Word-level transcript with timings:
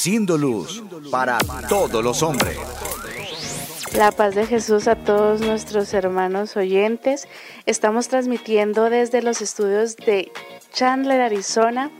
Siendo 0.00 0.38
luz 0.38 0.82
para 1.10 1.38
todos 1.68 2.02
los 2.02 2.22
hombres. 2.22 2.56
La 3.92 4.12
paz 4.12 4.34
de 4.34 4.46
Jesús 4.46 4.88
a 4.88 4.96
todos 4.96 5.42
nuestros 5.42 5.92
hermanos 5.92 6.56
oyentes. 6.56 7.28
Estamos 7.66 8.08
transmitiendo 8.08 8.88
desde 8.88 9.20
los 9.20 9.42
estudios 9.42 9.96
de 9.96 10.32
Chandler, 10.72 11.20
Arizona. 11.20 11.90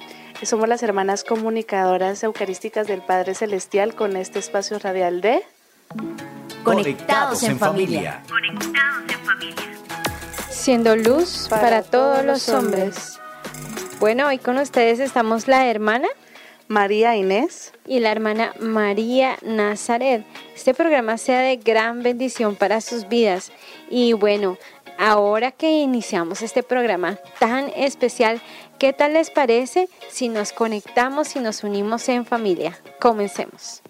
Somos 0.43 0.67
las 0.67 0.83
hermanas 0.83 1.25
comunicadoras 1.25 2.23
eucarísticas 2.23 2.87
del 2.87 3.03
Padre 3.03 3.35
Celestial 3.35 3.95
con 3.95 4.17
este 4.17 4.39
espacio 4.39 4.79
radial 4.79 5.21
de 5.21 5.43
Conectados 6.65 7.43
en 7.43 7.59
familia. 7.59 8.23
Siendo 10.49 10.97
luz 10.97 11.49
para, 11.51 11.83
todos 11.83 12.25
los 12.25 12.49
hombres. 12.49 13.21
Bueno, 13.99 14.29
hoy 14.29 14.39
con 14.39 14.57
ustedes 14.57 15.01
estamos 15.01 15.49
la 15.49 15.67
hermana 15.67 16.09
María 16.71 17.17
Inés 17.17 17.73
y 17.85 17.99
la 17.99 18.13
hermana 18.13 18.55
María 18.61 19.37
Nazaret. 19.43 20.25
Este 20.55 20.73
programa 20.73 21.19
sea 21.19 21.41
de 21.41 21.57
gran 21.57 22.05
bendición 22.05 22.55
para 22.55 22.81
sus 22.81 23.09
vidas. 23.09 23.51
Y 23.91 24.13
bueno, 24.13 24.57
ahora 24.97 25.51
que 25.51 25.69
iniciamos 25.69 26.43
este 26.43 26.63
programa 26.63 27.19
tan 27.41 27.71
especial, 27.75 28.41
¿qué 28.79 28.93
tal 28.93 29.15
les 29.15 29.31
parece 29.31 29.89
si 30.11 30.29
nos 30.29 30.53
conectamos 30.53 31.35
y 31.35 31.41
nos 31.41 31.65
unimos 31.65 32.09
en 32.09 32.25
familia? 32.25 32.79
Comencemos. 33.01 33.83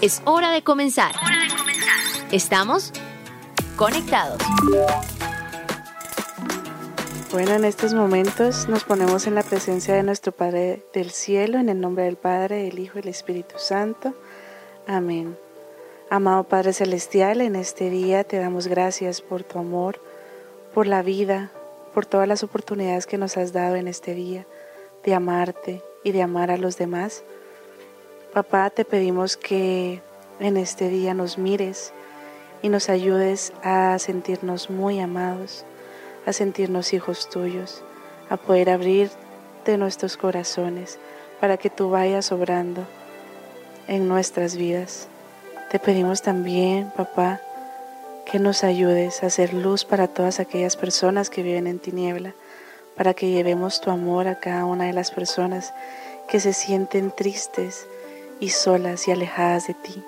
Es 0.00 0.22
hora 0.26 0.52
de 0.52 0.62
comenzar. 0.62 1.12
Estamos 2.30 2.92
conectados. 3.74 4.40
Bueno, 7.32 7.54
en 7.54 7.64
estos 7.64 7.94
momentos 7.94 8.68
nos 8.68 8.84
ponemos 8.84 9.26
en 9.26 9.34
la 9.34 9.42
presencia 9.42 9.94
de 9.94 10.02
nuestro 10.02 10.32
Padre 10.32 10.84
del 10.92 11.10
Cielo, 11.10 11.58
en 11.58 11.70
el 11.70 11.80
nombre 11.80 12.04
del 12.04 12.16
Padre, 12.16 12.64
del 12.64 12.78
Hijo 12.78 12.98
y 12.98 13.00
del 13.00 13.08
Espíritu 13.08 13.54
Santo. 13.56 14.12
Amén. 14.86 15.38
Amado 16.10 16.44
Padre 16.44 16.74
Celestial, 16.74 17.40
en 17.40 17.56
este 17.56 17.88
día 17.88 18.22
te 18.24 18.36
damos 18.38 18.66
gracias 18.66 19.22
por 19.22 19.44
tu 19.44 19.58
amor, 19.58 19.98
por 20.74 20.86
la 20.86 21.00
vida, 21.00 21.50
por 21.94 22.04
todas 22.04 22.28
las 22.28 22.42
oportunidades 22.42 23.06
que 23.06 23.16
nos 23.16 23.38
has 23.38 23.54
dado 23.54 23.76
en 23.76 23.88
este 23.88 24.12
día 24.12 24.46
de 25.02 25.14
amarte 25.14 25.82
y 26.04 26.12
de 26.12 26.20
amar 26.20 26.50
a 26.50 26.58
los 26.58 26.76
demás. 26.76 27.24
Papá, 28.34 28.68
te 28.68 28.84
pedimos 28.84 29.38
que 29.38 30.02
en 30.38 30.58
este 30.58 30.90
día 30.90 31.14
nos 31.14 31.38
mires 31.38 31.94
y 32.60 32.68
nos 32.68 32.90
ayudes 32.90 33.54
a 33.62 33.98
sentirnos 33.98 34.68
muy 34.68 35.00
amados 35.00 35.64
a 36.26 36.32
sentirnos 36.32 36.92
hijos 36.92 37.28
tuyos, 37.28 37.82
a 38.28 38.36
poder 38.36 38.70
abrir 38.70 39.10
de 39.64 39.76
nuestros 39.76 40.16
corazones 40.16 40.98
para 41.40 41.56
que 41.56 41.70
tú 41.70 41.90
vayas 41.90 42.32
obrando 42.32 42.86
en 43.88 44.08
nuestras 44.08 44.56
vidas. 44.56 45.08
Te 45.70 45.78
pedimos 45.78 46.22
también, 46.22 46.92
papá, 46.96 47.40
que 48.30 48.38
nos 48.38 48.64
ayudes 48.64 49.22
a 49.22 49.26
hacer 49.26 49.52
luz 49.52 49.84
para 49.84 50.08
todas 50.08 50.40
aquellas 50.40 50.76
personas 50.76 51.30
que 51.30 51.42
viven 51.42 51.66
en 51.66 51.78
tiniebla, 51.78 52.34
para 52.96 53.14
que 53.14 53.30
llevemos 53.30 53.80
tu 53.80 53.90
amor 53.90 54.28
a 54.28 54.38
cada 54.38 54.64
una 54.64 54.84
de 54.84 54.92
las 54.92 55.10
personas 55.10 55.72
que 56.28 56.40
se 56.40 56.52
sienten 56.52 57.10
tristes 57.10 57.86
y 58.38 58.50
solas 58.50 59.08
y 59.08 59.12
alejadas 59.12 59.66
de 59.66 59.74
ti. 59.74 60.02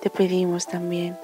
Te 0.00 0.10
pedimos 0.10 0.66
también 0.66 1.16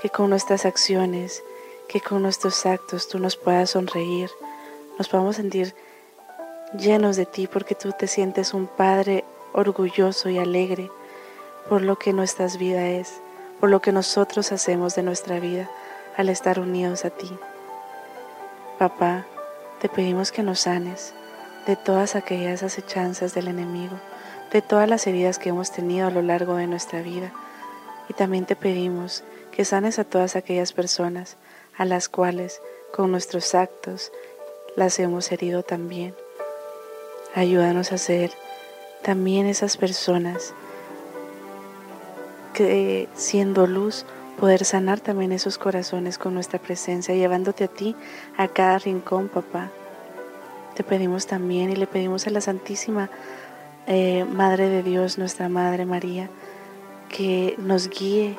que 0.00 0.10
con 0.10 0.30
nuestras 0.30 0.64
acciones 0.64 1.42
que 1.88 2.00
con 2.00 2.22
nuestros 2.22 2.66
actos 2.66 3.08
tú 3.08 3.18
nos 3.18 3.36
puedas 3.36 3.70
sonreír, 3.70 4.30
nos 4.98 5.08
podamos 5.08 5.36
sentir 5.36 5.74
llenos 6.78 7.16
de 7.16 7.26
ti 7.26 7.46
porque 7.46 7.74
tú 7.74 7.92
te 7.98 8.06
sientes 8.06 8.52
un 8.52 8.66
Padre 8.66 9.24
orgulloso 9.52 10.28
y 10.28 10.38
alegre 10.38 10.90
por 11.68 11.82
lo 11.82 11.96
que 11.98 12.12
nuestra 12.12 12.46
vida 12.58 12.86
es, 12.88 13.20
por 13.60 13.70
lo 13.70 13.80
que 13.80 13.92
nosotros 13.92 14.52
hacemos 14.52 14.94
de 14.94 15.02
nuestra 15.02 15.40
vida 15.40 15.70
al 16.16 16.28
estar 16.28 16.60
unidos 16.60 17.04
a 17.04 17.10
ti. 17.10 17.30
Papá, 18.78 19.26
te 19.80 19.88
pedimos 19.88 20.30
que 20.30 20.42
nos 20.42 20.60
sanes 20.60 21.14
de 21.66 21.76
todas 21.76 22.16
aquellas 22.16 22.62
acechanzas 22.62 23.34
del 23.34 23.48
enemigo, 23.48 23.96
de 24.52 24.62
todas 24.62 24.88
las 24.88 25.06
heridas 25.06 25.38
que 25.38 25.50
hemos 25.50 25.70
tenido 25.70 26.06
a 26.06 26.10
lo 26.10 26.22
largo 26.22 26.56
de 26.56 26.66
nuestra 26.66 27.02
vida. 27.02 27.32
Y 28.08 28.14
también 28.14 28.46
te 28.46 28.56
pedimos 28.56 29.22
que 29.52 29.64
sanes 29.64 29.98
a 29.98 30.04
todas 30.04 30.36
aquellas 30.36 30.72
personas 30.72 31.36
a 31.78 31.84
las 31.84 32.08
cuales 32.08 32.60
con 32.92 33.10
nuestros 33.10 33.54
actos 33.54 34.12
las 34.76 34.98
hemos 34.98 35.32
herido 35.32 35.62
también. 35.62 36.14
Ayúdanos 37.34 37.92
a 37.92 37.98
ser 37.98 38.32
también 39.02 39.46
esas 39.46 39.76
personas 39.76 40.52
que 42.52 43.08
siendo 43.14 43.66
luz 43.66 44.04
poder 44.38 44.64
sanar 44.64 45.00
también 45.00 45.32
esos 45.32 45.58
corazones 45.58 46.18
con 46.18 46.34
nuestra 46.34 46.58
presencia, 46.58 47.14
llevándote 47.14 47.64
a 47.64 47.68
ti 47.68 47.94
a 48.36 48.48
cada 48.48 48.78
rincón, 48.78 49.28
papá. 49.28 49.70
Te 50.74 50.84
pedimos 50.84 51.26
también 51.26 51.70
y 51.70 51.76
le 51.76 51.86
pedimos 51.86 52.26
a 52.26 52.30
la 52.30 52.40
Santísima 52.40 53.10
eh, 53.86 54.24
Madre 54.24 54.68
de 54.68 54.82
Dios, 54.82 55.18
nuestra 55.18 55.48
Madre 55.48 55.86
María, 55.86 56.28
que 57.08 57.54
nos 57.58 57.88
guíe 57.88 58.36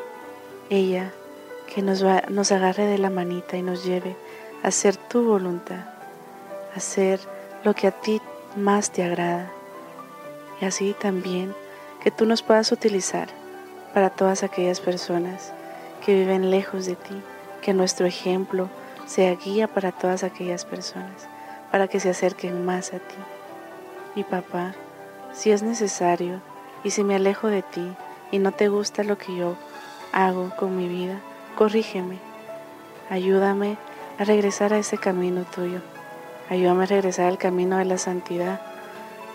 ella 0.70 1.14
que 1.74 1.82
nos, 1.82 2.04
va, 2.04 2.24
nos 2.30 2.52
agarre 2.52 2.86
de 2.86 2.98
la 2.98 3.10
manita 3.10 3.56
y 3.56 3.62
nos 3.62 3.84
lleve 3.84 4.16
a 4.64 4.70
hacer 4.70 4.98
tu 4.98 5.24
voluntad, 5.24 5.86
a 6.74 6.78
hacer 6.78 7.20
lo 7.64 7.76
que 7.76 7.88
a 7.88 7.92
ti 7.92 8.22
más 8.56 8.92
te 8.92 9.04
agrada. 9.04 9.52
Y 10.60 10.66
así 10.66 10.96
también 11.00 11.54
que 12.04 12.12
tú 12.12 12.26
nos 12.26 12.42
puedas 12.42 12.72
utilizar 12.72 13.30
para 13.94 14.10
todas 14.10 14.44
aquellas 14.44 14.80
personas 14.80 15.54
que 16.06 16.14
viven 16.14 16.50
lejos 16.50 16.86
de 16.86 16.96
ti, 16.96 17.22
que 17.62 17.74
nuestro 17.74 18.06
ejemplo 18.08 18.70
sea 19.06 19.36
guía 19.36 19.68
para 19.68 19.92
todas 19.92 20.24
aquellas 20.24 20.66
personas, 20.66 21.28
para 21.72 21.88
que 21.88 22.00
se 22.00 22.10
acerquen 22.10 22.66
más 22.66 22.94
a 22.94 23.00
ti. 23.00 23.16
Y 24.16 24.24
papá, 24.24 24.74
si 25.34 25.52
es 25.52 25.62
necesario 25.62 26.42
y 26.84 26.92
si 26.92 27.04
me 27.04 27.16
alejo 27.16 27.48
de 27.48 27.62
ti 27.62 27.96
y 28.32 28.40
no 28.40 28.52
te 28.52 28.70
gusta 28.70 29.04
lo 29.04 29.18
que 29.18 29.36
yo 29.36 29.56
hago 30.12 30.52
con 30.56 30.76
mi 30.76 30.88
vida, 30.88 31.20
corrígeme, 31.56 32.18
ayúdame 33.10 33.78
a 34.18 34.24
regresar 34.24 34.74
a 34.74 34.80
ese 34.80 34.98
camino 34.98 35.44
tuyo, 35.44 35.82
ayúdame 36.50 36.84
a 36.84 36.88
regresar 36.88 37.28
al 37.28 37.38
camino 37.38 37.78
de 37.78 37.86
la 37.86 37.98
santidad, 37.98 38.62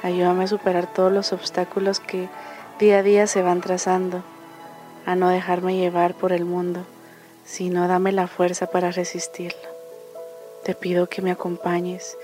ayúdame 0.03 0.45
a 0.45 0.49
superar 0.49 0.93
todos 0.93 1.13
los 1.13 1.33
obstáculos 1.33 2.01
que 2.01 2.29
día 2.79 2.99
a 2.99 3.03
día 3.03 3.27
se 3.27 3.43
van 3.43 3.61
trazando, 3.61 4.23
a 5.07 5.15
no 5.15 5.29
dejarme 5.29 5.77
llevar 5.77 6.15
por 6.15 6.33
el 6.33 6.45
mundo, 6.45 6.85
sino 7.45 7.89
dame 7.89 8.13
la 8.13 8.27
fuerza 8.27 8.67
para 8.67 8.91
resistirlo. 8.91 9.69
Te 10.65 10.75
pido 10.75 11.09
que 11.09 11.21
me 11.21 11.31
acompañes, 11.31 12.17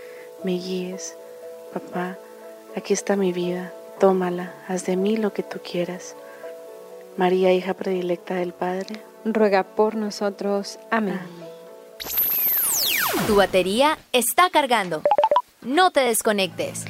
me 0.44 0.52
guíes, 0.52 1.16
papá, 1.74 2.16
aquí 2.76 2.94
está 2.94 3.16
mi 3.16 3.32
vida, 3.32 3.72
tómala, 3.98 4.54
haz 4.66 4.86
de 4.86 4.96
mí 4.96 5.16
lo 5.16 5.32
que 5.32 5.42
tú 5.42 5.58
quieras. 5.62 6.16
María, 7.16 7.52
hija 7.52 7.74
predilecta 7.74 8.34
del 8.34 8.54
Padre, 8.54 9.02
ruega 9.24 9.64
por 9.64 9.94
nosotros. 9.94 10.78
Amén. 10.90 11.20
Tu 13.26 13.36
batería 13.36 13.98
está 14.12 14.50
cargando. 14.50 15.02
No 15.62 15.90
te 15.90 16.00
desconectes. 16.00 16.84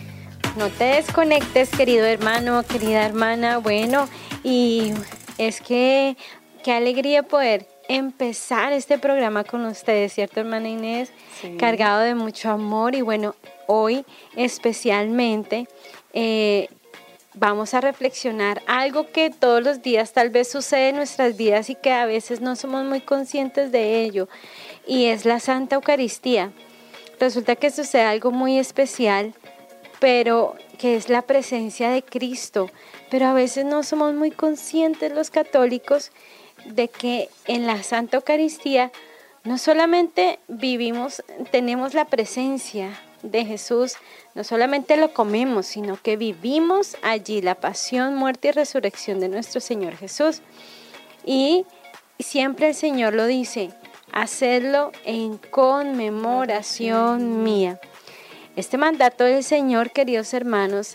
No 0.57 0.69
te 0.69 0.85
desconectes, 0.85 1.71
querido 1.71 2.07
hermano, 2.07 2.63
querida 2.65 3.05
hermana. 3.05 3.59
Bueno, 3.59 4.09
y 4.43 4.93
es 5.39 5.61
que 5.61 6.17
qué 6.65 6.73
alegría 6.73 7.23
poder 7.23 7.67
empezar 7.89 8.73
este 8.73 8.99
programa 8.99 9.45
con 9.45 9.65
ustedes, 9.65 10.13
¿cierto, 10.13 10.41
hermana 10.41 10.69
Inés? 10.69 11.13
Cargado 11.59 12.01
de 12.01 12.15
mucho 12.15 12.51
amor 12.51 12.95
y 12.95 13.01
bueno, 13.01 13.35
hoy 13.67 14.05
especialmente 14.37 15.67
eh, 16.13 16.69
vamos 17.35 17.75
a 17.75 17.81
reflexionar 17.81 18.63
algo 18.67 19.11
que 19.11 19.31
todos 19.31 19.63
los 19.63 19.83
días 19.83 20.13
tal 20.13 20.31
vez 20.31 20.51
sucede 20.51 20.91
en 20.91 20.97
nuestras 20.97 21.37
vidas 21.37 21.71
y 21.71 21.75
que 21.75 21.93
a 21.93 22.07
veces 22.07 22.41
no 22.41 22.57
somos 22.57 22.85
muy 22.85 23.01
conscientes 23.01 23.73
de 23.73 24.03
ello, 24.03 24.29
y 24.87 25.07
es 25.07 25.25
la 25.25 25.41
Santa 25.41 25.77
Eucaristía. 25.77 26.53
Resulta 27.19 27.57
que 27.57 27.71
sucede 27.71 28.03
algo 28.03 28.31
muy 28.31 28.59
especial 28.59 29.35
pero 30.01 30.57
que 30.79 30.97
es 30.97 31.09
la 31.09 31.23
presencia 31.23 31.91
de 31.91 32.03
Cristo. 32.03 32.71
Pero 33.11 33.27
a 33.27 33.33
veces 33.33 33.65
no 33.65 33.85
somos 33.85 34.15
muy 34.15 34.33
conscientes 34.33 35.13
los 35.13 35.31
católicos 35.31 36.11
de 36.65 36.89
que 36.89 37.29
en 37.47 37.67
la 37.67 37.83
Santa 37.85 38.17
Eucaristía 38.17 38.91
no 39.45 39.59
solamente 39.59 40.41
vivimos, 40.49 41.23
tenemos 41.51 41.95
la 41.95 42.07
presencia 42.07 42.91
de 43.23 43.45
Jesús, 43.45 43.97
no 44.35 44.45
solamente 44.45 44.97
lo 44.97 45.13
comemos, 45.13 45.67
sino 45.67 46.01
que 46.01 46.17
vivimos 46.17 46.97
allí 47.03 47.43
la 47.43 47.55
pasión, 47.55 48.15
muerte 48.15 48.49
y 48.49 48.53
resurrección 48.53 49.21
de 49.21 49.29
nuestro 49.29 49.61
Señor 49.61 49.97
Jesús. 49.97 50.43
Y 51.25 51.67
siempre 52.19 52.69
el 52.69 52.75
Señor 52.75 53.15
lo 53.15 53.27
dice, 53.27 53.71
hacedlo 54.13 54.93
en 55.05 55.39
conmemoración 55.39 57.43
mía. 57.43 57.81
Este 58.57 58.79
mandato 58.79 59.25
del 59.25 59.45
Señor, 59.45 59.91
queridos 59.91 60.35
hermanos, 60.35 60.95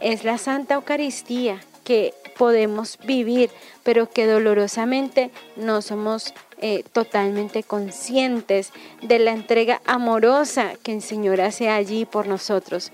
es 0.00 0.24
la 0.24 0.38
Santa 0.38 0.74
Eucaristía 0.74 1.60
que 1.84 2.14
podemos 2.36 2.98
vivir, 3.04 3.50
pero 3.82 4.10
que 4.10 4.26
dolorosamente 4.26 5.30
no 5.56 5.82
somos 5.82 6.34
eh, 6.64 6.84
totalmente 6.92 7.64
conscientes 7.64 8.72
de 9.02 9.18
la 9.18 9.32
entrega 9.32 9.82
amorosa 9.84 10.74
que 10.82 10.92
el 10.92 11.02
Señor 11.02 11.40
hace 11.40 11.68
allí 11.68 12.04
por 12.04 12.28
nosotros, 12.28 12.92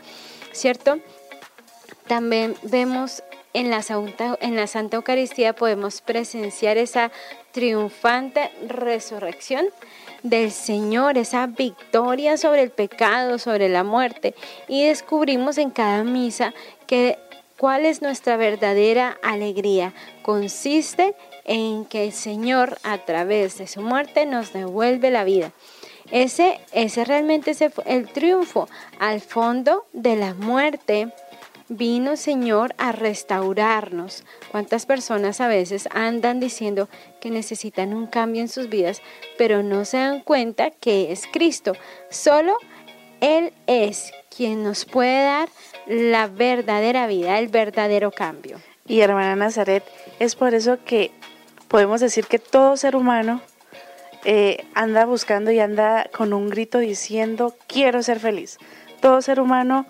¿cierto? 0.52 0.98
También 2.06 2.56
vemos 2.62 3.22
en 3.52 3.70
la, 3.70 3.82
Santa, 3.82 4.38
en 4.40 4.56
la 4.56 4.66
Santa 4.66 4.96
Eucaristía 4.96 5.52
podemos 5.52 6.00
presenciar 6.00 6.78
esa 6.78 7.10
triunfante 7.52 8.50
resurrección 8.66 9.66
del 10.22 10.50
Señor, 10.50 11.18
esa 11.18 11.46
victoria 11.46 12.36
sobre 12.36 12.62
el 12.62 12.70
pecado, 12.70 13.38
sobre 13.38 13.68
la 13.68 13.84
muerte. 13.84 14.34
Y 14.66 14.86
descubrimos 14.86 15.58
en 15.58 15.70
cada 15.70 16.04
misa 16.04 16.54
que 16.86 17.18
cuál 17.58 17.84
es 17.84 18.00
nuestra 18.00 18.36
verdadera 18.36 19.18
alegría. 19.22 19.92
Consiste 20.22 21.14
en 21.48 21.86
que 21.86 22.04
el 22.04 22.12
Señor 22.12 22.78
a 22.84 22.98
través 22.98 23.58
de 23.58 23.66
su 23.66 23.80
muerte 23.80 24.26
nos 24.26 24.52
devuelve 24.52 25.10
la 25.10 25.24
vida. 25.24 25.50
Ese, 26.10 26.60
ese 26.72 27.04
realmente 27.04 27.50
es 27.50 27.64
el 27.86 28.08
triunfo. 28.12 28.68
Al 29.00 29.20
fondo 29.20 29.86
de 29.92 30.16
la 30.16 30.34
muerte 30.34 31.12
vino 31.68 32.16
Señor 32.16 32.74
a 32.78 32.92
restaurarnos. 32.92 34.24
¿Cuántas 34.50 34.86
personas 34.86 35.40
a 35.40 35.48
veces 35.48 35.88
andan 35.92 36.38
diciendo 36.38 36.88
que 37.20 37.30
necesitan 37.30 37.94
un 37.94 38.06
cambio 38.06 38.42
en 38.42 38.48
sus 38.48 38.68
vidas, 38.68 39.02
pero 39.36 39.62
no 39.62 39.84
se 39.84 39.98
dan 39.98 40.20
cuenta 40.20 40.70
que 40.70 41.12
es 41.12 41.26
Cristo? 41.26 41.72
Solo 42.10 42.56
Él 43.20 43.52
es 43.66 44.12
quien 44.34 44.62
nos 44.62 44.84
puede 44.84 45.24
dar 45.24 45.48
la 45.86 46.26
verdadera 46.26 47.06
vida, 47.06 47.38
el 47.38 47.48
verdadero 47.48 48.10
cambio. 48.10 48.60
Y 48.86 49.00
hermana 49.00 49.36
Nazaret, 49.36 49.84
es 50.18 50.34
por 50.34 50.54
eso 50.54 50.78
que 50.84 51.10
podemos 51.68 52.00
decir 52.00 52.26
que 52.26 52.38
todo 52.38 52.76
ser 52.76 52.96
humano 52.96 53.40
eh, 54.24 54.66
anda 54.74 55.04
buscando 55.04 55.50
y 55.50 55.60
anda 55.60 56.08
con 56.12 56.32
un 56.32 56.48
grito 56.48 56.78
diciendo, 56.78 57.54
quiero 57.66 58.02
ser 58.02 58.18
feliz. 58.18 58.58
Todo 59.00 59.22
ser 59.22 59.40
humano 59.40 59.86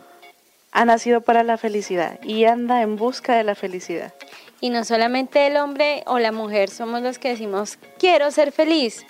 ha 0.72 0.84
nacido 0.84 1.22
para 1.22 1.42
la 1.42 1.56
felicidad 1.56 2.20
y 2.22 2.44
anda 2.44 2.82
en 2.82 2.96
busca 2.96 3.36
de 3.36 3.44
la 3.44 3.54
felicidad. 3.54 4.12
Y 4.60 4.70
no 4.70 4.84
solamente 4.84 5.46
el 5.46 5.56
hombre 5.56 6.02
o 6.06 6.18
la 6.18 6.32
mujer 6.32 6.68
somos 6.68 7.00
los 7.00 7.18
que 7.18 7.30
decimos, 7.30 7.78
quiero 7.98 8.30
ser 8.30 8.52
feliz, 8.52 9.06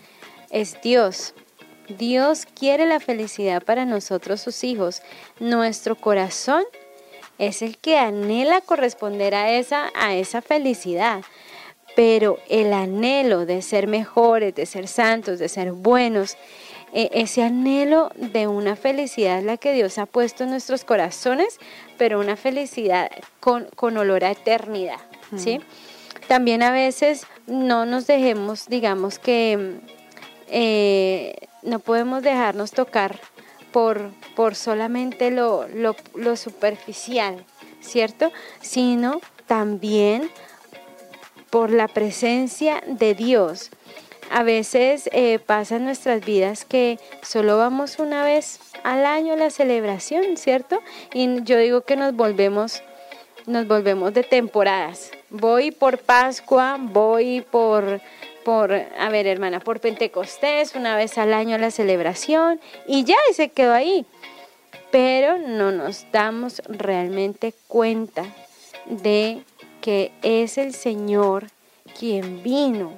es 0.51 0.81
Dios. 0.83 1.35
Dios 1.89 2.47
quiere 2.47 2.85
la 2.87 3.01
felicidad 3.01 3.63
para 3.63 3.87
nosotros, 3.87 4.43
sus 4.43 4.63
hijos. 4.63 5.03
Nuestro 5.41 5.97
corazón 5.97 6.65
es 7.39 7.63
el 7.63 7.79
que 7.79 7.99
anhela 7.99 8.61
corresponder 8.61 9.35
a 9.35 9.53
esa, 9.53 9.91
a 9.95 10.15
esa 10.15 10.43
felicidad 10.43 11.23
pero 11.99 12.39
el 12.49 12.75
anhelo 12.75 13.45
de 13.45 13.61
ser 13.61 13.89
mejores, 13.89 14.55
de 14.55 14.67
ser 14.67 14.87
santos, 14.87 15.41
de 15.41 15.49
ser 15.49 15.73
buenos, 15.73 16.37
e, 16.93 17.11
ese 17.13 17.43
anhelo 17.43 18.13
de 18.15 18.47
una 18.47 18.77
felicidad 18.77 19.43
la 19.43 19.57
que 19.57 19.73
Dios 19.73 19.99
ha 19.99 20.07
puesto 20.07 20.45
en 20.45 20.51
nuestros 20.51 20.85
corazones, 20.85 21.59
pero 21.97 22.21
una 22.21 22.37
felicidad 22.37 23.11
con, 23.41 23.67
olor 23.81 24.23
a 24.23 24.31
eternidad, 24.31 25.01
¿sí? 25.37 25.61
También 26.29 26.63
a 26.63 26.71
veces 26.71 27.27
no 27.49 27.85
nos 27.85 28.07
dejemos, 28.07 28.69
digamos 28.69 29.19
que 29.19 29.81
eh, 30.47 31.35
no 31.65 31.81
podemos 31.81 32.23
dejarnos 32.23 32.71
tocar 32.71 33.19
por, 33.73 34.13
por 34.37 34.55
solamente 34.55 35.33
lo, 35.33 35.67
lo 36.15 36.37
superficial, 36.37 37.45
¿cierto? 37.81 38.31
Sino 38.61 39.21
también 39.49 40.31
por 41.51 41.71
la 41.71 41.89
presencia 41.89 42.83
de 42.87 43.15
Dios. 43.15 43.71
A 44.31 44.43
veces 44.43 45.09
eh, 45.13 45.39
pasa 45.39 45.77
en 45.77 45.85
nuestras 45.85 46.25
vidas 46.25 46.65
que 46.65 46.99
solo 47.23 47.57
vamos 47.57 47.99
una 47.99 48.23
vez 48.23 48.61
al 48.85 49.07
año 49.07 49.33
a 49.33 49.37
la 49.37 49.51
celebración, 49.51 50.37
¿cierto? 50.37 50.81
Y 51.15 51.43
yo 51.45 51.57
digo 51.57 51.81
que 51.83 51.97
nos 51.97 52.15
volvemos, 52.15 52.83
nos 53.47 53.67
volvemos 53.67 54.13
de 54.13 54.25
temporadas. 54.25 55.13
Voy 55.31 55.71
por 55.71 55.99
Pascua, 55.99 56.77
voy 56.79 57.41
por, 57.41 58.03
por, 58.45 58.73
a 58.73 59.09
ver 59.09 59.27
hermana, 59.27 59.61
por 59.61 59.81
Pentecostés, 59.81 60.75
una 60.75 60.97
vez 60.97 61.17
al 61.17 61.33
año 61.33 61.55
a 61.55 61.59
la 61.59 61.71
celebración 61.71 62.61
y 62.87 63.05
ya 63.05 63.17
y 63.31 63.35
se 63.35 63.49
quedó 63.49 63.73
ahí. 63.73 64.05
Pero 64.91 65.39
no 65.39 65.73
nos 65.73 66.11
damos 66.13 66.61
realmente 66.67 67.55
cuenta 67.67 68.25
de 68.87 69.43
que 69.81 70.13
es 70.23 70.59
el 70.59 70.75
Señor 70.75 71.47
quien 71.99 72.43
vino, 72.43 72.93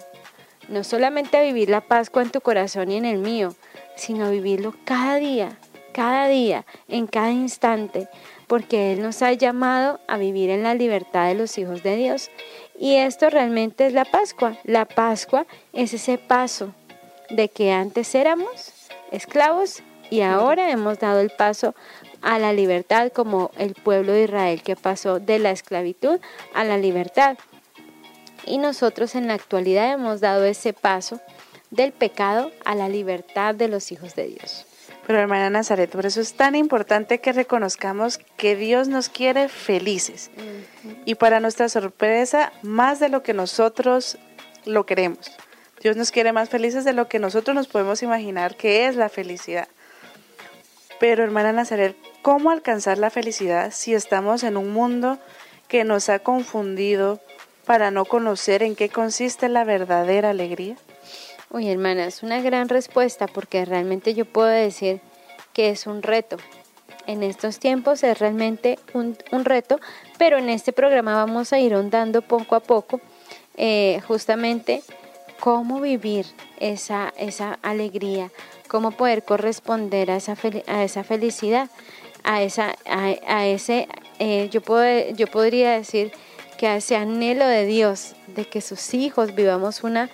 no 0.68 0.84
solamente 0.84 1.36
a 1.36 1.42
vivir 1.42 1.68
la 1.68 1.80
Pascua 1.80 2.22
en 2.22 2.30
tu 2.30 2.40
corazón 2.40 2.90
y 2.90 2.96
en 2.96 3.04
el 3.04 3.18
mío, 3.18 3.54
sino 3.96 4.26
a 4.26 4.30
vivirlo 4.30 4.74
cada 4.84 5.16
día, 5.16 5.58
cada 5.92 6.28
día, 6.28 6.64
en 6.88 7.06
cada 7.06 7.32
instante, 7.32 8.08
porque 8.46 8.92
Él 8.92 9.02
nos 9.02 9.22
ha 9.22 9.32
llamado 9.32 10.00
a 10.08 10.16
vivir 10.16 10.50
en 10.50 10.62
la 10.62 10.74
libertad 10.74 11.28
de 11.28 11.34
los 11.34 11.56
hijos 11.58 11.82
de 11.82 11.96
Dios. 11.96 12.30
Y 12.78 12.96
esto 12.96 13.30
realmente 13.30 13.86
es 13.86 13.92
la 13.92 14.04
Pascua. 14.04 14.56
La 14.64 14.86
Pascua 14.86 15.46
es 15.72 15.92
ese 15.94 16.18
paso 16.18 16.72
de 17.28 17.48
que 17.48 17.72
antes 17.72 18.14
éramos 18.14 18.72
esclavos 19.12 19.82
y 20.10 20.22
ahora 20.22 20.70
hemos 20.70 20.98
dado 20.98 21.20
el 21.20 21.30
paso 21.30 21.74
a 22.22 22.38
la 22.38 22.52
libertad 22.52 23.12
como 23.12 23.50
el 23.58 23.74
pueblo 23.74 24.12
de 24.12 24.24
Israel 24.24 24.62
que 24.62 24.76
pasó 24.76 25.20
de 25.20 25.38
la 25.38 25.50
esclavitud 25.50 26.20
a 26.54 26.64
la 26.64 26.76
libertad. 26.76 27.38
Y 28.46 28.58
nosotros 28.58 29.14
en 29.14 29.26
la 29.26 29.34
actualidad 29.34 29.92
hemos 29.92 30.20
dado 30.20 30.44
ese 30.44 30.72
paso 30.72 31.20
del 31.70 31.92
pecado 31.92 32.50
a 32.64 32.74
la 32.74 32.88
libertad 32.88 33.54
de 33.54 33.68
los 33.68 33.92
hijos 33.92 34.14
de 34.14 34.28
Dios. 34.28 34.66
Pero 35.06 35.18
hermana 35.18 35.50
Nazaret, 35.50 35.90
por 35.90 36.06
eso 36.06 36.20
es 36.20 36.34
tan 36.34 36.54
importante 36.54 37.20
que 37.20 37.32
reconozcamos 37.32 38.18
que 38.36 38.54
Dios 38.54 38.88
nos 38.88 39.08
quiere 39.08 39.48
felices. 39.48 40.30
Y 41.04 41.16
para 41.16 41.40
nuestra 41.40 41.68
sorpresa, 41.68 42.52
más 42.62 43.00
de 43.00 43.08
lo 43.08 43.22
que 43.22 43.34
nosotros 43.34 44.18
lo 44.66 44.86
queremos. 44.86 45.32
Dios 45.80 45.96
nos 45.96 46.10
quiere 46.10 46.32
más 46.32 46.48
felices 46.48 46.84
de 46.84 46.92
lo 46.92 47.08
que 47.08 47.18
nosotros 47.18 47.54
nos 47.54 47.66
podemos 47.66 48.02
imaginar 48.02 48.56
que 48.56 48.86
es 48.86 48.96
la 48.96 49.08
felicidad. 49.08 49.68
Pero 51.00 51.24
hermana 51.24 51.52
Nazaret, 51.52 51.96
¿cómo 52.22 52.50
alcanzar 52.50 52.98
la 52.98 53.10
felicidad 53.10 53.72
si 53.72 53.94
estamos 53.94 54.42
en 54.42 54.56
un 54.56 54.72
mundo 54.72 55.18
que 55.68 55.84
nos 55.84 56.08
ha 56.08 56.18
confundido 56.18 57.20
para 57.64 57.90
no 57.90 58.04
conocer 58.04 58.62
en 58.62 58.74
qué 58.74 58.88
consiste 58.88 59.48
la 59.48 59.64
verdadera 59.64 60.30
alegría? 60.30 60.76
Uy, 61.50 61.68
hermana, 61.68 62.06
es 62.06 62.22
una 62.22 62.40
gran 62.40 62.68
respuesta 62.68 63.26
porque 63.26 63.64
realmente 63.64 64.14
yo 64.14 64.24
puedo 64.24 64.48
decir 64.48 65.00
que 65.52 65.70
es 65.70 65.86
un 65.86 66.02
reto. 66.02 66.36
En 67.06 67.22
estos 67.22 67.58
tiempos 67.58 68.04
es 68.04 68.18
realmente 68.18 68.78
un, 68.92 69.16
reto, 69.44 69.80
pero 70.18 70.38
en 70.38 70.48
este 70.48 70.72
programa 70.72 71.16
vamos 71.16 71.52
a 71.52 71.58
ir 71.58 71.74
ondando 71.74 72.22
poco 72.22 72.54
a 72.54 72.60
poco 72.60 73.00
eh, 73.56 74.00
justamente 74.06 74.82
cómo 75.40 75.80
vivir 75.80 76.26
esa, 76.58 77.12
esa 77.16 77.58
alegría, 77.62 78.30
cómo 78.68 78.92
poder 78.92 79.24
corresponder 79.24 80.10
a 80.10 80.16
esa, 80.16 80.36
a 80.66 80.84
esa 80.84 81.02
felicidad, 81.02 81.68
a, 82.24 82.42
esa, 82.42 82.76
a, 82.86 83.46
ese, 83.46 83.88
eh, 84.18 84.48
yo, 84.50 84.60
puedo, 84.60 85.10
yo 85.14 85.26
podría 85.26 85.72
decir 85.72 86.12
que 86.58 86.66
a 86.66 86.76
ese 86.76 86.96
anhelo 86.96 87.46
de 87.46 87.66
Dios 87.66 88.14
de 88.26 88.46
que 88.46 88.60
sus 88.60 88.94
hijos 88.94 89.34
vivamos 89.34 89.82
una 89.82 90.10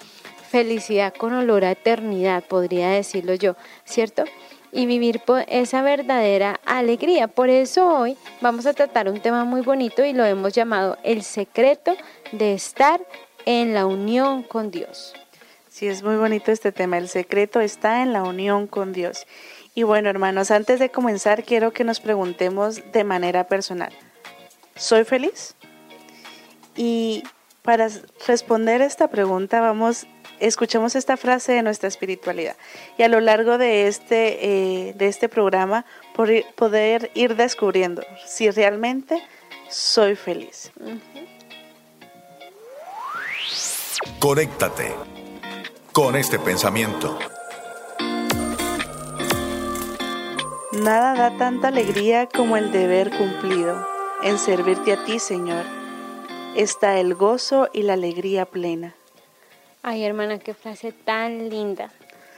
felicidad 0.50 1.12
con 1.12 1.32
olor 1.32 1.64
a 1.64 1.72
eternidad, 1.72 2.44
podría 2.44 2.90
decirlo 2.90 3.34
yo, 3.34 3.56
¿cierto? 3.84 4.24
Y 4.72 4.86
vivir 4.86 5.22
esa 5.48 5.82
verdadera 5.82 6.60
alegría. 6.64 7.28
Por 7.28 7.50
eso 7.50 7.86
hoy 7.86 8.16
vamos 8.40 8.66
a 8.66 8.74
tratar 8.74 9.08
un 9.08 9.20
tema 9.20 9.44
muy 9.44 9.62
bonito 9.62 10.04
y 10.04 10.12
lo 10.12 10.24
hemos 10.24 10.52
llamado 10.52 10.98
el 11.02 11.22
secreto 11.22 11.96
de 12.32 12.54
estar 12.54 13.00
en 13.44 13.74
la 13.74 13.86
unión 13.86 14.42
con 14.42 14.70
Dios. 14.70 15.14
Sí, 15.68 15.86
es 15.88 16.02
muy 16.02 16.16
bonito 16.16 16.52
este 16.52 16.72
tema. 16.72 16.96
El 16.96 17.08
secreto 17.08 17.60
está 17.60 18.02
en 18.02 18.12
la 18.12 18.22
unión 18.22 18.66
con 18.66 18.94
Dios. 18.94 19.26
Y 19.76 19.82
bueno, 19.82 20.08
hermanos, 20.08 20.50
antes 20.50 20.80
de 20.80 20.90
comenzar, 20.90 21.44
quiero 21.44 21.74
que 21.74 21.84
nos 21.84 22.00
preguntemos 22.00 22.80
de 22.92 23.04
manera 23.04 23.46
personal, 23.46 23.92
¿soy 24.74 25.04
feliz? 25.04 25.54
Y 26.74 27.24
para 27.60 27.90
responder 28.26 28.80
esta 28.80 29.08
pregunta, 29.08 29.60
vamos, 29.60 30.06
escuchemos 30.40 30.96
esta 30.96 31.18
frase 31.18 31.52
de 31.52 31.62
nuestra 31.62 31.88
espiritualidad. 31.88 32.56
Y 32.96 33.02
a 33.02 33.08
lo 33.08 33.20
largo 33.20 33.58
de 33.58 33.86
este, 33.86 34.46
eh, 34.46 34.94
de 34.94 35.08
este 35.08 35.28
programa, 35.28 35.84
por 36.14 36.30
poder 36.54 37.10
ir 37.12 37.36
descubriendo 37.36 38.02
si 38.24 38.50
realmente 38.50 39.22
soy 39.68 40.16
feliz. 40.16 40.72
Conéctate 44.20 44.94
con 45.92 46.16
este 46.16 46.38
pensamiento. 46.38 47.18
Nada 50.82 51.14
da 51.14 51.38
tanta 51.38 51.68
alegría 51.68 52.26
como 52.26 52.58
el 52.58 52.70
deber 52.70 53.10
cumplido. 53.16 53.86
En 54.22 54.38
servirte 54.38 54.92
a 54.92 55.04
ti, 55.04 55.18
Señor, 55.18 55.64
está 56.54 57.00
el 57.00 57.14
gozo 57.14 57.68
y 57.72 57.82
la 57.82 57.94
alegría 57.94 58.44
plena. 58.44 58.94
Ay, 59.82 60.04
hermana, 60.04 60.38
qué 60.38 60.52
frase 60.52 60.92
tan 60.92 61.48
linda, 61.48 61.90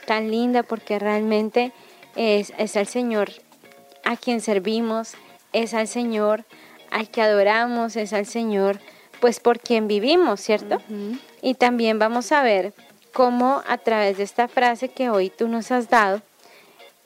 tan 0.07 0.31
linda 0.31 0.63
porque 0.63 0.99
realmente 0.99 1.73
es, 2.15 2.53
es 2.57 2.77
al 2.77 2.87
Señor 2.87 3.29
a 4.05 4.15
quien 4.15 4.39
servimos, 4.39 5.15
es 5.51 5.73
al 5.73 5.87
Señor 5.87 6.45
al 6.91 7.09
que 7.09 7.21
adoramos, 7.21 7.97
es 7.97 8.13
al 8.13 8.25
Señor, 8.25 8.79
pues 9.19 9.41
por 9.41 9.59
quien 9.59 9.87
vivimos, 9.87 10.39
¿cierto? 10.39 10.77
Y 11.41 11.55
también 11.55 11.99
vamos 11.99 12.31
a 12.31 12.41
ver 12.41 12.73
cómo 13.11 13.63
a 13.67 13.77
través 13.77 14.17
de 14.17 14.23
esta 14.23 14.47
frase 14.47 14.89
que 14.89 15.09
hoy 15.09 15.29
tú 15.29 15.47
nos 15.49 15.71
has 15.71 15.89
dado, 15.89 16.21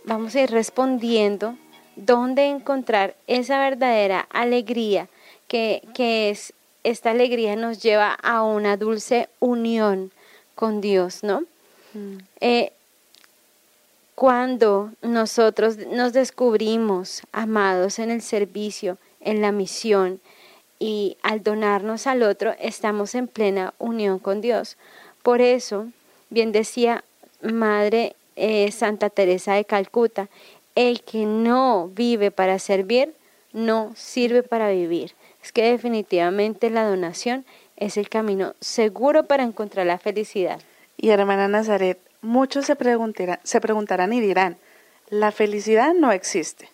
vamos 0.05 0.35
a 0.35 0.41
ir 0.41 0.51
respondiendo 0.51 1.57
dónde 1.95 2.45
encontrar 2.45 3.15
esa 3.27 3.59
verdadera 3.59 4.27
alegría, 4.31 5.07
que, 5.47 5.81
es 6.29 6.53
esta 6.83 7.11
alegría 7.11 7.55
nos 7.55 7.81
lleva 7.81 8.13
a 8.13 8.43
una 8.43 8.75
dulce 8.77 9.29
unión 9.39 10.11
con 10.55 10.81
Dios, 10.81 11.23
¿no? 11.23 11.43
Mm. 11.93 12.17
Eh, 12.41 12.71
cuando 14.15 14.91
nosotros 15.01 15.77
nos 15.77 16.13
descubrimos 16.13 17.21
amados 17.31 17.99
en 17.99 18.11
el 18.11 18.21
servicio, 18.21 18.97
en 19.21 19.41
la 19.41 19.51
misión, 19.51 20.19
y 20.79 21.17
al 21.23 21.43
donarnos 21.43 22.07
al 22.07 22.23
otro, 22.23 22.53
estamos 22.59 23.15
en 23.15 23.27
plena 23.27 23.73
unión 23.79 24.19
con 24.19 24.41
Dios. 24.41 24.75
Por 25.21 25.39
eso, 25.39 25.87
bien 26.29 26.51
decía 26.51 27.03
Madre 27.41 28.15
eh, 28.35 28.71
Santa 28.71 29.09
Teresa 29.09 29.53
de 29.53 29.65
Calcuta, 29.65 30.29
el 30.75 31.03
que 31.03 31.25
no 31.25 31.89
vive 31.93 32.31
para 32.31 32.59
servir, 32.59 33.13
no 33.51 33.93
sirve 33.95 34.43
para 34.43 34.69
vivir. 34.69 35.13
Es 35.43 35.51
que 35.51 35.71
definitivamente 35.71 36.69
la 36.69 36.87
donación 36.87 37.45
es 37.77 37.97
el 37.97 38.09
camino 38.09 38.55
seguro 38.59 39.25
para 39.25 39.43
encontrar 39.43 39.85
la 39.85 39.99
felicidad. 39.99 40.59
Y 40.97 41.09
hermana 41.09 41.47
Nazaret, 41.47 41.99
muchos 42.21 42.65
se 42.65 42.75
preguntarán, 42.75 43.39
se 43.43 43.61
preguntarán 43.61 44.13
y 44.13 44.21
dirán, 44.21 44.57
la 45.09 45.31
felicidad 45.31 45.93
no 45.93 46.11
existe. 46.11 46.69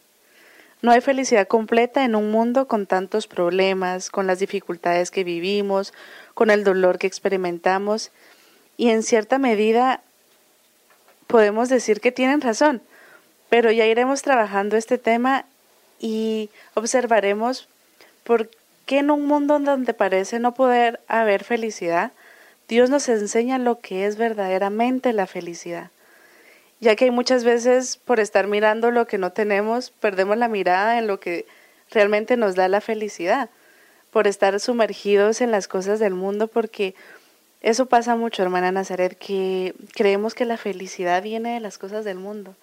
No 0.81 0.91
hay 0.91 1.01
felicidad 1.01 1.47
completa 1.47 2.05
en 2.05 2.15
un 2.15 2.31
mundo 2.31 2.67
con 2.67 2.85
tantos 2.85 3.27
problemas, 3.27 4.09
con 4.09 4.27
las 4.27 4.39
dificultades 4.39 5.11
que 5.11 5.25
vivimos, 5.25 5.93
con 6.33 6.49
el 6.49 6.63
dolor 6.63 6.99
que 6.99 7.07
experimentamos. 7.07 8.11
Y 8.77 8.91
en 8.91 9.03
cierta 9.03 9.39
medida 9.39 10.03
podemos 11.29 11.69
decir 11.69 12.01
que 12.01 12.11
tienen 12.11 12.41
razón, 12.41 12.81
pero 13.49 13.71
ya 13.71 13.85
iremos 13.85 14.23
trabajando 14.23 14.75
este 14.77 14.97
tema 14.97 15.45
y 15.99 16.49
observaremos 16.73 17.69
por 18.23 18.49
qué 18.87 18.97
en 18.97 19.11
un 19.11 19.27
mundo 19.27 19.59
donde 19.59 19.93
parece 19.93 20.39
no 20.39 20.55
poder 20.55 20.99
haber 21.07 21.43
felicidad, 21.43 22.13
Dios 22.67 22.89
nos 22.89 23.07
enseña 23.09 23.59
lo 23.59 23.79
que 23.79 24.07
es 24.07 24.17
verdaderamente 24.17 25.13
la 25.13 25.27
felicidad. 25.27 25.91
Ya 26.79 26.95
que 26.95 27.11
muchas 27.11 27.43
veces 27.43 27.97
por 27.97 28.19
estar 28.19 28.47
mirando 28.47 28.89
lo 28.89 29.05
que 29.05 29.19
no 29.19 29.31
tenemos, 29.31 29.91
perdemos 29.91 30.35
la 30.35 30.47
mirada 30.47 30.97
en 30.97 31.05
lo 31.05 31.19
que 31.19 31.45
realmente 31.91 32.37
nos 32.37 32.55
da 32.55 32.67
la 32.69 32.81
felicidad, 32.81 33.51
por 34.09 34.25
estar 34.25 34.59
sumergidos 34.59 35.41
en 35.41 35.51
las 35.51 35.67
cosas 35.67 35.99
del 35.99 36.15
mundo, 36.15 36.47
porque 36.47 36.95
eso 37.61 37.87
pasa 37.87 38.15
mucho, 38.15 38.41
hermana 38.41 38.71
Nazaret, 38.71 39.17
que 39.17 39.73
creemos 39.93 40.33
que 40.33 40.45
la 40.45 40.57
felicidad 40.57 41.21
viene 41.21 41.55
de 41.55 41.59
las 41.59 41.77
cosas 41.77 42.05
del 42.05 42.17
mundo, 42.17 42.55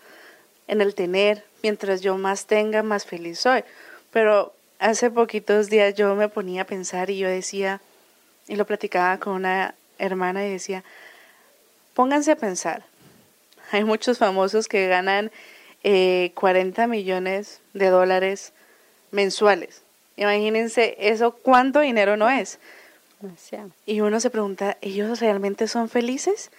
en 0.68 0.80
el 0.80 0.94
tener, 0.94 1.44
mientras 1.62 2.00
yo 2.00 2.16
más 2.16 2.46
tenga, 2.46 2.82
más 2.82 3.04
feliz 3.04 3.40
soy. 3.40 3.62
Pero 4.10 4.54
hace 4.78 5.10
poquitos 5.10 5.68
días 5.68 5.94
yo 5.94 6.14
me 6.14 6.28
ponía 6.28 6.62
a 6.62 6.66
pensar 6.66 7.10
y 7.10 7.18
yo 7.18 7.28
decía, 7.28 7.80
y 8.48 8.56
lo 8.56 8.64
platicaba 8.64 9.18
con 9.18 9.34
una 9.34 9.74
hermana 9.98 10.46
y 10.46 10.50
decía, 10.50 10.82
pónganse 11.94 12.32
a 12.32 12.36
pensar, 12.36 12.84
hay 13.70 13.84
muchos 13.84 14.18
famosos 14.18 14.68
que 14.68 14.86
ganan 14.88 15.30
40 15.82 16.82
eh, 16.82 16.86
millones 16.86 17.60
de 17.74 17.88
dólares 17.88 18.52
mensuales. 19.10 19.82
Imagínense 20.16 20.96
eso, 20.98 21.32
cuánto 21.32 21.80
dinero 21.80 22.16
no 22.16 22.28
es. 22.30 22.58
Y 23.86 24.00
uno 24.00 24.20
se 24.20 24.30
pregunta, 24.30 24.76
¿ellos 24.80 25.20
realmente 25.20 25.68
son 25.68 25.88
felices? 25.88 26.50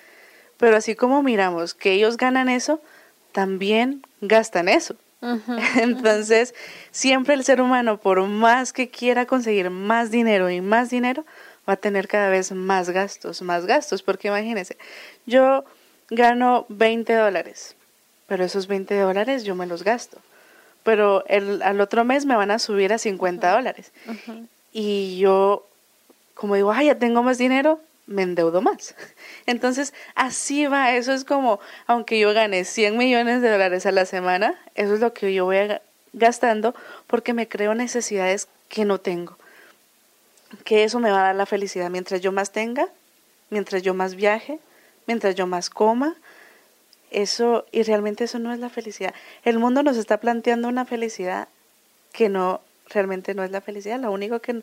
Pero 0.57 0.77
así 0.77 0.95
como 0.95 1.23
miramos 1.23 1.73
que 1.73 1.93
ellos 1.93 2.17
ganan 2.17 2.49
eso, 2.49 2.81
también 3.31 4.01
gastan 4.21 4.69
eso. 4.69 4.95
Entonces, 5.81 6.53
siempre 6.91 7.33
el 7.33 7.43
ser 7.43 7.61
humano, 7.61 7.99
por 7.99 8.21
más 8.23 8.73
que 8.73 8.89
quiera 8.89 9.25
conseguir 9.25 9.69
más 9.69 10.11
dinero 10.11 10.49
y 10.49 10.61
más 10.61 10.89
dinero, 10.89 11.25
va 11.67 11.73
a 11.73 11.77
tener 11.77 12.07
cada 12.07 12.29
vez 12.29 12.51
más 12.51 12.89
gastos, 12.89 13.41
más 13.41 13.65
gastos, 13.65 14.03
porque 14.03 14.29
imagínense, 14.29 14.77
yo 15.25 15.65
gano 16.09 16.65
20 16.69 17.13
dólares, 17.13 17.75
pero 18.27 18.43
esos 18.43 18.67
20 18.67 18.97
dólares 18.97 19.43
yo 19.43 19.55
me 19.55 19.65
los 19.65 19.83
gasto, 19.83 20.19
pero 20.83 21.25
el, 21.27 21.61
al 21.61 21.81
otro 21.81 22.05
mes 22.05 22.25
me 22.25 22.35
van 22.35 22.51
a 22.51 22.59
subir 22.59 22.93
a 22.93 22.97
50 22.97 23.51
dólares. 23.51 23.91
Y 24.71 25.17
yo 25.17 25.67
como 26.37 26.55
digo, 26.55 26.71
ay, 26.71 26.87
ya 26.87 26.95
tengo 26.95 27.23
más 27.23 27.39
dinero, 27.39 27.81
me 28.05 28.21
endeudo 28.21 28.61
más. 28.61 28.95
Entonces, 29.47 29.93
así 30.13 30.67
va, 30.67 30.95
eso 30.95 31.11
es 31.11 31.25
como, 31.25 31.59
aunque 31.87 32.19
yo 32.19 32.33
gane 32.33 32.63
100 32.63 32.95
millones 32.95 33.41
de 33.41 33.49
dólares 33.49 33.85
a 33.87 33.91
la 33.91 34.05
semana, 34.05 34.55
eso 34.75 34.93
es 34.93 34.99
lo 34.99 35.13
que 35.13 35.33
yo 35.33 35.45
voy 35.45 35.57
gastando 36.13 36.75
porque 37.07 37.33
me 37.33 37.47
creo 37.47 37.73
necesidades 37.73 38.47
que 38.69 38.85
no 38.85 38.99
tengo. 38.99 39.37
Que 40.63 40.83
eso 40.83 40.99
me 40.99 41.11
va 41.11 41.21
a 41.21 41.25
dar 41.27 41.35
la 41.35 41.47
felicidad 41.47 41.89
mientras 41.89 42.21
yo 42.21 42.31
más 42.31 42.51
tenga, 42.51 42.87
mientras 43.49 43.81
yo 43.81 43.95
más 43.95 44.15
viaje, 44.15 44.59
mientras 45.07 45.33
yo 45.33 45.47
más 45.47 45.71
coma. 45.71 46.15
Eso, 47.09 47.65
y 47.71 47.81
realmente 47.81 48.25
eso 48.25 48.37
no 48.37 48.53
es 48.53 48.59
la 48.59 48.69
felicidad. 48.69 49.13
El 49.43 49.57
mundo 49.57 49.81
nos 49.81 49.97
está 49.97 50.17
planteando 50.17 50.67
una 50.67 50.85
felicidad 50.85 51.47
que 52.11 52.29
no, 52.29 52.61
realmente 52.89 53.33
no 53.33 53.43
es 53.43 53.49
la 53.49 53.61
felicidad. 53.61 53.99
Lo 53.99 54.11
único 54.11 54.39
que, 54.39 54.61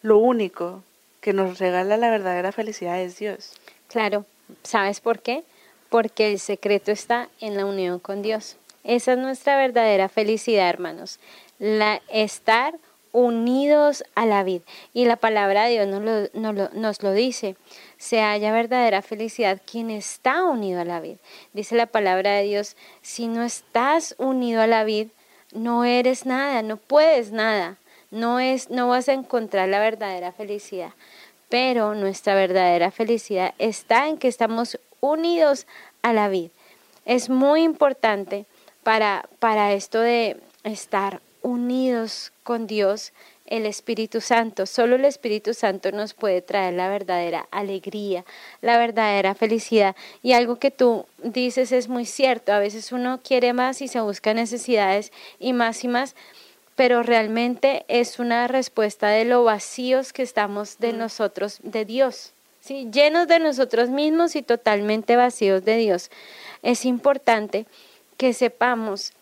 lo 0.00 0.18
único 0.18 0.82
que 1.24 1.32
nos 1.32 1.58
regala 1.58 1.96
la 1.96 2.10
verdadera 2.10 2.52
felicidad 2.52 3.00
es 3.00 3.18
Dios. 3.18 3.54
Claro, 3.88 4.26
¿sabes 4.62 5.00
por 5.00 5.22
qué? 5.22 5.42
Porque 5.88 6.30
el 6.30 6.38
secreto 6.38 6.92
está 6.92 7.30
en 7.40 7.56
la 7.56 7.64
unión 7.64 7.98
con 7.98 8.20
Dios. 8.20 8.58
Esa 8.84 9.14
es 9.14 9.18
nuestra 9.18 9.56
verdadera 9.56 10.10
felicidad, 10.10 10.68
hermanos. 10.68 11.20
La 11.58 12.02
estar 12.10 12.74
unidos 13.12 14.04
a 14.14 14.26
la 14.26 14.42
vida. 14.42 14.64
Y 14.92 15.06
la 15.06 15.16
palabra 15.16 15.64
de 15.64 15.70
Dios 15.70 15.88
nos 15.88 16.02
lo, 16.02 16.68
nos 16.74 17.02
lo, 17.02 17.12
dice. 17.12 17.56
Se 17.96 18.20
halla 18.20 18.52
verdadera 18.52 19.00
felicidad 19.00 19.62
quien 19.64 19.88
está 19.88 20.44
unido 20.44 20.82
a 20.82 20.84
la 20.84 21.00
vida. 21.00 21.16
Dice 21.54 21.74
la 21.74 21.86
palabra 21.86 22.32
de 22.32 22.42
Dios, 22.42 22.76
si 23.00 23.28
no 23.28 23.44
estás 23.44 24.14
unido 24.18 24.60
a 24.60 24.66
la 24.66 24.84
vida, 24.84 25.08
no 25.52 25.86
eres 25.86 26.26
nada, 26.26 26.60
no 26.60 26.76
puedes 26.76 27.32
nada. 27.32 27.78
No 28.14 28.40
es 28.40 28.70
no 28.70 28.88
vas 28.88 29.10
a 29.10 29.12
encontrar 29.12 29.68
la 29.68 29.80
verdadera 29.80 30.32
felicidad 30.32 30.92
pero 31.54 31.94
nuestra 31.94 32.34
verdadera 32.34 32.90
felicidad 32.90 33.54
está 33.58 34.08
en 34.08 34.18
que 34.18 34.26
estamos 34.26 34.76
unidos 35.00 35.68
a 36.02 36.12
la 36.12 36.28
vida. 36.28 36.50
Es 37.04 37.30
muy 37.30 37.62
importante 37.62 38.46
para, 38.82 39.28
para 39.38 39.72
esto 39.72 40.00
de 40.00 40.36
estar 40.64 41.20
unidos 41.42 42.32
con 42.42 42.66
Dios, 42.66 43.12
el 43.46 43.66
Espíritu 43.66 44.20
Santo. 44.20 44.66
Solo 44.66 44.96
el 44.96 45.04
Espíritu 45.04 45.54
Santo 45.54 45.92
nos 45.92 46.14
puede 46.14 46.42
traer 46.42 46.74
la 46.74 46.88
verdadera 46.88 47.46
alegría, 47.50 48.24
la 48.62 48.76
verdadera 48.78 49.36
felicidad. 49.36 49.94
Y 50.22 50.32
algo 50.32 50.56
que 50.56 50.70
tú 50.70 51.06
dices 51.22 51.70
es 51.70 51.88
muy 51.88 52.06
cierto. 52.06 52.52
A 52.52 52.58
veces 52.58 52.90
uno 52.90 53.20
quiere 53.22 53.52
más 53.52 53.80
y 53.80 53.86
se 53.86 54.00
busca 54.00 54.34
necesidades 54.34 55.12
y 55.38 55.52
más 55.52 55.84
y 55.84 55.88
más, 55.88 56.16
pero 56.76 57.02
realmente 57.02 57.84
es 57.88 58.18
una 58.18 58.48
respuesta 58.48 59.08
de 59.08 59.24
lo 59.24 59.44
vacíos 59.44 60.12
que 60.12 60.22
estamos 60.22 60.78
de 60.78 60.92
nosotros, 60.92 61.58
de 61.62 61.84
Dios, 61.84 62.32
¿sí? 62.60 62.88
llenos 62.92 63.28
de 63.28 63.38
nosotros 63.38 63.90
mismos 63.90 64.36
y 64.36 64.42
totalmente 64.42 65.16
vacíos 65.16 65.64
de 65.64 65.76
Dios. 65.76 66.10
Es 66.62 66.84
importante 66.84 67.66
que 68.16 68.32
sepamos 68.32 69.12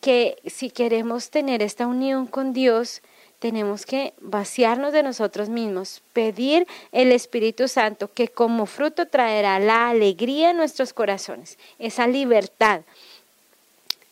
que 0.00 0.38
si 0.46 0.70
queremos 0.70 1.30
tener 1.30 1.62
esta 1.62 1.86
unión 1.86 2.26
con 2.26 2.52
Dios, 2.52 3.02
tenemos 3.38 3.86
que 3.86 4.12
vaciarnos 4.20 4.92
de 4.92 5.02
nosotros 5.02 5.48
mismos, 5.48 6.02
pedir 6.12 6.66
el 6.92 7.12
Espíritu 7.12 7.68
Santo 7.68 8.10
que 8.12 8.28
como 8.28 8.66
fruto 8.66 9.06
traerá 9.06 9.58
la 9.58 9.88
alegría 9.88 10.50
en 10.50 10.58
nuestros 10.58 10.92
corazones, 10.92 11.58
esa 11.78 12.06
libertad. 12.06 12.82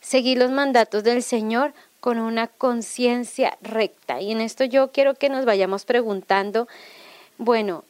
Seguir 0.01 0.39
los 0.39 0.49
mandatos 0.49 1.03
del 1.03 1.21
Señor 1.21 1.73
con 1.99 2.19
una 2.19 2.47
conciencia 2.47 3.57
recta. 3.61 4.21
Y 4.21 4.31
en 4.31 4.41
esto 4.41 4.63
yo 4.63 4.91
quiero 4.91 5.15
que 5.15 5.29
nos 5.29 5.45
vayamos 5.45 5.85
preguntando, 5.85 6.67
bueno, 7.37 7.83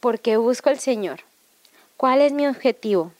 ¿por 0.00 0.20
qué 0.20 0.36
busco 0.36 0.70
al 0.70 0.78
Señor? 0.78 1.20
¿Cuál 1.96 2.20
es 2.22 2.32
mi 2.32 2.46
objetivo? 2.46 3.12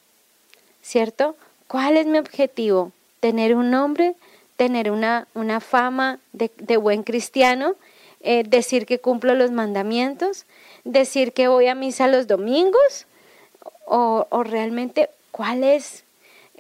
¿Cierto? 0.82 1.36
¿Cuál 1.66 1.96
es 1.96 2.06
mi 2.06 2.18
objetivo? 2.18 2.92
Tener 3.20 3.54
un 3.54 3.70
nombre 3.70 4.14
tener 4.60 4.90
una, 4.90 5.26
una 5.32 5.58
fama 5.60 6.18
de, 6.34 6.76
buen 6.76 7.02
cristiano, 7.02 7.76
eh, 8.20 8.44
decir 8.46 8.84
que 8.84 8.98
cumplo 8.98 9.34
los 9.34 9.50
mandamientos, 9.52 10.44
decir 10.84 11.32
que 11.32 11.48
voy 11.48 11.68
a 11.68 11.74
misa 11.74 12.08
los 12.08 12.26
domingos, 12.26 13.06
o, 13.86 14.26
realmente 14.44 15.08
cuál 15.30 15.64
es, 15.64 16.04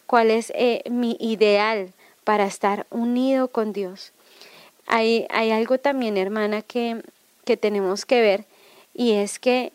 cuál 0.06 0.30
es 0.30 0.50
eh, 0.56 0.82
mi 0.88 1.18
ideal 1.20 1.92
para 2.24 2.46
estar 2.46 2.86
unido 2.90 3.48
con 3.48 3.72
Dios. 3.72 4.12
Hay, 4.86 5.26
hay 5.30 5.50
algo 5.50 5.78
también, 5.78 6.16
hermana, 6.16 6.62
que, 6.62 7.02
que, 7.44 7.56
tenemos 7.56 8.04
que 8.04 8.20
ver 8.20 8.44
y 8.94 9.12
es 9.12 9.38
que 9.38 9.72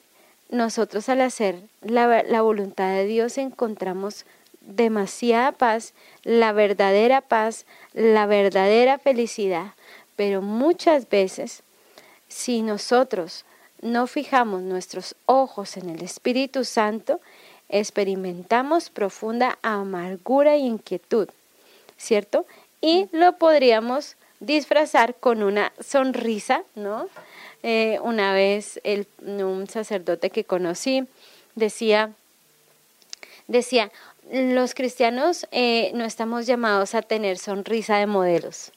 nosotros 0.49 1.09
al 1.09 1.21
hacer 1.21 1.59
la, 1.81 2.23
la 2.23 2.41
voluntad 2.41 2.89
de 2.89 3.05
Dios 3.05 3.37
encontramos 3.37 4.25
demasiada 4.61 5.51
paz, 5.51 5.93
la 6.23 6.51
verdadera 6.51 7.21
paz, 7.21 7.65
la 7.93 8.25
verdadera 8.25 8.97
felicidad. 8.97 9.73
Pero 10.15 10.41
muchas 10.41 11.09
veces, 11.09 11.63
si 12.27 12.61
nosotros 12.61 13.45
no 13.81 14.07
fijamos 14.07 14.61
nuestros 14.61 15.15
ojos 15.25 15.77
en 15.77 15.89
el 15.89 16.01
Espíritu 16.01 16.63
Santo, 16.63 17.19
experimentamos 17.69 18.89
profunda 18.89 19.57
amargura 19.61 20.57
y 20.57 20.65
inquietud, 20.65 21.29
¿cierto? 21.97 22.45
Y 22.81 23.07
lo 23.11 23.37
podríamos 23.37 24.15
disfrazar 24.39 25.15
con 25.15 25.43
una 25.43 25.71
sonrisa, 25.79 26.63
¿no? 26.75 27.07
Eh, 27.63 27.99
una 28.03 28.33
vez 28.33 28.79
el, 28.83 29.07
un 29.25 29.67
sacerdote 29.67 30.29
que 30.29 30.43
conocí 30.43 31.07
decía, 31.55 32.11
decía, 33.47 33.91
los 34.31 34.73
cristianos 34.73 35.47
eh, 35.51 35.91
no 35.93 36.03
estamos 36.03 36.47
llamados 36.47 36.95
a 36.95 37.01
tener 37.01 37.37
sonrisa 37.37 37.97
de 37.97 38.07
modelos, 38.07 38.71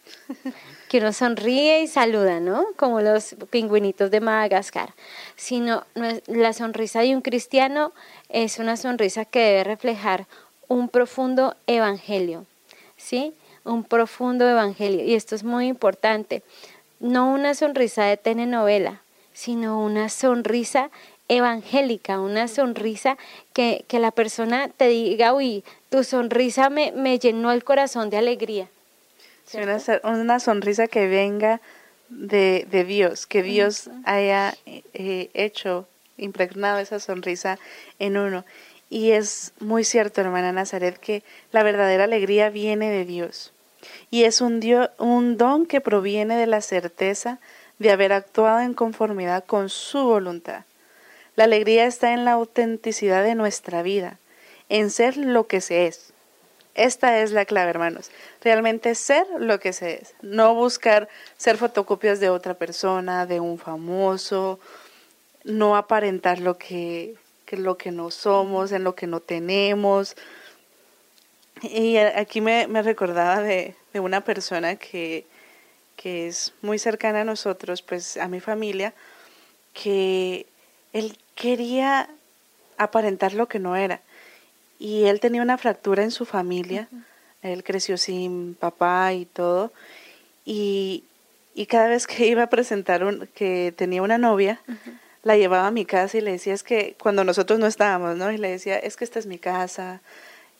que 0.89 0.99
uno 0.99 1.13
sonríe 1.13 1.83
y 1.83 1.87
saluda, 1.87 2.41
¿no? 2.41 2.67
Como 2.77 3.01
los 3.01 3.35
pingüinitos 3.51 4.11
de 4.11 4.21
Madagascar, 4.21 4.95
sino 5.37 5.85
la 6.27 6.53
sonrisa 6.53 7.01
de 7.01 7.15
un 7.15 7.23
cristiano 7.23 7.93
es 8.29 8.59
una 8.59 8.77
sonrisa 8.77 9.25
que 9.25 9.41
debe 9.41 9.65
reflejar 9.65 10.27
un 10.69 10.89
profundo 10.89 11.57
evangelio, 11.67 12.45
¿sí? 12.99 13.33
Un 13.65 13.85
profundo 13.85 14.47
evangelio. 14.47 15.03
Y 15.03 15.15
esto 15.15 15.35
es 15.35 15.45
muy 15.45 15.69
importante. 15.69 16.43
No 17.01 17.33
una 17.33 17.55
sonrisa 17.55 18.05
de 18.05 18.19
telenovela, 18.19 19.01
sino 19.33 19.83
una 19.83 20.11
sonrisa 20.11 20.91
evangélica, 21.29 22.21
una 22.21 22.49
sonrisa 22.49 23.17
que, 23.53 23.85
la 23.93 24.11
persona 24.11 24.69
te 24.69 24.89
diga, 24.89 25.33
uy, 25.33 25.65
tu 25.91 26.03
sonrisa 26.05 26.71
me, 26.71 26.93
me 26.93 27.19
llenó 27.19 27.53
el 27.53 27.65
corazón 27.65 28.11
de 28.11 28.17
alegría. 28.17 28.69
una, 30.03 30.41
sonrisa 30.41 30.89
que 30.89 31.07
venga 31.07 31.61
de, 32.09 32.67
Dios, 32.87 33.27
que 33.27 33.43
Dios 33.43 33.91
haya 34.05 34.55
eh, 34.67 35.31
hecho, 35.35 35.87
impregnado 36.17 36.79
esa 36.79 36.99
sonrisa 36.99 37.59
en 37.99 38.17
uno. 38.17 38.45
Y 38.91 39.11
es 39.11 39.53
muy 39.61 39.85
cierto, 39.85 40.21
hermana 40.21 40.53
Nazaret, 40.53 40.99
que 40.99 41.23
la 41.53 41.63
verdadera 41.63 42.05
alegría 42.05 42.51
viene 42.51 42.91
de 42.91 43.05
Dios. 43.05 43.53
Y 44.11 44.25
es 44.25 44.41
un, 44.41 44.61
un 44.99 45.37
don 45.37 45.67
que 45.67 45.81
proviene 45.81 46.37
de 46.37 46.47
la 46.47 46.61
certeza 46.61 47.39
de 47.79 47.91
haber 47.91 48.13
actuado 48.13 48.61
en 48.61 48.75
conformidad 48.75 49.45
con 49.45 49.69
su 49.69 50.03
voluntad. 50.05 50.65
La 51.37 51.45
alegría 51.45 51.87
está 51.87 52.13
en 52.13 52.25
la 52.25 52.33
autenticidad 52.33 53.23
de 53.23 53.35
nuestra 53.35 53.83
vida, 53.83 54.19
en 54.69 54.91
ser 54.91 55.17
lo 55.17 55.47
que 55.47 55.61
se 55.61 55.87
es. 55.87 56.13
Esta 56.75 57.21
es 57.21 57.33
la 57.33 57.45
clave, 57.45 57.71
hermanos. 57.71 58.11
Realmente 58.41 58.95
ser 58.95 59.27
lo 59.39 59.59
que 59.59 59.73
se 59.73 60.01
es. 60.03 60.15
No 60.23 60.55
buscar 60.55 61.09
ser 61.37 61.57
fotocopias 61.57 62.21
de 62.21 62.31
otra 62.31 62.55
persona, 62.55 63.27
de 63.27 63.41
un 63.41 63.59
famoso, 63.59 64.61
no 65.45 65.77
aparentar 65.77 66.39
lo 66.39 66.57
que, 66.57 67.17
lo 67.57 67.79
que 67.79 67.91
no 67.91 68.11
somos, 68.11 68.73
en 68.73 68.85
lo 68.85 68.95
que 68.95 69.07
no 69.07 69.21
tenemos. 69.21 70.17
Y 71.63 71.97
aquí 71.97 72.41
me, 72.41 72.67
recordaba 72.83 73.41
de, 73.41 73.75
de, 73.93 74.01
una 74.01 74.23
persona 74.23 74.77
que, 74.77 75.27
que 75.97 76.29
es 76.29 76.55
muy 76.63 76.79
cercana 76.79 77.23
a 77.23 77.25
nosotros, 77.25 77.83
pues 77.83 78.17
a 78.17 78.29
mi 78.29 78.41
familia, 78.41 78.95
que 79.73 80.47
él 80.93 81.19
quería 81.35 82.09
aparentar 82.77 83.35
lo 83.35 83.49
que 83.49 83.59
no 83.59 83.77
era. 83.77 84.01
Y 84.79 85.05
él 85.05 85.21
tenía 85.21 85.43
una 85.43 85.59
fractura 85.59 86.05
en 86.05 86.13
su 86.13 86.25
familia, 86.25 86.89
él 87.43 87.65
creció 87.65 87.97
sin 87.99 88.55
papá 88.55 89.13
y 89.13 89.27
todo, 89.27 89.73
y, 90.45 91.05
cada 91.69 91.89
vez 91.89 92.07
que 92.07 92.27
iba 92.29 92.45
a 92.45 92.51
presentar 92.51 93.03
un, 93.03 93.29
que 93.35 93.75
tenía 93.77 94.01
una 94.01 94.17
novia, 94.17 94.61
la 95.23 95.37
llevaba 95.37 95.67
a 95.67 95.71
mi 95.71 95.85
casa 95.85 96.19
y 96.19 96.21
le 96.21 96.33
decía, 96.33 96.55
es 96.55 96.63
que 96.63 96.97
cuando 97.01 97.25
nosotros 97.25 97.59
no 97.59 97.67
estábamos, 97.67 98.17
¿no? 98.17 98.31
Y 98.31 98.39
le 98.39 98.51
decía, 98.51 98.79
es 98.79 98.97
que 98.97 99.05
esta 99.05 99.19
es 99.19 99.27
mi 99.27 99.39
casa, 99.39 100.01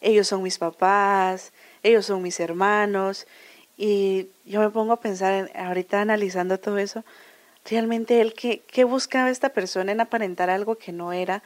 ellos 0.01 0.27
son 0.29 0.43
mis 0.43 0.59
papás, 0.59 1.53
ellos 1.83 2.07
son 2.07 2.23
mis 2.23 2.41
hermanos. 2.41 3.27
Y 3.77 4.29
yo 4.45 4.61
me 4.61 4.71
pongo 4.71 4.93
a 4.93 5.01
pensar, 5.01 5.33
en, 5.33 5.51
ahorita 5.57 6.01
analizando 6.01 6.59
todo 6.59 6.79
eso, 6.79 7.05
realmente 7.71 8.21
él 8.21 8.35
qué, 8.35 8.63
qué 8.67 8.85
buscaba 8.85 9.31
esta 9.31 9.51
persona 9.51 9.93
en 9.93 10.01
aparentar 10.01 10.51
algo 10.51 10.77
que 10.77 10.93
no 10.93 11.13
era, 11.13 11.43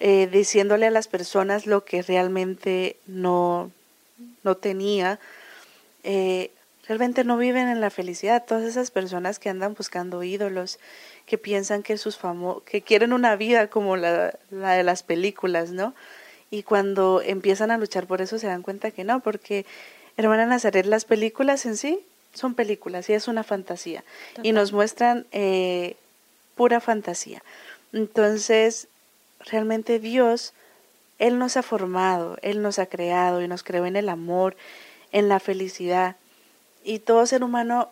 eh, 0.00 0.28
diciéndole 0.30 0.86
a 0.86 0.90
las 0.90 1.06
personas 1.08 1.66
lo 1.66 1.84
que 1.84 2.02
realmente 2.02 2.96
no, 3.06 3.70
no 4.42 4.56
tenía. 4.56 5.20
Eh, 6.02 6.50
realmente 6.86 7.24
no 7.24 7.36
viven 7.36 7.68
en 7.68 7.80
la 7.80 7.90
felicidad. 7.90 8.44
Todas 8.44 8.64
esas 8.64 8.90
personas 8.90 9.38
que 9.38 9.48
andan 9.48 9.74
buscando 9.74 10.22
ídolos, 10.22 10.78
que 11.26 11.38
piensan 11.38 11.82
que 11.82 11.98
sus 11.98 12.16
famo 12.18 12.62
que 12.64 12.82
quieren 12.82 13.12
una 13.12 13.36
vida 13.36 13.68
como 13.68 13.96
la, 13.96 14.38
la 14.50 14.72
de 14.72 14.82
las 14.82 15.02
películas, 15.02 15.70
¿no? 15.70 15.94
Y 16.50 16.64
cuando 16.64 17.22
empiezan 17.24 17.70
a 17.70 17.78
luchar 17.78 18.06
por 18.06 18.20
eso 18.20 18.38
se 18.38 18.46
dan 18.46 18.62
cuenta 18.62 18.90
que 18.90 19.04
no, 19.04 19.20
porque 19.20 19.64
hermana 20.16 20.46
Nazaret, 20.46 20.86
las 20.86 21.04
películas 21.04 21.64
en 21.66 21.76
sí 21.76 22.00
son 22.34 22.54
películas 22.54 23.08
y 23.08 23.14
es 23.14 23.28
una 23.28 23.44
fantasía. 23.44 24.04
Y 24.42 24.52
nos 24.52 24.72
muestran 24.72 25.26
eh, 25.32 25.96
pura 26.54 26.80
fantasía. 26.80 27.42
Entonces, 27.92 28.88
realmente 29.40 29.98
Dios, 29.98 30.52
Él 31.18 31.38
nos 31.38 31.56
ha 31.56 31.62
formado, 31.62 32.38
Él 32.42 32.62
nos 32.62 32.78
ha 32.78 32.86
creado 32.86 33.42
y 33.42 33.48
nos 33.48 33.62
creó 33.62 33.86
en 33.86 33.96
el 33.96 34.08
amor, 34.08 34.56
en 35.12 35.28
la 35.28 35.40
felicidad. 35.40 36.16
Y 36.84 37.00
todo 37.00 37.26
ser 37.26 37.44
humano 37.44 37.90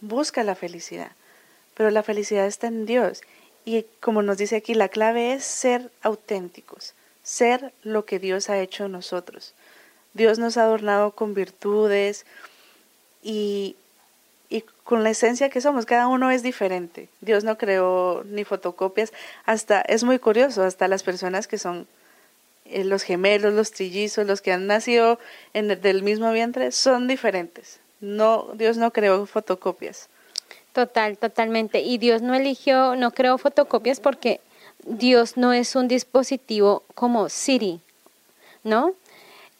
busca 0.00 0.44
la 0.44 0.54
felicidad, 0.54 1.12
pero 1.74 1.90
la 1.90 2.02
felicidad 2.02 2.46
está 2.46 2.68
en 2.68 2.86
Dios. 2.86 3.22
Y 3.64 3.84
como 4.00 4.22
nos 4.22 4.38
dice 4.38 4.56
aquí, 4.56 4.74
la 4.74 4.88
clave 4.88 5.32
es 5.32 5.44
ser 5.44 5.90
auténticos, 6.02 6.94
ser 7.22 7.72
lo 7.82 8.04
que 8.04 8.18
Dios 8.18 8.48
ha 8.48 8.58
hecho 8.58 8.86
en 8.86 8.92
nosotros. 8.92 9.54
Dios 10.14 10.38
nos 10.38 10.56
ha 10.56 10.62
adornado 10.62 11.12
con 11.12 11.34
virtudes, 11.34 12.24
y, 13.22 13.76
con 14.84 15.04
la 15.04 15.10
esencia 15.10 15.50
que 15.50 15.60
somos, 15.60 15.84
cada 15.84 16.06
uno 16.06 16.30
es 16.30 16.42
diferente. 16.42 17.10
Dios 17.20 17.44
no 17.44 17.58
creó 17.58 18.24
ni 18.24 18.44
fotocopias, 18.44 19.12
hasta 19.44 19.82
es 19.82 20.02
muy 20.02 20.18
curioso, 20.18 20.62
hasta 20.62 20.88
las 20.88 21.02
personas 21.02 21.46
que 21.46 21.58
son 21.58 21.86
eh, 22.64 22.84
los 22.84 23.02
gemelos, 23.02 23.52
los 23.52 23.70
trillizos, 23.72 24.26
los 24.26 24.40
que 24.40 24.52
han 24.52 24.66
nacido 24.66 25.18
en 25.52 25.78
del 25.82 26.02
mismo 26.02 26.32
vientre, 26.32 26.72
son 26.72 27.06
diferentes. 27.06 27.80
No, 28.00 28.48
Dios 28.54 28.76
no 28.76 28.92
creó 28.92 29.26
fotocopias. 29.26 30.08
Total, 30.72 31.18
totalmente. 31.18 31.80
Y 31.80 31.98
Dios 31.98 32.22
no 32.22 32.34
eligió, 32.34 32.94
no 32.96 33.10
creó 33.10 33.38
fotocopias 33.38 34.00
porque 34.00 34.40
Dios 34.84 35.36
no 35.36 35.52
es 35.52 35.74
un 35.74 35.88
dispositivo 35.88 36.82
como 36.94 37.28
Siri, 37.28 37.80
¿no? 38.62 38.94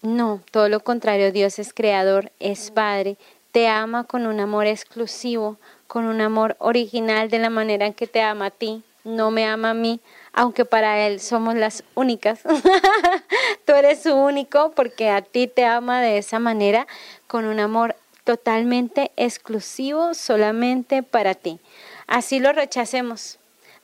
No, 0.01 0.40
todo 0.53 0.68
lo 0.68 0.81
contrario, 0.81 1.33
Dios 1.33 1.59
es 1.59 1.72
creador, 1.72 2.31
es 2.38 2.70
padre, 2.70 3.16
te 3.51 3.66
ama 3.66 4.05
con 4.05 4.27
un 4.27 4.38
amor 4.38 4.66
exclusivo, 4.66 5.57
con 5.88 6.05
un 6.05 6.20
amor 6.20 6.55
original 6.61 7.31
de 7.31 7.40
la 7.40 7.51
manera 7.51 7.87
en 7.87 7.94
que 7.94 8.07
te 8.07 8.22
ama 8.22 8.46
a 8.46 8.51
ti, 8.51 8.85
no 9.03 9.33
me 9.33 9.44
ama 9.44 9.70
a 9.70 9.74
mí, 9.74 10.01
aunque 10.33 10.64
para 10.64 11.05
Él 11.07 11.18
somos 11.18 11.57
las 11.57 11.83
únicas. 11.96 12.40
Tú 13.64 13.72
eres 13.72 14.03
su 14.03 14.14
único 14.14 14.70
porque 14.77 15.11
a 15.11 15.22
ti 15.22 15.48
te 15.48 15.64
ama 15.64 16.01
de 16.01 16.18
esa 16.18 16.38
manera, 16.38 16.87
con 17.27 17.44
un 17.44 17.59
amor 17.59 17.96
totalmente 18.28 19.10
exclusivo 19.16 20.12
solamente 20.12 21.02
para 21.02 21.34
ti. 21.34 21.60
Así 22.06 22.40
lo 22.40 22.52
rechacemos, 22.52 23.38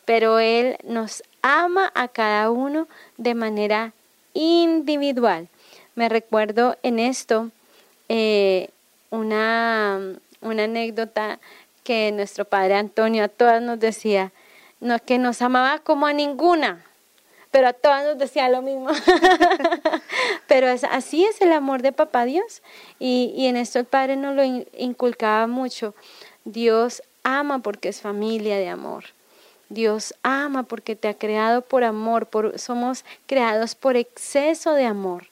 pero 0.04 0.38
Él 0.38 0.76
nos 0.85 1.22
ama 1.40 1.90
a 1.94 2.09
cada 2.09 2.50
uno 2.50 2.87
de 3.16 3.35
manera 3.35 3.94
individual. 4.35 5.48
Me 5.94 6.11
recuerdo 6.11 6.76
en 6.83 6.98
esto 6.98 7.52
eh, 8.11 8.68
una, 9.09 9.98
una 10.42 10.64
anécdota 10.64 11.38
que 11.83 12.12
nuestro 12.12 12.44
padre 12.44 12.74
Antonio 12.74 13.24
a 13.24 13.28
todas 13.28 13.62
nos 13.62 13.80
decía, 13.80 14.30
no, 14.78 14.98
que 14.98 15.16
nos 15.16 15.40
amaba 15.40 15.78
como 15.78 16.04
a 16.04 16.12
ninguna, 16.12 16.85
pero 17.55 17.69
a 17.69 17.73
todas 17.73 18.05
nos 18.05 18.19
decía 18.19 18.49
lo 18.49 18.62
mismo. 18.62 18.88
pero 20.49 20.67
es, 20.67 20.83
así 20.83 21.25
es 21.25 21.40
el 21.40 21.53
amor 21.53 21.83
de 21.83 21.93
papá 21.93 22.25
Dios. 22.25 22.62
Y, 22.99 23.33
y 23.37 23.47
en 23.47 23.57
esto 23.57 23.79
el 23.79 23.85
Padre 23.85 24.17
nos 24.17 24.35
lo 24.35 24.43
inculcaba 24.77 25.47
mucho. 25.47 25.95
Dios 26.45 27.01
ama 27.23 27.61
porque 27.61 27.90
es 27.90 28.01
familia 28.01 28.57
de 28.57 28.69
amor. 28.69 29.05
Dios 29.69 30.17
ama 30.25 30.64
porque 30.64 30.97
te 30.97 31.07
ha 31.07 31.14
creado 31.14 31.62
por 31.62 31.85
amor, 31.85 32.27
por, 32.27 32.59
somos 32.59 33.05
creados 33.27 33.77
por 33.77 33.95
exceso 33.95 34.75
de 34.75 34.87
amor. 34.87 35.29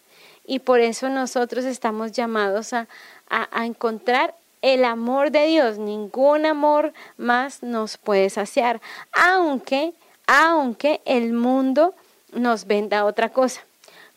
Y 0.47 0.61
por 0.61 0.79
eso 0.79 1.09
nosotros 1.09 1.65
estamos 1.65 2.13
llamados 2.13 2.73
a, 2.73 2.87
a, 3.31 3.67
encontrar 3.67 4.37
el 4.61 4.85
amor 4.85 5.33
de 5.33 5.49
Dios. 5.49 5.79
Ningún 5.79 6.47
amor 6.47 6.93
más 7.17 7.65
nos 7.65 7.99
puede 7.99 8.31
saciar, 8.31 8.81
aunque, 9.11 9.93
aunque 10.29 11.01
el 11.05 11.33
mundo 11.33 11.97
nos 12.33 12.67
venda 12.67 13.05
otra 13.05 13.31
cosa. 13.31 13.63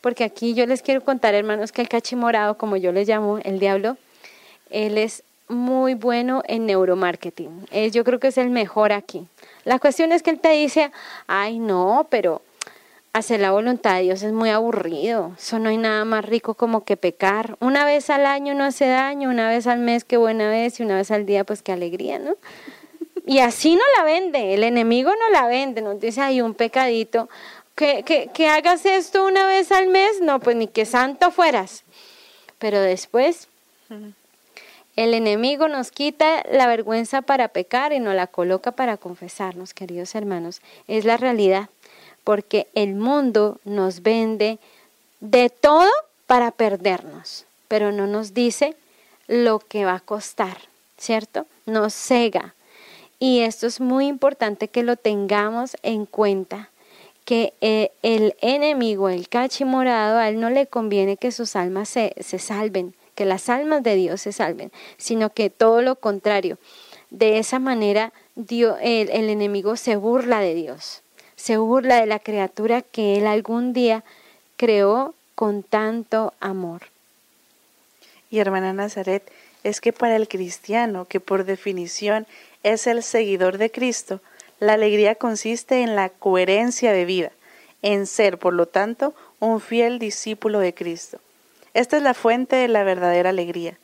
Porque 0.01 0.23
aquí 0.23 0.53
yo 0.53 0.65
les 0.65 0.81
quiero 0.81 1.01
contar, 1.03 1.33
hermanos, 1.33 1.71
que 1.71 1.81
el 1.81 1.89
cachimorado, 1.89 2.57
como 2.57 2.77
yo 2.77 2.91
le 2.91 3.05
llamo, 3.05 3.39
el 3.39 3.59
diablo, 3.59 3.97
él 4.69 4.97
es 4.97 5.23
muy 5.47 5.93
bueno 5.93 6.41
en 6.47 6.65
neuromarketing. 6.65 7.67
yo 7.91 8.03
creo 8.03 8.19
que 8.19 8.27
es 8.27 8.37
el 8.37 8.49
mejor 8.49 8.91
aquí. 8.91 9.27
La 9.63 9.79
cuestión 9.79 10.11
es 10.11 10.23
que 10.23 10.31
él 10.31 10.39
te 10.39 10.49
dice, 10.49 10.91
ay 11.27 11.59
no, 11.59 12.07
pero 12.09 12.41
hacer 13.13 13.39
la 13.39 13.51
voluntad 13.51 13.95
de 13.95 14.03
Dios 14.03 14.23
es 14.23 14.33
muy 14.33 14.49
aburrido. 14.49 15.31
Eso 15.37 15.57
no 15.59 15.69
hay 15.69 15.77
nada 15.77 16.03
más 16.03 16.25
rico 16.25 16.55
como 16.55 16.83
que 16.83 16.97
pecar. 16.97 17.55
Una 17.61 17.85
vez 17.85 18.09
al 18.09 18.25
año 18.25 18.53
no 18.55 18.63
hace 18.63 18.87
daño, 18.87 19.29
una 19.29 19.47
vez 19.47 19.67
al 19.67 19.79
mes 19.79 20.03
qué 20.03 20.17
buena 20.17 20.49
vez 20.49 20.79
y 20.79 20.83
una 20.83 20.97
vez 20.97 21.11
al 21.11 21.25
día 21.25 21.43
pues 21.45 21.61
qué 21.61 21.71
alegría, 21.71 22.19
¿no? 22.19 22.35
Y 23.25 23.39
así 23.39 23.75
no 23.75 23.81
la 23.97 24.03
vende, 24.03 24.53
el 24.53 24.63
enemigo 24.63 25.09
no 25.09 25.29
la 25.31 25.47
vende, 25.47 25.81
nos 25.81 25.99
dice, 25.99 26.21
hay 26.21 26.41
un 26.41 26.53
pecadito, 26.53 27.27
que, 27.75 28.03
que, 28.03 28.29
que 28.33 28.47
hagas 28.47 28.85
esto 28.85 29.25
una 29.25 29.45
vez 29.47 29.71
al 29.71 29.87
mes, 29.87 30.21
no, 30.21 30.39
pues 30.39 30.55
ni 30.55 30.67
que 30.67 30.85
santo 30.85 31.31
fueras. 31.31 31.83
Pero 32.57 32.79
después 32.79 33.47
el 34.95 35.13
enemigo 35.13 35.67
nos 35.67 35.91
quita 35.91 36.43
la 36.49 36.67
vergüenza 36.67 37.21
para 37.21 37.49
pecar 37.49 37.91
y 37.91 37.99
nos 37.99 38.15
la 38.15 38.27
coloca 38.27 38.71
para 38.71 38.97
confesarnos, 38.97 39.73
queridos 39.73 40.15
hermanos. 40.15 40.61
Es 40.87 41.03
la 41.03 41.17
realidad, 41.17 41.69
porque 42.23 42.67
el 42.75 42.95
mundo 42.95 43.59
nos 43.65 44.01
vende 44.01 44.57
de 45.19 45.49
todo 45.49 45.91
para 46.27 46.51
perdernos, 46.51 47.45
pero 47.67 47.91
no 47.91 48.07
nos 48.07 48.33
dice 48.33 48.75
lo 49.27 49.59
que 49.59 49.83
va 49.83 49.95
a 49.95 49.99
costar, 49.99 50.57
¿cierto? 50.97 51.45
Nos 51.65 51.93
cega. 51.93 52.55
Y 53.19 53.41
esto 53.41 53.67
es 53.67 53.81
muy 53.81 54.07
importante 54.07 54.69
que 54.69 54.83
lo 54.83 54.95
tengamos 54.95 55.75
en 55.83 56.05
cuenta 56.05 56.69
que 57.25 57.53
eh, 57.59 57.91
el 58.03 58.35
enemigo, 58.41 59.09
el 59.09 59.27
cachimorado, 59.27 60.19
a 60.19 60.29
él 60.29 60.39
no 60.39 60.49
le 60.49 60.67
conviene 60.67 61.17
que 61.17 61.31
sus 61.31 61.55
almas 61.55 61.89
se, 61.89 62.13
se 62.19 62.39
salven, 62.39 62.93
que 63.15 63.25
las 63.25 63.49
almas 63.49 63.83
de 63.83 63.95
Dios 63.95 64.21
se 64.21 64.31
salven, 64.31 64.71
sino 64.97 65.31
que 65.31 65.49
todo 65.49 65.81
lo 65.81 65.95
contrario. 65.95 66.57
De 67.09 67.39
esa 67.39 67.59
manera 67.59 68.13
el 68.35 69.09
enemigo 69.09 69.75
se 69.75 69.95
burla 69.95 70.39
de 70.39 70.53
Dios, 70.53 71.01
se 71.35 71.57
burla 71.57 71.99
de 71.99 72.05
la 72.05 72.19
criatura 72.19 72.81
que 72.81 73.17
él 73.17 73.27
algún 73.27 73.73
día 73.73 74.03
creó 74.57 75.15
con 75.33 75.63
tanto 75.63 76.33
amor. 76.39 76.83
Y 78.29 78.39
hermana 78.39 78.73
Nazaret, 78.73 79.31
es 79.63 79.81
que 79.81 79.93
para 79.93 80.15
el 80.15 80.27
cristiano, 80.27 81.05
que 81.05 81.19
por 81.19 81.43
definición 81.43 82.27
es 82.63 82.85
el 82.85 83.01
seguidor 83.01 83.57
de 83.57 83.71
Cristo, 83.71 84.21
la 84.65 84.73
alegría 84.73 85.15
consiste 85.15 85.81
en 85.81 85.95
la 85.95 86.09
coherencia 86.09 86.91
de 86.91 87.05
vida, 87.05 87.31
en 87.81 88.07
ser, 88.07 88.37
por 88.37 88.53
lo 88.53 88.67
tanto, 88.67 89.13
un 89.39 89.61
fiel 89.61 89.99
discípulo 89.99 90.59
de 90.59 90.73
Cristo. 90.73 91.19
Esta 91.73 91.97
es 91.97 92.03
la 92.03 92.13
fuente 92.13 92.55
de 92.55 92.67
la 92.67 92.83
verdadera 92.83 93.29
alegría. 93.29 93.77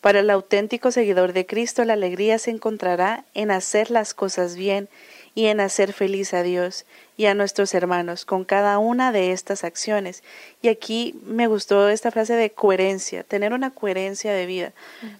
Para 0.00 0.20
el 0.20 0.30
auténtico 0.30 0.92
seguidor 0.92 1.32
de 1.32 1.46
Cristo, 1.46 1.84
la 1.84 1.94
alegría 1.94 2.38
se 2.38 2.50
encontrará 2.50 3.24
en 3.34 3.50
hacer 3.50 3.90
las 3.90 4.14
cosas 4.14 4.54
bien 4.54 4.88
y 5.34 5.46
en 5.46 5.60
hacer 5.60 5.92
feliz 5.92 6.34
a 6.34 6.42
Dios 6.42 6.84
y 7.16 7.26
a 7.26 7.34
nuestros 7.34 7.74
hermanos 7.74 8.24
con 8.24 8.44
cada 8.44 8.78
una 8.78 9.12
de 9.12 9.32
estas 9.32 9.64
acciones. 9.64 10.22
Y 10.62 10.68
aquí 10.68 11.18
me 11.24 11.46
gustó 11.46 11.88
esta 11.88 12.10
frase 12.10 12.34
de 12.34 12.50
coherencia, 12.50 13.24
tener 13.24 13.52
una 13.52 13.70
coherencia 13.70 14.32
de 14.32 14.46
vida, 14.46 14.72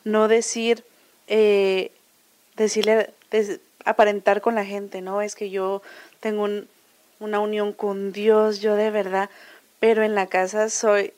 no 0.04 0.28
decir, 0.28 0.84
eh, 1.26 1.92
decirle, 2.56 3.10
aparentar 3.84 4.40
con 4.40 4.54
la 4.54 4.64
gente, 4.64 5.00
no, 5.00 5.22
es 5.22 5.34
que 5.34 5.50
yo 5.50 5.82
tengo 6.20 6.48
una 7.20 7.40
unión 7.40 7.72
con 7.72 8.12
Dios, 8.12 8.60
yo 8.60 8.74
de 8.74 8.90
verdad, 8.90 9.30
pero 9.80 10.02
en 10.02 10.14
la 10.14 10.26
casa 10.26 10.68
soy 10.68 11.12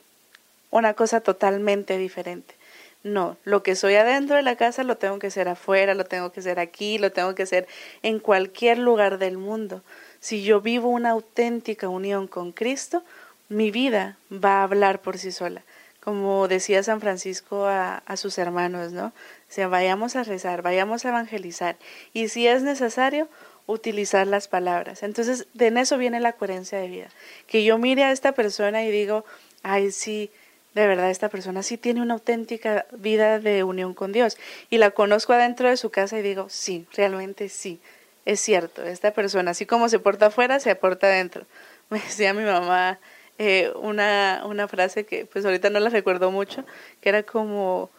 una 0.70 0.94
cosa 0.94 1.20
totalmente 1.20 1.98
diferente. 1.98 2.54
No, 3.02 3.38
lo 3.44 3.62
que 3.62 3.76
soy 3.76 3.94
adentro 3.94 4.36
de 4.36 4.42
la 4.42 4.56
casa 4.56 4.84
lo 4.84 4.98
tengo 4.98 5.18
que 5.18 5.30
ser 5.30 5.48
afuera, 5.48 5.94
lo 5.94 6.04
tengo 6.04 6.32
que 6.32 6.42
ser 6.42 6.60
aquí, 6.60 6.98
lo 6.98 7.10
tengo 7.10 7.34
que 7.34 7.46
ser 7.46 7.66
en 8.02 8.18
cualquier 8.18 8.78
lugar 8.78 9.18
del 9.18 9.38
mundo. 9.38 9.82
Si 10.20 10.42
yo 10.42 10.60
vivo 10.60 10.90
una 10.90 11.10
auténtica 11.10 11.88
unión 11.88 12.26
con 12.26 12.52
Cristo, 12.52 13.02
mi 13.48 13.70
vida 13.70 14.18
va 14.32 14.60
a 14.60 14.64
hablar 14.64 15.00
por 15.00 15.16
sí 15.16 15.32
sola. 15.32 15.62
Como 16.00 16.46
decía 16.46 16.82
San 16.82 17.00
Francisco 17.00 17.64
a, 17.64 18.02
a 18.04 18.16
sus 18.18 18.36
hermanos, 18.36 18.92
¿no? 18.92 19.12
O 19.50 19.52
sea, 19.52 19.66
vayamos 19.66 20.14
a 20.14 20.22
rezar, 20.22 20.62
vayamos 20.62 21.04
a 21.04 21.08
evangelizar. 21.08 21.76
Y 22.12 22.28
si 22.28 22.46
es 22.46 22.62
necesario, 22.62 23.28
utilizar 23.66 24.28
las 24.28 24.46
palabras. 24.46 25.02
Entonces, 25.02 25.48
de 25.54 25.68
eso 25.80 25.98
viene 25.98 26.20
la 26.20 26.34
coherencia 26.34 26.78
de 26.78 26.88
vida. 26.88 27.08
Que 27.48 27.64
yo 27.64 27.76
mire 27.76 28.04
a 28.04 28.12
esta 28.12 28.30
persona 28.32 28.84
y 28.84 28.92
digo, 28.92 29.24
ay, 29.64 29.90
sí, 29.90 30.30
de 30.74 30.86
verdad 30.86 31.10
esta 31.10 31.28
persona 31.28 31.64
sí 31.64 31.76
tiene 31.76 32.00
una 32.00 32.14
auténtica 32.14 32.86
vida 32.92 33.40
de 33.40 33.64
unión 33.64 33.92
con 33.92 34.12
Dios. 34.12 34.38
Y 34.70 34.78
la 34.78 34.92
conozco 34.92 35.32
adentro 35.32 35.68
de 35.68 35.76
su 35.76 35.90
casa 35.90 36.16
y 36.16 36.22
digo, 36.22 36.48
sí, 36.48 36.86
realmente 36.92 37.48
sí, 37.48 37.80
es 38.24 38.38
cierto, 38.38 38.84
esta 38.84 39.12
persona, 39.12 39.50
así 39.50 39.66
como 39.66 39.88
se 39.88 39.98
porta 39.98 40.26
afuera, 40.26 40.60
se 40.60 40.76
porta 40.76 41.08
adentro. 41.08 41.44
Me 41.90 41.98
decía 41.98 42.32
mi 42.34 42.44
mamá 42.44 43.00
eh, 43.38 43.72
una, 43.82 44.42
una 44.44 44.68
frase 44.68 45.04
que 45.06 45.26
pues 45.26 45.44
ahorita 45.44 45.70
no 45.70 45.80
la 45.80 45.90
recuerdo 45.90 46.30
mucho, 46.30 46.64
que 47.00 47.08
era 47.08 47.24
como 47.24 47.90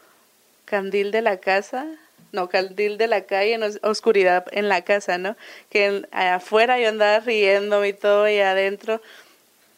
candil 0.72 1.12
de 1.12 1.22
la 1.22 1.38
casa, 1.38 1.86
no, 2.32 2.48
candil 2.48 2.98
de 2.98 3.08
la 3.08 3.26
calle, 3.26 3.56
en 3.56 3.64
oscuridad 3.84 4.46
en 4.52 4.70
la 4.70 4.84
casa, 4.84 5.18
¿no? 5.18 5.36
Que 5.70 6.08
afuera 6.14 6.80
yo 6.80 6.88
andaba 6.88 7.20
riéndome 7.20 7.90
y 7.90 7.94
todo 7.94 8.30
y 8.30 8.40
adentro 8.40 9.02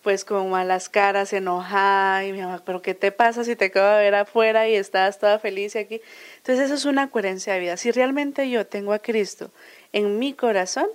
pues 0.03 0.25
como 0.25 0.56
a 0.58 0.65
las 0.65 0.89
caras, 0.89 1.32
enojada, 1.32 2.25
y 2.25 2.34
mi 2.34 2.41
mamá, 2.41 2.62
pero 2.65 2.82
¿qué 2.82 2.93
te 2.93 3.13
pasa 3.13 3.45
si 3.45 3.56
te 3.56 3.65
acabo 3.65 3.88
de 3.95 4.03
ver 4.03 4.15
afuera 4.15 4.67
y 4.67 4.75
estás 4.75 5.17
toda 5.17 5.39
feliz 5.39 5.77
aquí? 5.77 6.01
Entonces 6.38 6.65
eso 6.65 6.73
es 6.73 6.84
una 6.84 7.10
coherencia 7.10 7.53
de 7.53 7.62
vida. 7.62 7.77
Si 7.77 7.89
realmente 7.89 8.49
yo 8.49 8.67
tengo 8.67 8.91
a 8.91 8.99
Cristo 8.99 9.49
en 9.93 10.19
mi 10.19 10.34
corazón, 10.34 10.88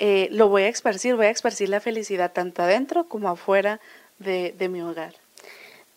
eh, 0.00 0.28
lo 0.32 0.48
voy 0.48 0.64
a 0.64 0.68
esparcir, 0.68 1.14
voy 1.14 1.26
a 1.26 1.30
esparcir 1.30 1.68
la 1.68 1.78
felicidad 1.80 2.32
tanto 2.32 2.62
adentro 2.62 3.04
como 3.04 3.28
afuera 3.28 3.80
de, 4.18 4.52
de 4.58 4.68
mi 4.68 4.82
hogar. 4.82 5.14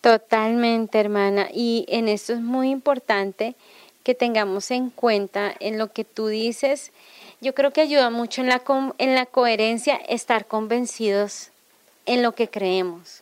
Totalmente, 0.01 0.99
hermana. 0.99 1.49
Y 1.53 1.85
en 1.87 2.07
esto 2.07 2.33
es 2.33 2.41
muy 2.41 2.71
importante 2.71 3.55
que 4.03 4.15
tengamos 4.15 4.71
en 4.71 4.89
cuenta 4.89 5.53
en 5.59 5.77
lo 5.77 5.91
que 5.91 6.03
tú 6.03 6.27
dices. 6.27 6.91
Yo 7.39 7.53
creo 7.53 7.71
que 7.71 7.81
ayuda 7.81 8.09
mucho 8.09 8.41
en 8.41 8.47
la, 8.47 8.61
en 8.97 9.15
la 9.15 9.27
coherencia 9.27 9.95
estar 9.95 10.47
convencidos 10.47 11.51
en 12.07 12.23
lo 12.23 12.33
que 12.33 12.49
creemos, 12.49 13.21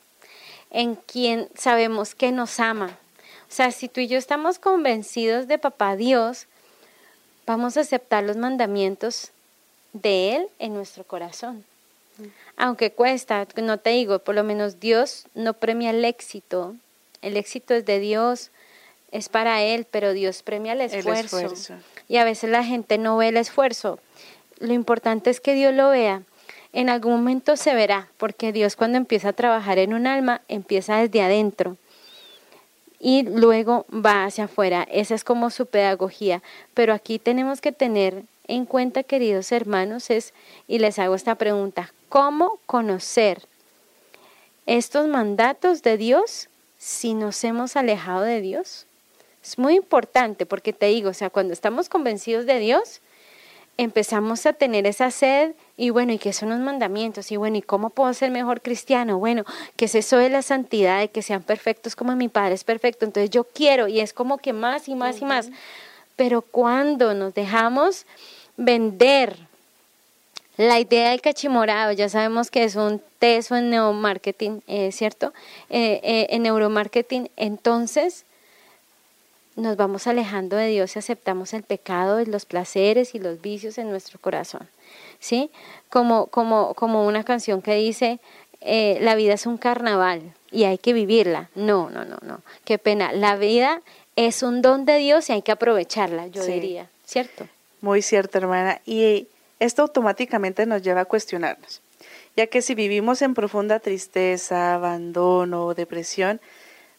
en 0.71 0.95
quien 0.95 1.49
sabemos 1.53 2.15
que 2.15 2.31
nos 2.31 2.59
ama. 2.61 2.97
O 3.49 3.51
sea, 3.51 3.71
si 3.71 3.89
tú 3.89 3.99
y 3.99 4.07
yo 4.07 4.17
estamos 4.17 4.57
convencidos 4.57 5.47
de 5.47 5.57
Papá 5.57 5.97
Dios, 5.97 6.47
vamos 7.45 7.75
a 7.75 7.81
aceptar 7.81 8.23
los 8.23 8.37
mandamientos 8.37 9.31
de 9.91 10.35
Él 10.35 10.47
en 10.59 10.73
nuestro 10.73 11.03
corazón. 11.03 11.65
Aunque 12.59 12.91
cuesta, 12.91 13.47
no 13.55 13.79
te 13.79 13.89
digo, 13.89 14.19
por 14.19 14.35
lo 14.35 14.43
menos 14.43 14.79
Dios 14.79 15.25
no 15.33 15.55
premia 15.55 15.89
el 15.89 16.05
éxito. 16.05 16.75
El 17.23 17.35
éxito 17.35 17.73
es 17.73 17.85
de 17.85 17.99
Dios, 17.99 18.51
es 19.11 19.29
para 19.29 19.63
Él, 19.63 19.87
pero 19.89 20.13
Dios 20.13 20.43
premia 20.43 20.73
el 20.73 20.81
esfuerzo. 20.81 21.39
el 21.39 21.45
esfuerzo. 21.45 21.73
Y 22.07 22.17
a 22.17 22.23
veces 22.23 22.51
la 22.51 22.63
gente 22.63 22.99
no 22.99 23.17
ve 23.17 23.29
el 23.29 23.37
esfuerzo. 23.37 23.97
Lo 24.59 24.73
importante 24.73 25.31
es 25.31 25.41
que 25.41 25.55
Dios 25.55 25.73
lo 25.73 25.89
vea 25.89 26.21
en 26.71 26.89
algún 26.89 27.13
momento 27.13 27.55
se 27.55 27.73
verá, 27.73 28.09
porque 28.17 28.51
Dios 28.51 28.75
cuando 28.75 28.97
empieza 28.97 29.29
a 29.29 29.33
trabajar 29.33 29.79
en 29.79 29.93
un 29.93 30.05
alma, 30.05 30.41
empieza 30.47 30.97
desde 30.97 31.21
adentro 31.21 31.77
y 32.99 33.23
luego 33.23 33.85
va 33.91 34.25
hacia 34.25 34.43
afuera. 34.43 34.85
Esa 34.91 35.15
es 35.15 35.23
como 35.23 35.49
su 35.49 35.65
pedagogía. 35.65 36.43
Pero 36.73 36.93
aquí 36.93 37.17
tenemos 37.17 37.61
que 37.61 37.71
tener 37.71 38.23
en 38.47 38.65
cuenta, 38.65 39.03
queridos 39.03 39.51
hermanos, 39.51 40.09
es, 40.09 40.33
y 40.67 40.79
les 40.79 40.99
hago 40.99 41.15
esta 41.15 41.35
pregunta, 41.35 41.93
¿cómo 42.09 42.59
conocer 42.65 43.43
estos 44.65 45.07
mandatos 45.07 45.81
de 45.83 45.97
Dios 45.97 46.49
si 46.77 47.13
nos 47.13 47.43
hemos 47.43 47.75
alejado 47.75 48.21
de 48.21 48.41
Dios? 48.41 48.85
Es 49.43 49.57
muy 49.57 49.75
importante 49.75 50.45
porque 50.45 50.73
te 50.73 50.87
digo, 50.87 51.11
o 51.11 51.13
sea, 51.13 51.29
cuando 51.29 51.53
estamos 51.53 51.87
convencidos 51.87 52.45
de 52.45 52.59
Dios, 52.59 53.01
empezamos 53.77 54.45
a 54.45 54.51
tener 54.51 54.85
esa 54.85 55.09
sed 55.09 55.53
y 55.77 55.89
bueno, 55.91 56.11
¿y 56.11 56.17
qué 56.17 56.33
son 56.33 56.49
los 56.49 56.59
mandamientos? 56.59 57.31
Y 57.31 57.37
bueno, 57.37 57.57
¿y 57.57 57.61
cómo 57.61 57.89
puedo 57.89 58.13
ser 58.13 58.31
mejor 58.31 58.61
cristiano? 58.61 59.17
Bueno, 59.17 59.45
¿qué 59.77 59.85
es 59.85 59.95
eso 59.95 60.17
de 60.17 60.29
la 60.29 60.41
santidad, 60.41 60.99
de 60.99 61.07
que 61.09 61.21
sean 61.21 61.43
perfectos 61.43 61.95
como 61.95 62.13
mi 62.15 62.27
Padre 62.27 62.55
es 62.55 62.65
perfecto? 62.65 63.05
Entonces 63.05 63.29
yo 63.29 63.45
quiero 63.45 63.87
y 63.87 64.01
es 64.01 64.11
como 64.11 64.37
que 64.37 64.51
más 64.51 64.89
y 64.89 64.95
más 64.95 65.21
y 65.21 65.25
más. 65.25 65.49
Pero 66.17 66.41
cuando 66.41 67.13
nos 67.13 67.33
dejamos 67.33 68.05
vender 68.57 69.48
la 70.59 70.77
idea 70.77 71.11
del 71.11 71.21
cachimorado, 71.21 71.93
ya 71.93 72.09
sabemos 72.09 72.51
que 72.51 72.65
es 72.65 72.75
un 72.75 73.01
teso 73.17 73.55
en 73.55 73.69
neuromarketing, 73.69 74.61
eh, 74.67 74.91
¿cierto? 74.91 75.31
Eh, 75.69 76.01
eh, 76.03 76.27
en 76.31 76.43
neuromarketing, 76.43 77.31
entonces 77.37 78.25
nos 79.55 79.77
vamos 79.77 80.05
alejando 80.05 80.57
de 80.57 80.67
Dios 80.67 80.93
y 80.93 80.99
aceptamos 80.99 81.53
el 81.53 81.63
pecado, 81.63 82.21
los 82.25 82.43
placeres 82.43 83.15
y 83.15 83.19
los 83.19 83.41
vicios 83.41 83.77
en 83.77 83.89
nuestro 83.89 84.19
corazón. 84.19 84.67
¿Sí? 85.21 85.49
Como, 85.89 86.25
como, 86.25 86.73
como 86.73 87.07
una 87.07 87.23
canción 87.23 87.61
que 87.61 87.75
dice, 87.75 88.19
eh, 88.59 88.97
la 88.99 89.15
vida 89.15 89.35
es 89.35 89.45
un 89.45 89.57
carnaval 89.57 90.21
y 90.51 90.65
hay 90.65 90.77
que 90.77 90.91
vivirla. 90.91 91.49
No, 91.55 91.89
no, 91.89 92.03
no, 92.03 92.17
no. 92.21 92.41
Qué 92.65 92.77
pena. 92.77 93.13
La 93.13 93.37
vida 93.37 93.81
es 94.17 94.43
un 94.43 94.61
don 94.61 94.83
de 94.83 94.97
Dios 94.97 95.29
y 95.29 95.33
hay 95.33 95.41
que 95.41 95.53
aprovecharla, 95.53 96.27
yo 96.27 96.43
diría. 96.43 96.89
¿Cierto? 97.05 97.47
Muy 97.79 98.01
cierto, 98.01 98.39
hermana. 98.39 98.81
Y 98.85 99.27
esto 99.59 99.81
automáticamente 99.81 100.65
nos 100.65 100.81
lleva 100.81 101.01
a 101.01 101.05
cuestionarnos, 101.05 101.81
ya 102.35 102.47
que 102.47 102.61
si 102.61 102.75
vivimos 102.75 103.21
en 103.21 103.33
profunda 103.33 103.79
tristeza, 103.79 104.73
abandono 104.73 105.65
o 105.65 105.73
depresión, 105.73 106.39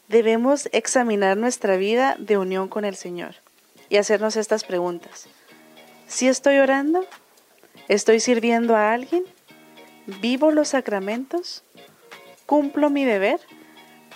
debemos 0.09 0.69
examinar 0.73 1.37
nuestra 1.37 1.77
vida 1.77 2.17
de 2.19 2.37
unión 2.37 2.69
con 2.69 2.85
el 2.85 2.97
Señor 2.97 3.37
y 3.89 3.97
hacernos 3.97 4.37
estas 4.37 4.65
preguntas. 4.65 5.29
¿Si 6.07 6.29
estoy 6.29 6.59
orando? 6.59 7.07
¿Estoy 7.89 8.21
sirviendo 8.21 8.77
a 8.77 8.93
alguien? 8.93 9.25
¿Vivo 10.21 10.51
los 10.51 10.69
sacramentos? 10.69 11.63
¿Cumplo 12.47 12.91
mi 12.91 13.05
deber? 13.05 13.41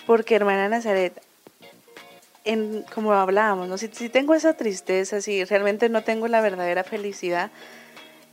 Porque 0.05 0.35
hermana 0.35 0.69
Nazaret, 0.69 1.21
en, 2.43 2.83
como 2.93 3.13
hablábamos, 3.13 3.67
¿no? 3.67 3.77
si, 3.77 3.87
si 3.87 4.09
tengo 4.09 4.33
esa 4.33 4.55
tristeza, 4.55 5.21
si 5.21 5.43
realmente 5.45 5.89
no 5.89 6.03
tengo 6.03 6.27
la 6.27 6.41
verdadera 6.41 6.83
felicidad, 6.83 7.49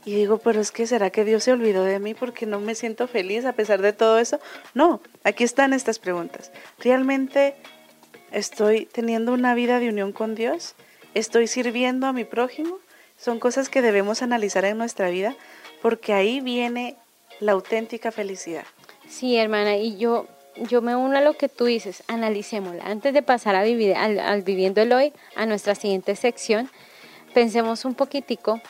y 0.05 0.15
digo, 0.15 0.37
pero 0.37 0.59
es 0.59 0.71
que 0.71 0.85
será 0.87 1.09
que 1.09 1.23
Dios 1.23 1.43
se 1.43 1.51
olvidó 1.51 1.83
de 1.83 1.99
mí 1.99 2.13
porque 2.13 2.45
no 2.45 2.59
me 2.59 2.75
siento 2.75 3.07
feliz 3.07 3.45
a 3.45 3.53
pesar 3.53 3.81
de 3.81 3.93
todo 3.93 4.19
eso. 4.19 4.39
No, 4.73 5.01
aquí 5.23 5.43
están 5.43 5.73
estas 5.73 5.99
preguntas. 5.99 6.51
¿Realmente 6.79 7.55
estoy 8.31 8.85
teniendo 8.85 9.33
una 9.33 9.55
vida 9.55 9.79
de 9.79 9.89
unión 9.89 10.11
con 10.11 10.35
Dios? 10.35 10.75
¿Estoy 11.13 11.47
sirviendo 11.47 12.07
a 12.07 12.13
mi 12.13 12.25
prójimo? 12.25 12.79
Son 13.17 13.39
cosas 13.39 13.69
que 13.69 13.81
debemos 13.81 14.21
analizar 14.21 14.65
en 14.65 14.77
nuestra 14.77 15.09
vida 15.09 15.35
porque 15.81 16.13
ahí 16.13 16.41
viene 16.41 16.97
la 17.39 17.53
auténtica 17.53 18.11
felicidad. 18.11 18.65
Sí, 19.07 19.37
hermana, 19.37 19.77
y 19.77 19.97
yo 19.97 20.27
yo 20.55 20.81
me 20.81 20.95
uno 20.95 21.17
a 21.17 21.21
lo 21.21 21.33
que 21.33 21.49
tú 21.49 21.65
dices, 21.65 22.03
analicémosla. 22.07 22.83
Antes 22.85 23.13
de 23.13 23.21
pasar 23.21 23.55
a 23.55 23.63
vivir 23.63 23.95
al, 23.95 24.19
al 24.19 24.43
viviendo 24.43 24.81
el 24.81 24.93
hoy, 24.93 25.13
a 25.35 25.45
nuestra 25.45 25.73
siguiente 25.73 26.15
sección, 26.15 26.69
pensemos 27.33 27.85
un 27.85 27.95
poquitico 27.95 28.61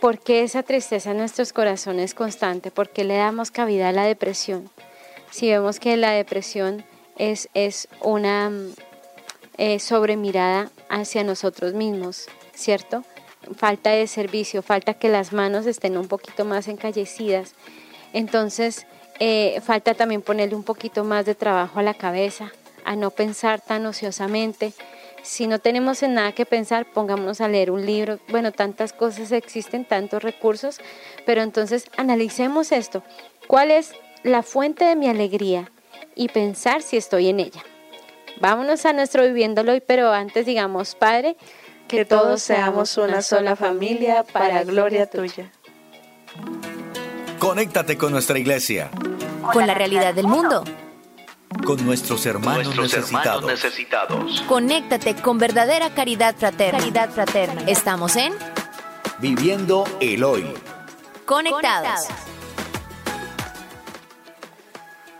¿Por 0.00 0.18
qué 0.18 0.42
esa 0.42 0.62
tristeza 0.62 1.12
en 1.12 1.16
nuestros 1.16 1.52
corazones 1.52 2.06
es 2.06 2.14
constante? 2.14 2.70
¿Por 2.70 2.90
qué 2.90 3.04
le 3.04 3.16
damos 3.16 3.50
cabida 3.50 3.88
a 3.88 3.92
la 3.92 4.04
depresión? 4.04 4.70
Si 5.30 5.48
vemos 5.48 5.80
que 5.80 5.96
la 5.96 6.10
depresión 6.10 6.84
es, 7.16 7.48
es 7.54 7.88
una 8.02 8.52
eh, 9.56 9.78
sobremirada 9.78 10.70
hacia 10.90 11.24
nosotros 11.24 11.72
mismos, 11.72 12.26
¿cierto? 12.54 13.04
Falta 13.56 13.90
de 13.90 14.06
servicio, 14.06 14.62
falta 14.62 14.94
que 14.94 15.08
las 15.08 15.32
manos 15.32 15.66
estén 15.66 15.96
un 15.96 16.08
poquito 16.08 16.44
más 16.44 16.68
encallecidas. 16.68 17.54
Entonces, 18.12 18.86
eh, 19.18 19.60
falta 19.62 19.94
también 19.94 20.20
ponerle 20.20 20.56
un 20.56 20.62
poquito 20.62 21.04
más 21.04 21.24
de 21.24 21.34
trabajo 21.34 21.78
a 21.78 21.82
la 21.82 21.94
cabeza, 21.94 22.52
a 22.84 22.96
no 22.96 23.10
pensar 23.10 23.62
tan 23.62 23.86
ociosamente, 23.86 24.74
si 25.26 25.46
no 25.46 25.58
tenemos 25.58 26.02
en 26.02 26.14
nada 26.14 26.32
que 26.32 26.46
pensar, 26.46 26.86
pongámonos 26.86 27.40
a 27.40 27.48
leer 27.48 27.70
un 27.70 27.84
libro. 27.84 28.18
Bueno, 28.28 28.52
tantas 28.52 28.92
cosas 28.92 29.32
existen, 29.32 29.84
tantos 29.84 30.22
recursos, 30.22 30.78
pero 31.26 31.42
entonces 31.42 31.86
analicemos 31.96 32.72
esto. 32.72 33.02
¿Cuál 33.46 33.70
es 33.70 33.92
la 34.22 34.42
fuente 34.42 34.84
de 34.84 34.96
mi 34.96 35.08
alegría? 35.08 35.70
Y 36.14 36.28
pensar 36.28 36.82
si 36.82 36.96
estoy 36.96 37.28
en 37.28 37.40
ella. 37.40 37.62
Vámonos 38.40 38.86
a 38.86 38.92
nuestro 38.92 39.24
viviéndolo 39.24 39.72
hoy, 39.72 39.82
pero 39.84 40.12
antes 40.12 40.46
digamos, 40.46 40.94
Padre, 40.94 41.36
que, 41.88 42.04
todos 42.04 42.42
seamos 42.42 42.96
una 42.96 43.22
sola 43.22 43.56
familia 43.56 44.22
para 44.22 44.62
gloria 44.64 45.06
tuya. 45.06 45.50
Conéctate 47.38 47.98
con 47.98 48.12
nuestra 48.12 48.38
iglesia. 48.38 48.90
Con 49.52 49.66
la 49.66 49.74
realidad 49.74 50.14
del 50.14 50.26
mundo 50.26 50.64
con 51.64 51.84
nuestros 51.84 52.26
hermanos, 52.26 52.76
necesitados. 52.76 54.42
Conéctate 54.48 55.14
con 55.16 55.38
verdadera 55.38 55.90
caridad 55.90 56.34
fraterna. 56.36 56.78
Caridad 56.78 57.10
fraterna. 57.10 57.62
Estamos 57.66 58.16
en 58.16 58.32
Viviendo 59.18 59.84
el 60.00 60.24
Hoy. 60.24 60.46
Conectados. 61.24 62.06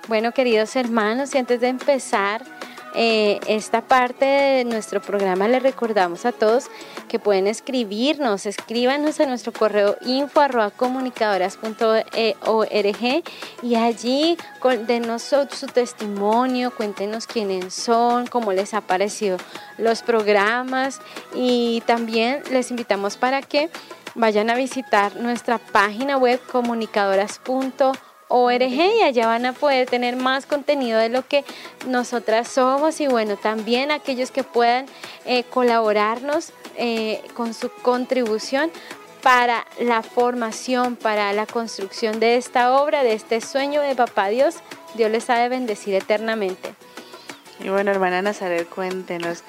Bueno, 0.08 0.32
queridos 0.32 0.76
hermanos, 0.76 1.34
y 1.34 1.38
antes 1.38 1.60
de 1.60 1.68
empezar 1.68 2.55
eh, 2.98 3.40
esta 3.46 3.82
parte 3.82 4.24
de 4.24 4.64
nuestro 4.64 5.02
programa, 5.02 5.46
les 5.48 5.62
recordamos 5.62 6.24
a 6.24 6.32
todos 6.32 6.70
que 7.08 7.18
pueden 7.18 7.46
escribirnos, 7.46 8.46
escríbanos 8.46 9.20
a 9.20 9.26
nuestro 9.26 9.52
correo 9.52 9.98
info 10.00 10.40
arroba 10.40 10.70
comunicadoras.org 10.70 13.22
y 13.62 13.74
allí 13.74 14.38
denos 14.86 15.22
su, 15.22 15.46
su 15.50 15.66
testimonio, 15.66 16.74
cuéntenos 16.74 17.26
quiénes 17.26 17.74
son, 17.74 18.26
cómo 18.26 18.52
les 18.52 18.72
ha 18.72 18.80
parecido 18.80 19.36
los 19.76 20.00
programas 20.00 21.02
y 21.34 21.82
también 21.84 22.42
les 22.50 22.70
invitamos 22.70 23.18
para 23.18 23.42
que 23.42 23.68
vayan 24.14 24.48
a 24.48 24.54
visitar 24.54 25.16
nuestra 25.16 25.58
página 25.58 26.16
web 26.16 26.40
comunicadoras.org 26.50 28.15
ORG 28.28 28.96
y 28.98 29.02
allá 29.02 29.26
van 29.26 29.46
a 29.46 29.52
poder 29.52 29.88
tener 29.88 30.16
más 30.16 30.46
contenido 30.46 30.98
de 30.98 31.08
lo 31.08 31.26
que 31.26 31.44
nosotras 31.86 32.48
somos 32.48 33.00
y 33.00 33.06
bueno, 33.06 33.36
también 33.36 33.90
aquellos 33.90 34.30
que 34.30 34.42
puedan 34.42 34.86
eh, 35.24 35.44
colaborarnos 35.44 36.52
eh, 36.76 37.22
con 37.34 37.54
su 37.54 37.70
contribución 37.70 38.70
para 39.22 39.66
la 39.80 40.02
formación, 40.02 40.94
para 40.96 41.32
la 41.32 41.46
construcción 41.46 42.20
de 42.20 42.36
esta 42.36 42.80
obra, 42.80 43.02
de 43.02 43.12
este 43.12 43.40
sueño 43.40 43.80
de 43.80 43.96
Papá 43.96 44.28
Dios. 44.28 44.56
Dios 44.94 45.10
les 45.10 45.28
ha 45.30 45.38
de 45.38 45.48
bendecir 45.48 45.94
eternamente. 45.94 46.74
Y 47.60 47.68
bueno, 47.68 47.90
hermana 47.90 48.22
Nazaret, 48.22 48.68
cuéntenos, 48.68 49.42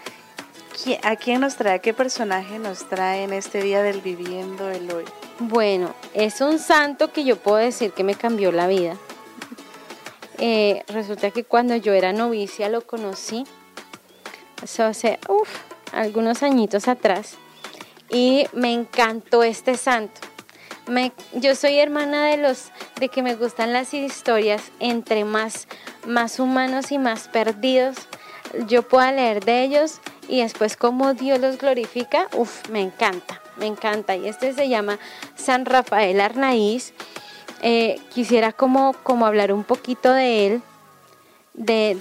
¿a 1.03 1.15
quién 1.15 1.41
nos 1.41 1.55
trae, 1.55 1.79
qué 1.79 1.93
personaje 1.93 2.59
nos 2.59 2.87
trae 2.87 3.23
en 3.23 3.33
este 3.33 3.61
día 3.61 3.81
del 3.81 4.01
viviendo 4.01 4.69
el 4.69 4.91
hoy? 4.91 5.05
Bueno, 5.39 5.93
es 6.13 6.41
un 6.41 6.59
santo 6.59 7.11
que 7.11 7.23
yo 7.23 7.37
puedo 7.37 7.57
decir 7.57 7.91
que 7.91 8.03
me 8.03 8.15
cambió 8.15 8.51
la 8.51 8.67
vida. 8.67 8.95
Eh, 10.37 10.83
resulta 10.87 11.31
que 11.31 11.43
cuando 11.43 11.75
yo 11.75 11.93
era 11.93 12.13
novicia 12.13 12.69
lo 12.69 12.81
conocí, 12.81 13.43
eso 14.63 14.83
hace 14.83 15.19
algunos 15.91 16.43
añitos 16.43 16.87
atrás, 16.87 17.35
y 18.09 18.45
me 18.53 18.71
encantó 18.71 19.43
este 19.43 19.77
santo. 19.77 20.21
yo 21.33 21.55
soy 21.55 21.79
hermana 21.79 22.27
de 22.27 22.37
los 22.37 22.71
de 22.99 23.09
que 23.09 23.23
me 23.23 23.35
gustan 23.35 23.73
las 23.73 23.93
historias 23.93 24.61
entre 24.79 25.25
más, 25.25 25.67
más 26.05 26.39
humanos 26.39 26.91
y 26.91 26.99
más 26.99 27.27
perdidos. 27.27 27.97
Yo 28.67 28.87
puedo 28.87 29.11
leer 29.11 29.43
de 29.43 29.63
ellos 29.63 29.99
y 30.27 30.41
después 30.41 30.77
cómo 30.77 31.13
Dios 31.13 31.39
los 31.39 31.57
glorifica, 31.57 32.27
uff, 32.33 32.69
me 32.69 32.81
encanta 32.81 33.41
me 33.57 33.65
encanta. 33.65 34.15
Y 34.15 34.27
este 34.27 34.53
se 34.53 34.69
llama 34.69 34.99
San 35.35 35.65
Rafael 35.65 36.19
Arnaiz. 36.21 36.93
Eh, 37.61 37.99
quisiera 38.13 38.53
como, 38.53 38.93
como 39.03 39.25
hablar 39.25 39.51
un 39.51 39.63
poquito 39.63 40.13
de 40.13 40.47
él, 40.47 40.61
de, 41.53 41.95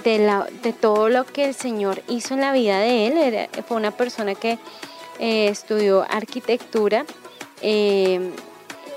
de, 0.62 0.72
todo 0.74 1.08
lo 1.08 1.24
que 1.24 1.46
el 1.46 1.54
Señor 1.54 2.02
hizo 2.08 2.34
en 2.34 2.42
la 2.42 2.52
vida 2.52 2.78
de 2.78 3.06
él. 3.06 3.48
fue 3.66 3.78
una 3.78 3.90
persona 3.90 4.34
que 4.34 4.58
eh, 5.18 5.48
estudió 5.48 6.04
arquitectura. 6.10 7.06
Eh, 7.62 8.32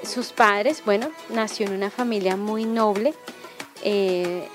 sus 0.04 0.32
padres, 0.32 0.84
bueno, 0.86 1.10
nació 1.30 1.68
en 1.68 1.74
una 1.74 1.90
familia 1.90 2.36
muy 2.36 2.66
noble, 2.66 3.14
eh, 3.84 4.48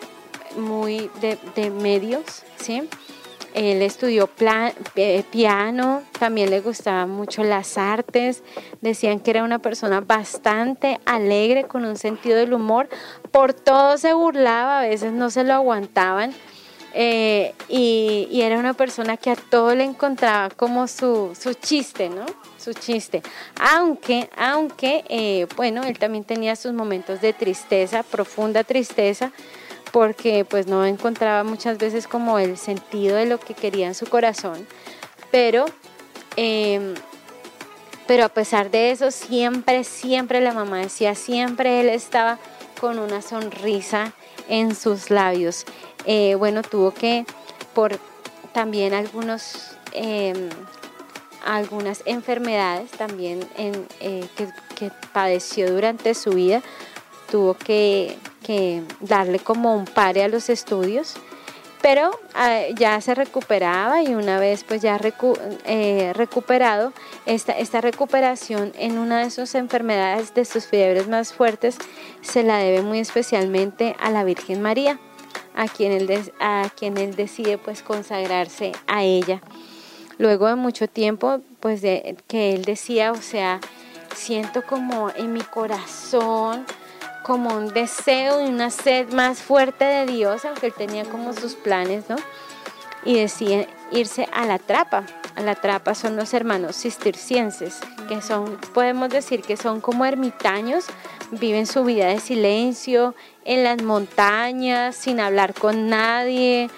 muy 0.56 1.10
de, 1.20 1.70
medios, 1.70 2.44
¿sí? 2.60 2.82
Él 3.54 3.82
estudió 3.82 4.28
eh, 4.96 5.24
piano, 5.30 6.02
también 6.18 6.50
le 6.50 6.60
gustaban 6.60 7.08
mucho 7.10 7.44
las 7.44 7.78
artes, 7.78 8.42
decían 8.80 9.20
que 9.20 9.30
era 9.30 9.44
una 9.44 9.60
persona 9.60 10.00
bastante 10.00 10.98
alegre, 11.04 11.64
con 11.64 11.84
un 11.84 11.96
sentido 11.96 12.36
del 12.36 12.52
humor, 12.52 12.88
por 13.30 13.54
todo 13.54 13.96
se 13.96 14.12
burlaba, 14.12 14.80
a 14.80 14.82
veces 14.82 15.12
no 15.12 15.30
se 15.30 15.44
lo 15.44 15.54
aguantaban. 15.54 16.34
Eh, 16.96 17.54
y, 17.68 18.40
era 18.40 18.56
una 18.56 18.74
persona 18.74 19.16
que 19.16 19.30
a 19.30 19.36
todo 19.36 19.74
le 19.74 19.82
encontraba 19.82 20.50
como 20.50 20.86
su, 20.86 21.36
su 21.38 21.54
chiste, 21.54 22.08
¿no? 22.08 22.24
Su 22.56 22.72
chiste. 22.72 23.20
Aunque, 23.72 24.30
aunque, 24.36 25.04
eh, 25.08 25.46
bueno, 25.56 25.82
él 25.82 25.98
también 25.98 26.22
tenía 26.22 26.54
sus 26.54 26.72
momentos 26.72 27.20
de 27.20 27.32
tristeza, 27.32 28.04
profunda 28.04 28.62
tristeza, 28.62 29.32
porque 29.94 30.44
pues 30.44 30.66
no 30.66 30.84
encontraba 30.84 31.44
muchas 31.44 31.78
veces 31.78 32.08
como 32.08 32.40
el 32.40 32.58
sentido 32.58 33.14
de 33.14 33.26
lo 33.26 33.38
que 33.38 33.54
quería 33.54 33.86
en 33.86 33.94
su 33.94 34.06
corazón. 34.06 34.66
Pero, 35.30 35.66
em, 36.34 36.94
pero 38.08 38.24
a 38.24 38.28
pesar 38.28 38.72
de 38.72 38.90
eso, 38.90 39.12
siempre, 39.12 39.84
siempre 39.84 40.40
la 40.40 40.52
mamá 40.52 40.78
decía, 40.78 41.14
siempre 41.14 41.80
él 41.80 41.88
estaba 41.90 42.40
con 42.80 42.98
una 42.98 43.22
sonrisa 43.22 44.12
en 44.48 44.74
sus 44.74 45.10
labios. 45.10 45.64
Eh, 46.06 46.34
bueno, 46.34 46.62
tuvo 46.62 46.90
que, 46.90 47.24
por 47.72 48.00
también 48.52 48.94
algunos, 48.94 49.76
em, 49.92 50.48
algunas 51.46 52.02
enfermedades 52.04 52.90
también 52.90 53.46
eh, 53.58 54.26
que, 54.34 54.90
padeció 55.12 55.72
durante 55.72 56.16
su 56.16 56.30
vida, 56.30 56.62
tuvo 57.30 57.54
que, 57.54 58.18
que 58.44 58.82
darle 59.00 59.40
como 59.40 59.74
un 59.74 59.86
pare 59.86 60.22
a 60.22 60.28
los 60.28 60.48
estudios 60.48 61.16
pero 61.84 62.18
ah, 62.32 62.62
ya 62.74 62.98
se 63.02 63.14
recuperaba 63.14 64.02
y 64.02 64.14
una 64.14 64.40
vez 64.40 64.64
pues 64.64 64.80
ya 64.80 64.98
eh, 65.66 66.12
recuperado, 66.14 66.94
esta, 67.26 67.52
esta 67.58 67.82
recuperación 67.82 68.72
en 68.78 68.96
una 68.96 69.22
de 69.22 69.30
sus 69.30 69.54
enfermedades, 69.54 70.32
de 70.32 70.46
sus 70.46 70.64
fiebres 70.64 71.08
más 71.08 71.34
fuertes, 71.34 71.76
se 72.22 72.42
la 72.42 72.56
debe 72.56 72.80
muy 72.80 73.00
especialmente 73.00 73.96
a 74.00 74.10
la 74.10 74.24
Virgen 74.24 74.62
María, 74.62 74.98
a 75.54 75.68
quien 75.68 75.92
él, 75.92 76.32
a 76.40 76.70
quien 76.74 76.96
él 76.96 77.16
decide 77.16 77.58
pues 77.58 77.82
consagrarse 77.82 78.72
a 78.86 79.04
ella. 79.04 79.42
Luego 80.16 80.48
de 80.48 80.54
mucho 80.54 80.88
tiempo, 80.88 81.42
pues 81.60 81.82
que 81.82 82.54
él 82.54 82.64
decía, 82.64 83.12
o 83.12 83.20
sea, 83.20 83.60
siento 84.14 84.62
como 84.62 85.10
en 85.10 85.34
mi 85.34 85.42
corazón, 85.42 86.64
como 87.24 87.56
un 87.56 87.68
deseo 87.68 88.40
y 88.40 88.48
una 88.48 88.70
sed 88.70 89.12
más 89.12 89.40
fuerte 89.40 89.84
de 89.84 90.06
Dios, 90.06 90.44
aunque 90.44 90.66
él 90.66 90.74
tenía 90.76 91.04
como 91.04 91.32
sus 91.32 91.54
planes, 91.54 92.04
¿no? 92.08 92.16
Y 93.04 93.14
decide 93.14 93.66
irse 93.90 94.28
a 94.32 94.44
la 94.44 94.58
trapa. 94.58 95.04
A 95.34 95.40
la 95.40 95.54
trapa 95.54 95.94
son 95.94 96.16
los 96.16 96.34
hermanos 96.34 96.76
cistercienses, 96.76 97.80
que 98.08 98.20
son, 98.20 98.58
podemos 98.74 99.08
decir 99.08 99.40
que 99.40 99.56
son 99.56 99.80
como 99.80 100.04
ermitaños, 100.04 100.84
viven 101.32 101.66
su 101.66 101.82
vida 101.82 102.06
de 102.06 102.20
silencio, 102.20 103.14
en 103.44 103.64
las 103.64 103.82
montañas, 103.82 104.94
sin 104.94 105.18
hablar 105.18 105.54
con 105.54 105.88
nadie. 105.88 106.70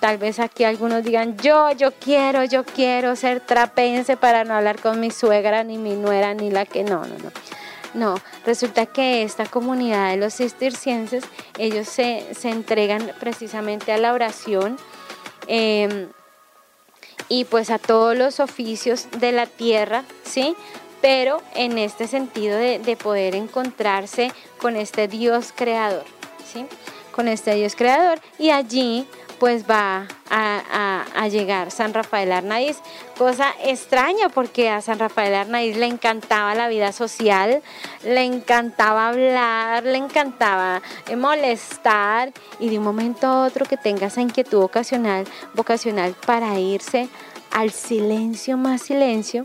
Tal 0.00 0.16
vez 0.16 0.40
aquí 0.40 0.64
algunos 0.64 1.04
digan, 1.04 1.36
yo, 1.36 1.70
yo 1.72 1.92
quiero, 1.92 2.42
yo 2.44 2.64
quiero 2.64 3.14
ser 3.16 3.40
trapense 3.40 4.16
para 4.16 4.44
no 4.44 4.54
hablar 4.54 4.80
con 4.80 4.98
mi 4.98 5.10
suegra, 5.10 5.62
ni 5.62 5.76
mi 5.76 5.94
nuera, 5.94 6.32
ni 6.32 6.50
la 6.50 6.64
que 6.64 6.84
no, 6.84 7.04
no, 7.04 7.18
no 7.18 7.30
no, 7.94 8.16
resulta 8.46 8.86
que 8.86 9.22
esta 9.22 9.46
comunidad 9.46 10.10
de 10.10 10.16
los 10.16 10.34
cistercienses, 10.34 11.24
ellos 11.58 11.88
se, 11.88 12.26
entregan 12.44 13.12
precisamente 13.18 13.92
a 13.92 13.98
la 13.98 14.12
oración 14.12 14.76
em, 15.46 16.08
y 17.28 17.44
pues 17.44 17.70
a 17.70 17.78
todos 17.78 18.16
los 18.16 18.40
oficios 18.40 19.08
de 19.18 19.32
la 19.32 19.46
tierra, 19.46 20.04
¿sí? 20.24 20.54
Pero 21.00 21.42
en 21.54 21.78
este 21.78 22.06
sentido 22.06 22.56
de, 22.56 22.78
de 22.78 22.96
poder 22.96 23.34
encontrarse 23.34 24.32
con 24.60 24.76
este 24.76 25.08
Dios 25.08 25.52
creador, 25.54 26.04
¿sí? 26.52 26.66
Con 27.12 27.26
este 27.26 27.54
Dios 27.54 27.74
creador 27.74 28.20
y 28.38 28.50
allí 28.50 29.06
pues 29.40 29.64
va 29.68 30.06
a, 30.30 31.28
llegar 31.28 31.70
San 31.70 31.94
Rafael 31.94 32.30
Arnaiz. 32.30 32.76
Cosa 33.16 33.52
extraña 33.64 34.28
porque 34.28 34.68
a 34.68 34.82
San 34.82 34.98
Rafael 34.98 35.34
Arnaiz 35.34 35.76
le 35.76 35.86
encantaba 35.86 36.54
la 36.54 36.68
vida 36.68 36.92
social, 36.92 37.62
le 38.04 38.22
encantaba 38.22 39.08
hablar, 39.08 39.84
le 39.84 39.96
encantaba 39.96 40.82
molestar 41.16 42.32
y 42.58 42.68
de 42.68 42.78
un 42.78 42.84
momento 42.84 43.26
a 43.26 43.46
otro 43.46 43.64
que 43.64 43.76
tenga 43.76 44.08
esa 44.08 44.20
inquietud 44.20 44.60
vocacional, 44.60 45.26
vocacional 45.54 46.14
para 46.26 46.58
irse 46.58 47.08
al 47.50 47.70
silencio 47.70 48.56
más 48.56 48.82
silencio. 48.82 49.44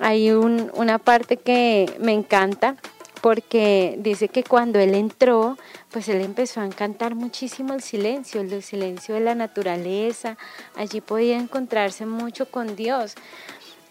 Hay 0.00 0.30
una 0.30 0.98
parte 0.98 1.36
que 1.38 1.94
me 1.98 2.12
encanta 2.12 2.76
porque 3.24 3.94
dice 4.00 4.28
que 4.28 4.44
cuando 4.44 4.78
él 4.78 4.94
entró, 4.94 5.56
pues 5.90 6.10
él 6.10 6.20
empezó 6.20 6.60
a 6.60 6.66
encantar 6.66 7.14
muchísimo 7.14 7.72
el 7.72 7.80
silencio, 7.80 8.42
el 8.42 8.62
silencio 8.62 9.14
de 9.14 9.22
la 9.22 9.34
naturaleza, 9.34 10.36
allí 10.76 11.00
podía 11.00 11.38
encontrarse 11.38 12.04
mucho 12.04 12.50
con 12.50 12.76
Dios. 12.76 13.14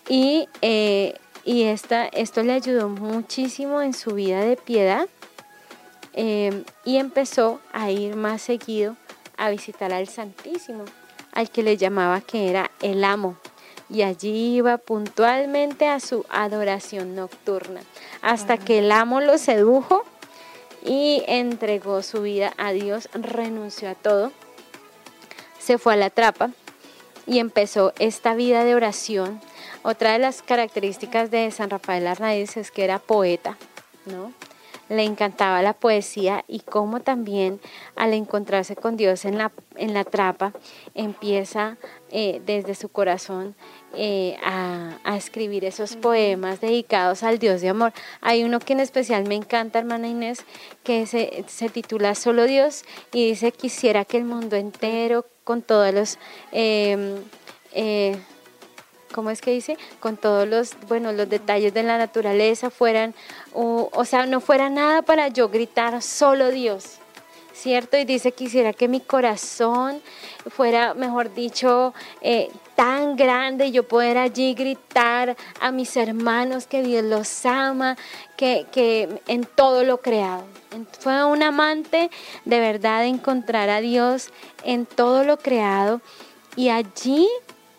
Y, 0.08 0.48
eh, 0.62 1.16
y 1.44 1.64
esto 1.64 2.44
le 2.44 2.54
ayudó 2.54 2.90
muchísimo 2.90 3.82
en 3.82 3.96
su 3.96 4.12
vida 4.12 4.42
de 4.42 4.56
piedad 4.56 5.10
eh, 6.14 6.64
y 6.86 6.98
empezó 6.98 7.60
a 7.72 7.90
ir 7.90 8.16
más 8.16 8.40
seguido 8.44 8.98
a 9.38 9.50
visitar 9.50 9.94
al 9.94 10.08
Santísimo, 10.08 10.86
al 11.32 11.50
que 11.50 11.64
le 11.64 11.76
llamaba 11.76 12.22
que 12.22 12.52
era 12.52 12.70
el 12.84 13.04
amo. 13.04 13.36
Y 13.90 14.04
allí 14.04 14.58
iba 14.58 14.78
puntualmente 14.78 15.88
a 15.88 16.00
su 16.00 16.24
adoración 16.30 17.16
nocturna, 17.16 17.82
hasta 18.24 18.58
que 18.58 18.80
el 18.80 18.92
amo 18.92 19.22
lo 19.22 19.38
sedujo 19.38 20.04
y 20.84 21.24
entregó 21.28 22.02
su 22.02 22.24
vida 22.24 22.54
a 22.58 22.72
Dios, 22.72 23.10
renunció 23.14 23.90
a 23.90 23.96
todo, 23.96 24.32
se 25.60 25.78
fue 25.78 25.94
a 25.94 25.98
la 25.98 26.10
trapa 26.10 26.50
y 27.28 27.40
empezó 27.40 27.94
esta 28.00 28.34
vida 28.34 28.64
de 28.64 28.76
oración. 28.76 29.40
Otra 29.84 30.14
de 30.14 30.20
las 30.20 30.42
características 30.42 31.32
de 31.32 31.52
San 31.52 31.70
Rafael 31.70 32.08
Arnaiz 32.08 32.58
es 32.58 32.72
que 32.72 32.86
era 32.86 32.98
poeta, 32.98 33.58
¿no? 34.06 34.32
Le 34.94 35.04
encantaba 35.04 35.64
la 35.64 35.74
poesía 35.74 36.46
y 36.48 36.60
cómo 36.60 37.00
también 37.00 37.60
al 37.96 38.14
encontrarse 38.14 38.76
con 38.76 38.96
Dios 38.96 39.26
en 39.26 39.40
la, 39.40 39.52
en 39.76 39.96
la 39.96 40.04
trapa 40.04 40.54
empieza 40.94 41.78
eh, 42.12 42.44
desde 42.46 42.76
su 42.76 42.90
corazón 42.90 43.56
eh, 43.96 44.38
a, 44.44 45.18
escribir 45.18 45.66
esos 45.66 45.96
poemas 45.96 46.62
dedicados 46.62 47.24
al 47.24 47.40
Dios 47.40 47.62
de 47.62 47.70
amor. 47.70 47.92
Hay 48.22 48.44
uno 48.44 48.60
que 48.60 48.74
en 48.74 48.82
especial 48.82 49.28
me 49.28 49.34
encanta, 49.34 49.80
hermana 49.80 50.08
Inés, 50.08 50.46
que 50.84 51.08
se, 51.08 51.44
se 51.48 51.70
titula 51.70 52.14
Solo 52.14 52.46
Dios 52.46 52.84
y 53.12 53.30
dice, 53.30 53.52
quisiera 53.52 54.06
que 54.06 54.18
el 54.18 54.26
mundo 54.26 54.58
entero, 54.58 55.26
con 55.44 55.64
todos 55.64 55.92
los... 55.92 56.20
Em, 56.52 57.16
eh, 57.74 58.16
¿cómo 59.14 59.30
es 59.30 59.40
que 59.40 59.52
dice? 59.52 59.78
Con 60.02 60.18
todos 60.18 60.46
los, 60.46 60.72
bueno, 60.90 61.14
los 61.14 61.30
detalles 61.30 61.74
de 61.74 61.84
la 61.84 61.98
naturaleza 61.98 62.70
fueran, 62.70 63.16
o, 63.54 64.04
sea, 64.04 64.26
no 64.26 64.42
fuera 64.42 64.70
nada 64.70 65.02
para 65.02 65.30
yo 65.30 65.48
gritar 65.48 66.02
solo 66.02 66.50
Dios, 66.50 66.98
¿cierto? 67.54 67.96
Y 67.96 68.04
dice, 68.04 68.34
quisiera 68.34 68.74
que 68.74 68.90
mi 68.90 69.00
corazón 69.00 70.02
fuera, 70.50 70.94
mejor 70.94 71.34
dicho, 71.34 71.94
eh, 72.22 72.50
tan 72.76 73.16
grande, 73.16 73.72
yo 73.72 73.88
poder 73.88 74.18
allí 74.18 74.54
gritar 74.56 75.38
a 75.62 75.72
mis 75.72 75.96
hermanos 75.96 76.66
que 76.66 76.82
Dios 76.82 77.06
los 77.06 77.46
ama, 77.46 77.96
que, 78.36 78.66
que 78.72 79.22
en 79.28 79.46
todo 79.46 79.84
lo 79.84 80.00
creado. 80.00 80.44
Fue 81.00 81.24
un 81.24 81.44
amante 81.44 82.10
de 82.46 82.60
verdad 82.60 83.06
encontrar 83.06 83.70
a 83.70 83.80
Dios 83.80 84.32
en 84.64 84.88
todo 84.88 85.24
lo 85.24 85.38
creado 85.38 86.02
y 86.56 86.70
allí 86.70 87.28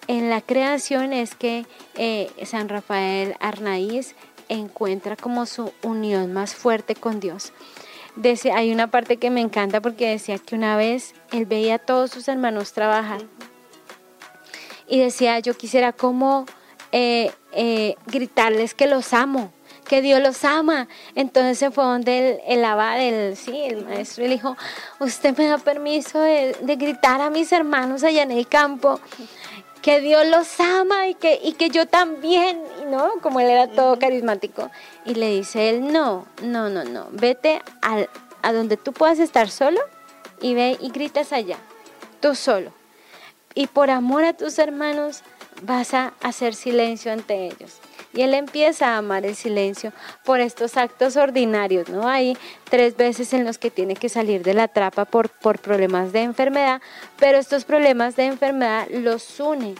en 0.08 0.30
la 0.30 0.40
creación 0.40 1.12
es 1.12 1.34
que 1.34 1.66
eh, 1.96 2.30
San 2.44 2.68
Rafael 2.68 3.34
Arnaiz 3.40 4.14
encuentra 4.48 5.16
como 5.16 5.46
su 5.46 5.72
unión 5.82 6.32
más 6.32 6.54
fuerte 6.54 6.94
con 6.94 7.20
Dios 7.20 7.52
hay 8.54 8.72
una 8.72 8.88
parte 8.88 9.16
que 9.16 9.30
me 9.30 9.40
encanta 9.40 9.80
porque 9.80 10.10
decía 10.10 10.38
que 10.38 10.54
una 10.54 10.76
vez 10.76 11.14
él 11.32 11.46
veía 11.46 11.76
a 11.76 11.78
todos 11.78 12.10
sus 12.10 12.28
hermanos 12.28 12.72
trabajar 12.72 13.22
y 14.86 15.00
decía, 15.00 15.38
yo 15.38 15.54
quisiera 15.54 15.92
como 15.92 16.46
eh, 16.92 17.32
eh, 17.52 17.96
gritarles 18.06 18.74
que 18.74 18.86
los 18.86 19.12
amo, 19.14 19.50
que 19.88 20.02
Dios 20.02 20.20
los 20.20 20.44
ama. 20.44 20.88
Entonces 21.14 21.58
se 21.58 21.70
fue 21.70 21.84
donde 21.84 22.42
el, 22.46 22.58
el 22.58 22.64
abad, 22.64 23.00
el, 23.00 23.36
sí, 23.36 23.62
el 23.64 23.84
maestro, 23.84 24.24
y 24.24 24.28
le 24.28 24.34
dijo, 24.34 24.56
usted 25.00 25.36
me 25.36 25.46
da 25.46 25.58
permiso 25.58 26.20
de 26.20 26.76
gritar 26.78 27.20
a 27.20 27.30
mis 27.30 27.50
hermanos 27.50 28.04
allá 28.04 28.22
en 28.22 28.30
el 28.30 28.46
campo 28.46 29.00
que 29.84 30.00
Dios 30.00 30.26
los 30.28 30.58
ama 30.60 31.08
y 31.08 31.14
que, 31.14 31.38
y 31.44 31.52
que 31.52 31.68
yo 31.68 31.84
también, 31.84 32.62
¿no? 32.90 33.20
Como 33.20 33.38
él 33.40 33.50
era 33.50 33.68
todo 33.68 33.98
carismático. 33.98 34.70
Y 35.04 35.14
le 35.14 35.28
dice 35.28 35.68
él, 35.68 35.92
no, 35.92 36.24
no, 36.42 36.70
no, 36.70 36.84
no, 36.84 37.08
vete 37.10 37.60
al, 37.82 38.08
a 38.40 38.54
donde 38.54 38.78
tú 38.78 38.94
puedas 38.94 39.18
estar 39.18 39.50
solo 39.50 39.78
y 40.40 40.54
ve 40.54 40.78
y 40.80 40.88
gritas 40.88 41.34
allá, 41.34 41.58
tú 42.20 42.34
solo. 42.34 42.72
Y 43.54 43.66
por 43.66 43.90
amor 43.90 44.24
a 44.24 44.32
tus 44.32 44.58
hermanos 44.58 45.20
vas 45.60 45.92
a 45.92 46.14
hacer 46.22 46.54
silencio 46.54 47.12
ante 47.12 47.44
ellos. 47.44 47.76
Y 48.14 48.22
él 48.22 48.34
empieza 48.34 48.94
a 48.94 48.98
amar 48.98 49.26
el 49.26 49.34
silencio 49.34 49.92
por 50.24 50.40
estos 50.40 50.76
actos 50.76 51.16
ordinarios, 51.16 51.88
¿no? 51.88 52.08
Hay 52.08 52.38
tres 52.70 52.96
veces 52.96 53.32
en 53.32 53.44
los 53.44 53.58
que 53.58 53.70
tiene 53.70 53.96
que 53.96 54.08
salir 54.08 54.42
de 54.44 54.54
la 54.54 54.68
trapa 54.68 55.04
por, 55.04 55.28
por 55.28 55.58
problemas 55.58 56.12
de 56.12 56.20
enfermedad, 56.20 56.80
pero 57.18 57.38
estos 57.38 57.64
problemas 57.64 58.14
de 58.14 58.26
enfermedad 58.26 58.86
los 58.90 59.40
une 59.40 59.74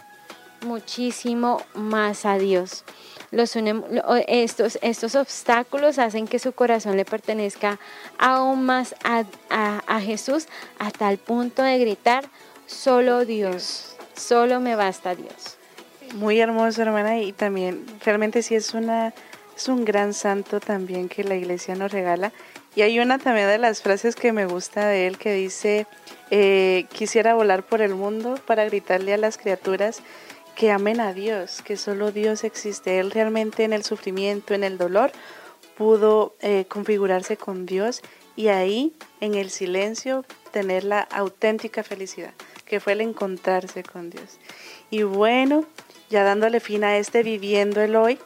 muchísimo 0.65 1.61
más 1.73 2.25
a 2.25 2.37
Dios. 2.37 2.83
Los 3.31 3.55
une, 3.55 3.81
estos, 4.27 4.77
estos 4.81 5.15
obstáculos 5.15 5.99
hacen 5.99 6.27
que 6.27 6.39
su 6.39 6.51
corazón 6.51 6.97
le 6.97 7.05
pertenezca 7.05 7.79
aún 8.17 8.65
más 8.65 8.95
a, 9.03 9.23
a 9.49 10.01
Jesús 10.01 10.47
a 10.79 10.91
tal 10.91 11.17
punto 11.17 11.63
de 11.63 11.77
gritar, 11.79 12.25
solo 12.65 13.25
Dios, 13.25 13.95
solo 14.15 14.59
me 14.59 14.75
basta 14.75 15.15
Dios. 15.15 15.54
Muy 16.15 16.39
hermoso, 16.39 16.81
hermana, 16.81 17.19
y 17.19 17.33
también 17.33 17.85
realmente 18.05 18.41
sí 18.41 18.55
es 18.55 18.73
una 18.73 19.13
es 19.57 19.67
un 19.67 19.83
gran 19.83 20.13
santo 20.13 20.61
también 20.61 21.09
que 21.09 21.25
la 21.25 21.35
iglesia 21.35 21.75
nos 21.75 21.91
regala. 21.91 22.31
Y 22.73 22.83
hay 22.83 22.99
una 22.99 23.19
también 23.19 23.49
de 23.49 23.57
las 23.57 23.81
frases 23.81 24.15
que 24.15 24.31
me 24.31 24.45
gusta 24.45 24.87
de 24.87 25.07
él 25.07 25.17
que 25.17 25.33
dice, 25.33 25.87
eh, 26.31 26.85
quisiera 26.93 27.35
volar 27.35 27.63
por 27.63 27.81
el 27.81 27.95
mundo 27.95 28.35
para 28.47 28.63
gritarle 28.63 29.13
a 29.13 29.17
las 29.17 29.37
criaturas 29.37 30.01
que 30.55 30.71
amen 30.71 31.01
a 31.01 31.11
Dios, 31.11 31.61
que 31.61 31.75
solo 31.75 32.13
Dios 32.13 32.45
existe. 32.45 32.99
Él 32.99 33.11
realmente 33.11 33.65
en 33.65 33.73
el 33.73 33.83
sufrimiento, 33.83 34.53
en 34.53 34.63
el 34.63 34.77
dolor, 34.77 35.11
pudo 35.77 36.35
eh, 36.39 36.63
configurarse 36.69 37.35
con 37.35 37.65
Dios 37.65 38.01
y 38.37 38.47
ahí, 38.47 38.93
en 39.19 39.35
el 39.35 39.49
silencio, 39.49 40.23
tener 40.51 40.85
la 40.85 41.01
auténtica 41.01 41.83
felicidad, 41.83 42.33
que 42.65 42.79
fue 42.79 42.93
el 42.93 43.01
encontrarse 43.01 43.83
con 43.83 44.09
Dios. 44.09 44.39
Y 44.89 45.03
bueno, 45.03 45.65
ya 46.09 46.23
dándole 46.23 46.59
fin 46.59 46.83
a 46.83 46.97
este 46.97 47.23
viviendo 47.23 47.81
el 47.81 47.95
hoy, 47.95 48.19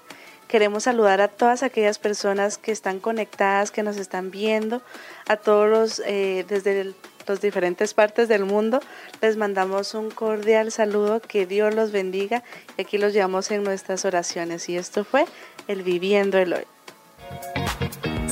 queremos 0.48 0.84
saludar 0.84 1.22
a 1.22 1.28
todas 1.28 1.64
aquellas 1.64 2.00
personas 2.00 2.58
que 2.58 2.72
están 2.72 3.00
conectadas, 3.00 3.72
que 3.72 3.84
nos 3.84 3.98
están 3.98 4.32
viendo, 4.32 4.82
a 5.28 5.38
todos 5.38 5.70
los 5.70 6.02
eh, 6.06 6.46
desde 6.50 6.94
las 7.28 7.42
diferentes 7.42 7.94
partes 7.94 8.28
del 8.28 8.46
mundo. 8.46 8.82
Les 9.22 9.38
mandamos 9.38 9.94
un 9.94 10.10
cordial 10.10 10.72
saludo, 10.72 11.22
que 11.22 11.46
Dios 11.46 11.74
los 11.76 11.92
bendiga 11.92 12.44
y 12.78 12.82
aquí 12.82 12.98
los 12.98 13.14
llevamos 13.14 13.52
en 13.52 13.64
nuestras 13.64 14.04
oraciones. 14.06 14.68
Y 14.68 14.78
esto 14.78 15.04
fue 15.04 15.26
el 15.68 15.84
viviendo 15.84 16.40
el 16.40 16.54
hoy. 16.54 16.66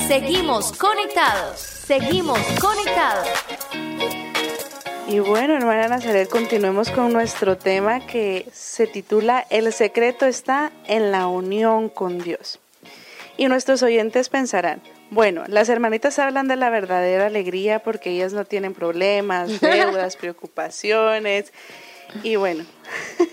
Seguimos 0.08 0.72
conectados, 0.72 1.60
seguimos 1.60 2.39
conectados. 2.60 3.28
Y 5.10 5.20
bueno, 5.20 5.55
hermana 5.55 5.88
Nazaret, 5.88 6.28
continuemos 6.28 6.91
con 6.91 7.14
nuestro 7.14 7.58
tema 7.58 8.05
que 8.05 8.45
se 8.51 8.88
titula 8.88 9.47
El 9.49 9.72
secreto 9.72 10.26
está 10.26 10.74
en 10.86 11.12
la 11.12 11.28
unión 11.28 11.88
con 11.88 12.18
Dios. 12.18 12.60
Y 13.38 13.47
nuestros 13.47 13.84
oyentes 13.84 14.28
pensarán, 14.28 14.82
bueno, 15.10 15.45
las 15.47 15.70
hermanitas 15.70 16.20
hablan 16.20 16.49
de 16.49 16.58
la 16.58 16.70
verdadera 16.70 17.28
alegría 17.28 17.80
porque 17.80 18.10
ellas 18.10 18.34
no 18.34 18.43
tienen 18.43 18.74
problemas, 18.74 19.62
deudas, 19.62 20.18
preocupaciones. 20.18 21.53
Y 22.22 22.36
bueno, 22.36 22.66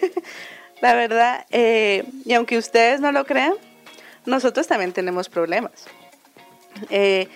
la 0.81 0.95
verdad, 0.95 1.45
eh, 1.51 2.05
y 2.25 2.35
aunque 2.35 2.57
ustedes 2.57 3.01
no 3.01 3.11
lo 3.11 3.27
crean, 3.27 3.55
nosotros 4.27 4.69
también 4.69 4.93
tenemos 4.93 5.29
problemas. 5.29 5.87
Eh, 6.91 7.27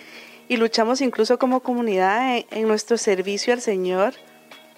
y 0.47 0.55
luchamos 0.55 1.01
incluso 1.01 1.37
como 1.37 1.59
comunidad 1.59 2.37
en 2.51 2.67
nuestro 2.69 2.97
servicio 2.97 3.51
al 3.51 3.59
Señor 3.59 4.13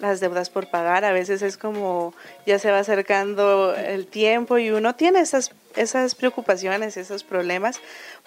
las 0.02 0.20
deudas 0.20 0.50
por 0.50 0.68
pagar, 0.68 1.04
a 1.04 1.12
veces 1.12 1.40
es 1.42 1.56
como 1.56 2.12
ya 2.44 2.58
se 2.58 2.70
va 2.70 2.80
acercando 2.80 3.74
el 3.74 4.06
tiempo 4.06 4.58
y 4.58 4.70
uno 4.70 4.94
tiene 4.96 5.20
esas, 5.20 5.52
esas 5.76 6.14
preocupaciones, 6.14 6.96
esos 6.96 7.22
problemas, 7.22 7.80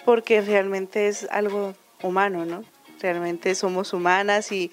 porque 0.04 0.40
realmente 0.40 1.06
es 1.06 1.28
algo 1.30 1.74
humano, 2.02 2.44
¿no? 2.46 2.64
Realmente 3.00 3.54
somos 3.54 3.92
humanas 3.92 4.50
y, 4.52 4.72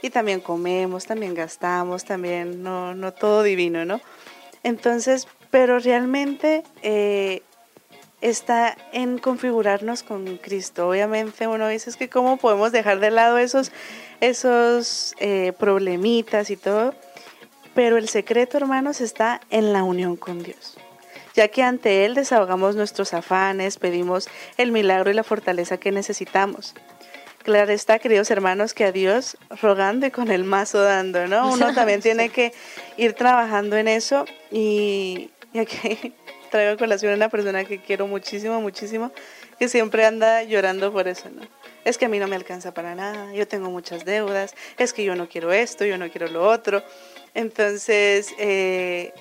y 0.00 0.10
también 0.10 0.40
comemos, 0.40 1.06
también 1.06 1.34
gastamos, 1.34 2.04
también 2.04 2.62
no, 2.62 2.94
no 2.94 3.12
todo 3.12 3.42
divino, 3.42 3.84
¿no? 3.84 4.00
Entonces, 4.62 5.26
pero 5.50 5.80
realmente 5.80 6.62
eh, 6.82 7.42
está 8.20 8.76
en 8.92 9.18
configurarnos 9.18 10.02
con 10.02 10.38
Cristo. 10.38 10.88
Obviamente 10.88 11.46
uno 11.46 11.68
dice 11.68 11.90
es 11.90 11.96
que 11.96 12.08
cómo 12.08 12.38
podemos 12.38 12.72
dejar 12.72 13.00
de 13.00 13.10
lado 13.10 13.36
esos 13.36 13.70
esos 14.28 15.14
eh, 15.18 15.52
problemitas 15.58 16.50
y 16.50 16.56
todo. 16.56 16.94
Pero 17.74 17.96
el 17.96 18.08
secreto, 18.08 18.56
hermanos, 18.56 19.00
está 19.00 19.40
en 19.50 19.72
la 19.72 19.82
unión 19.82 20.16
con 20.16 20.42
Dios. 20.42 20.76
Ya 21.34 21.48
que 21.48 21.62
ante 21.62 22.04
Él 22.04 22.14
desahogamos 22.14 22.76
nuestros 22.76 23.12
afanes, 23.12 23.78
pedimos 23.78 24.28
el 24.56 24.70
milagro 24.70 25.10
y 25.10 25.14
la 25.14 25.24
fortaleza 25.24 25.78
que 25.78 25.90
necesitamos. 25.90 26.74
Claro 27.42 27.72
está, 27.72 27.98
queridos 27.98 28.30
hermanos, 28.30 28.72
que 28.72 28.84
a 28.84 28.92
Dios 28.92 29.36
rogando 29.60 30.06
y 30.06 30.10
con 30.10 30.30
el 30.30 30.44
mazo 30.44 30.80
dando, 30.80 31.26
¿no? 31.26 31.52
Uno 31.52 31.74
también 31.74 32.00
tiene 32.00 32.30
que 32.30 32.54
ir 32.96 33.12
trabajando 33.12 33.76
en 33.76 33.88
eso 33.88 34.24
y, 34.50 35.30
y 35.52 35.58
aquí 35.58 36.14
traigo 36.50 36.72
a 36.72 36.76
colación 36.78 37.12
a 37.12 37.16
una 37.16 37.28
persona 37.28 37.64
que 37.64 37.82
quiero 37.82 38.06
muchísimo, 38.06 38.62
muchísimo, 38.62 39.12
que 39.58 39.68
siempre 39.68 40.06
anda 40.06 40.42
llorando 40.44 40.90
por 40.90 41.06
eso, 41.06 41.28
¿no? 41.28 41.42
Es 41.84 41.98
que 41.98 42.06
a 42.06 42.08
mí 42.08 42.18
no 42.18 42.28
me 42.28 42.36
alcanza 42.36 42.72
para 42.72 42.94
nada, 42.94 43.32
yo 43.32 43.46
tengo 43.46 43.70
muchas 43.70 44.04
deudas, 44.04 44.54
es 44.78 44.92
que 44.92 45.04
yo 45.04 45.14
no 45.14 45.28
quiero 45.28 45.52
esto, 45.52 45.84
yo 45.84 45.98
no 45.98 46.10
quiero 46.10 46.28
lo 46.28 46.48
otro. 46.48 46.82
Entonces, 47.34 48.34
eh, 48.38 49.12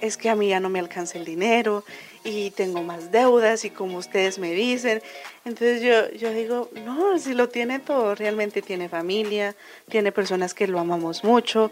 es 0.00 0.16
que 0.16 0.28
a 0.28 0.34
mí 0.34 0.48
ya 0.48 0.60
no 0.60 0.68
me 0.68 0.80
alcanza 0.80 1.18
el 1.18 1.24
dinero 1.24 1.84
y 2.24 2.50
tengo 2.50 2.82
más 2.82 3.10
deudas 3.10 3.64
y 3.64 3.70
como 3.70 3.98
ustedes 3.98 4.38
me 4.38 4.52
dicen. 4.52 5.02
Entonces 5.44 5.82
yo, 5.82 6.10
yo 6.16 6.32
digo, 6.32 6.70
no, 6.84 7.18
si 7.18 7.34
lo 7.34 7.48
tiene 7.48 7.78
todo, 7.78 8.14
realmente 8.14 8.62
tiene 8.62 8.88
familia, 8.88 9.54
tiene 9.88 10.12
personas 10.12 10.54
que 10.54 10.66
lo 10.66 10.78
amamos 10.78 11.24
mucho. 11.24 11.70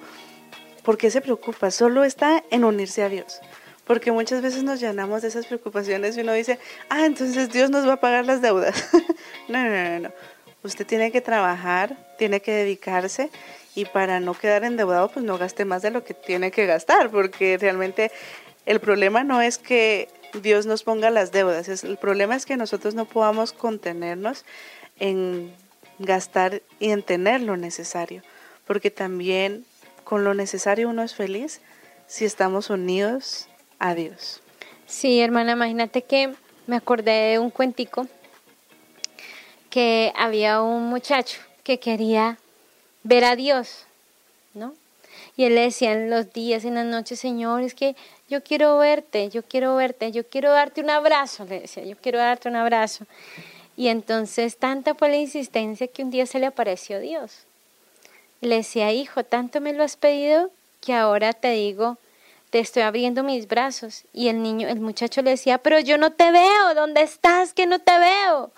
¿Por 0.82 0.96
qué 0.96 1.10
se 1.10 1.20
preocupa? 1.20 1.70
Solo 1.70 2.04
está 2.04 2.42
en 2.50 2.64
unirse 2.64 3.02
a 3.02 3.08
Dios 3.08 3.40
porque 3.90 4.12
muchas 4.12 4.40
veces 4.40 4.62
nos 4.62 4.78
llenamos 4.78 5.20
de 5.22 5.26
esas 5.26 5.46
preocupaciones 5.46 6.16
y 6.16 6.20
uno 6.20 6.32
dice, 6.32 6.60
ah, 6.90 7.06
entonces 7.06 7.50
Dios 7.50 7.70
nos 7.70 7.88
va 7.88 7.94
a 7.94 8.00
pagar 8.00 8.24
las 8.24 8.40
deudas. 8.40 8.88
no, 9.48 9.64
no, 9.64 9.90
no, 9.90 9.98
no. 9.98 10.12
Usted 10.62 10.86
tiene 10.86 11.10
que 11.10 11.20
trabajar, 11.20 11.96
tiene 12.16 12.40
que 12.40 12.52
dedicarse 12.52 13.30
y 13.74 13.86
para 13.86 14.20
no 14.20 14.34
quedar 14.34 14.62
endeudado, 14.62 15.08
pues 15.08 15.26
no 15.26 15.38
gaste 15.38 15.64
más 15.64 15.82
de 15.82 15.90
lo 15.90 16.04
que 16.04 16.14
tiene 16.14 16.52
que 16.52 16.66
gastar, 16.66 17.10
porque 17.10 17.58
realmente 17.58 18.12
el 18.64 18.78
problema 18.78 19.24
no 19.24 19.42
es 19.42 19.58
que 19.58 20.08
Dios 20.40 20.66
nos 20.66 20.84
ponga 20.84 21.10
las 21.10 21.32
deudas, 21.32 21.82
el 21.82 21.96
problema 21.96 22.36
es 22.36 22.46
que 22.46 22.56
nosotros 22.56 22.94
no 22.94 23.06
podamos 23.06 23.52
contenernos 23.52 24.44
en 25.00 25.52
gastar 25.98 26.62
y 26.78 26.90
en 26.90 27.02
tener 27.02 27.40
lo 27.40 27.56
necesario, 27.56 28.22
porque 28.68 28.92
también 28.92 29.64
con 30.04 30.22
lo 30.22 30.32
necesario 30.34 30.88
uno 30.88 31.02
es 31.02 31.16
feliz 31.16 31.60
si 32.06 32.24
estamos 32.24 32.70
unidos 32.70 33.49
Adiós. 33.80 34.40
Sí, 34.86 35.20
hermana, 35.20 35.52
imagínate 35.52 36.02
que 36.02 36.34
me 36.66 36.76
acordé 36.76 37.30
de 37.30 37.38
un 37.38 37.50
cuentico 37.50 38.06
que 39.70 40.12
había 40.14 40.60
un 40.60 40.90
muchacho 40.90 41.40
que 41.64 41.78
quería 41.78 42.36
ver 43.02 43.24
a 43.24 43.36
Dios, 43.36 43.86
¿no? 44.52 44.74
Y 45.34 45.44
él 45.44 45.54
le 45.54 45.62
decía 45.62 45.92
en 45.92 46.10
los 46.10 46.30
días, 46.34 46.66
en 46.66 46.74
las 46.74 46.84
noches, 46.84 47.20
Señor, 47.20 47.62
es 47.62 47.74
que 47.74 47.96
yo 48.28 48.42
quiero 48.42 48.76
verte, 48.76 49.30
yo 49.30 49.42
quiero 49.42 49.74
verte, 49.76 50.12
yo 50.12 50.28
quiero 50.28 50.52
darte 50.52 50.82
un 50.82 50.90
abrazo, 50.90 51.46
le 51.46 51.60
decía, 51.60 51.82
yo 51.84 51.96
quiero 51.96 52.18
darte 52.18 52.50
un 52.50 52.56
abrazo. 52.56 53.06
Y 53.78 53.88
entonces 53.88 54.58
tanta 54.58 54.94
fue 54.94 55.08
la 55.08 55.16
insistencia 55.16 55.86
que 55.86 56.02
un 56.02 56.10
día 56.10 56.26
se 56.26 56.38
le 56.38 56.46
apareció 56.46 57.00
Dios. 57.00 57.44
Le 58.42 58.56
decía, 58.56 58.92
hijo, 58.92 59.24
tanto 59.24 59.62
me 59.62 59.72
lo 59.72 59.84
has 59.84 59.96
pedido 59.96 60.50
que 60.82 60.92
ahora 60.92 61.32
te 61.32 61.52
digo, 61.52 61.96
te 62.50 62.58
estoy 62.58 62.82
abriendo 62.82 63.22
mis 63.22 63.48
brazos. 63.48 64.04
Y 64.12 64.28
el 64.28 64.42
niño, 64.42 64.68
el 64.68 64.80
muchacho 64.80 65.22
le 65.22 65.30
decía, 65.30 65.58
pero 65.58 65.78
yo 65.80 65.98
no 65.98 66.12
te 66.12 66.30
veo, 66.30 66.74
¿dónde 66.74 67.02
estás? 67.02 67.54
Que 67.54 67.66
no 67.66 67.78
te 67.78 67.98
veo. 67.98 68.50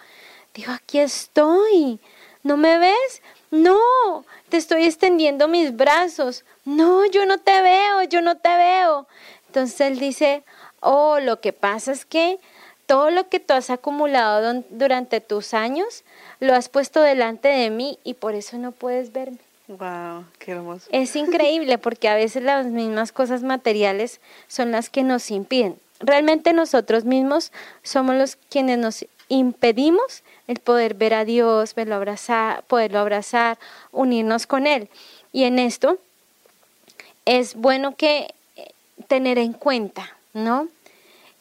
Dijo, 0.54 0.72
aquí 0.72 0.98
estoy. 0.98 2.00
¿No 2.42 2.56
me 2.56 2.78
ves? 2.78 3.22
No, 3.50 4.24
te 4.48 4.56
estoy 4.56 4.84
extendiendo 4.84 5.46
mis 5.46 5.76
brazos. 5.76 6.44
No, 6.64 7.04
yo 7.06 7.26
no 7.26 7.38
te 7.38 7.62
veo, 7.62 8.02
yo 8.04 8.22
no 8.22 8.36
te 8.36 8.56
veo. 8.56 9.06
Entonces 9.46 9.80
él 9.82 9.98
dice, 9.98 10.42
oh, 10.80 11.20
lo 11.20 11.40
que 11.40 11.52
pasa 11.52 11.92
es 11.92 12.04
que 12.04 12.40
todo 12.86 13.10
lo 13.10 13.28
que 13.28 13.40
tú 13.40 13.54
has 13.54 13.70
acumulado 13.70 14.64
durante 14.70 15.20
tus 15.20 15.54
años, 15.54 16.04
lo 16.40 16.54
has 16.54 16.68
puesto 16.68 17.00
delante 17.00 17.48
de 17.48 17.70
mí 17.70 17.98
y 18.04 18.14
por 18.14 18.34
eso 18.34 18.58
no 18.58 18.72
puedes 18.72 19.12
verme. 19.12 19.38
Es 20.90 21.16
increíble 21.16 21.78
porque 21.78 22.08
a 22.08 22.14
veces 22.14 22.42
las 22.42 22.66
mismas 22.66 23.12
cosas 23.12 23.42
materiales 23.42 24.20
son 24.48 24.72
las 24.72 24.90
que 24.90 25.02
nos 25.02 25.30
impiden. 25.30 25.76
Realmente 26.00 26.52
nosotros 26.52 27.04
mismos 27.04 27.52
somos 27.82 28.16
los 28.16 28.36
quienes 28.50 28.78
nos 28.78 29.06
impedimos 29.28 30.22
el 30.48 30.58
poder 30.58 30.94
ver 30.94 31.14
a 31.14 31.24
Dios, 31.24 31.74
verlo 31.74 31.94
abrazar, 31.94 32.64
poderlo 32.64 32.98
abrazar, 32.98 33.58
unirnos 33.92 34.46
con 34.46 34.66
Él. 34.66 34.88
Y 35.32 35.44
en 35.44 35.58
esto 35.58 35.98
es 37.24 37.54
bueno 37.54 37.96
que 37.96 38.34
eh, 38.56 38.72
tener 39.08 39.38
en 39.38 39.52
cuenta, 39.52 40.16
¿no? 40.34 40.68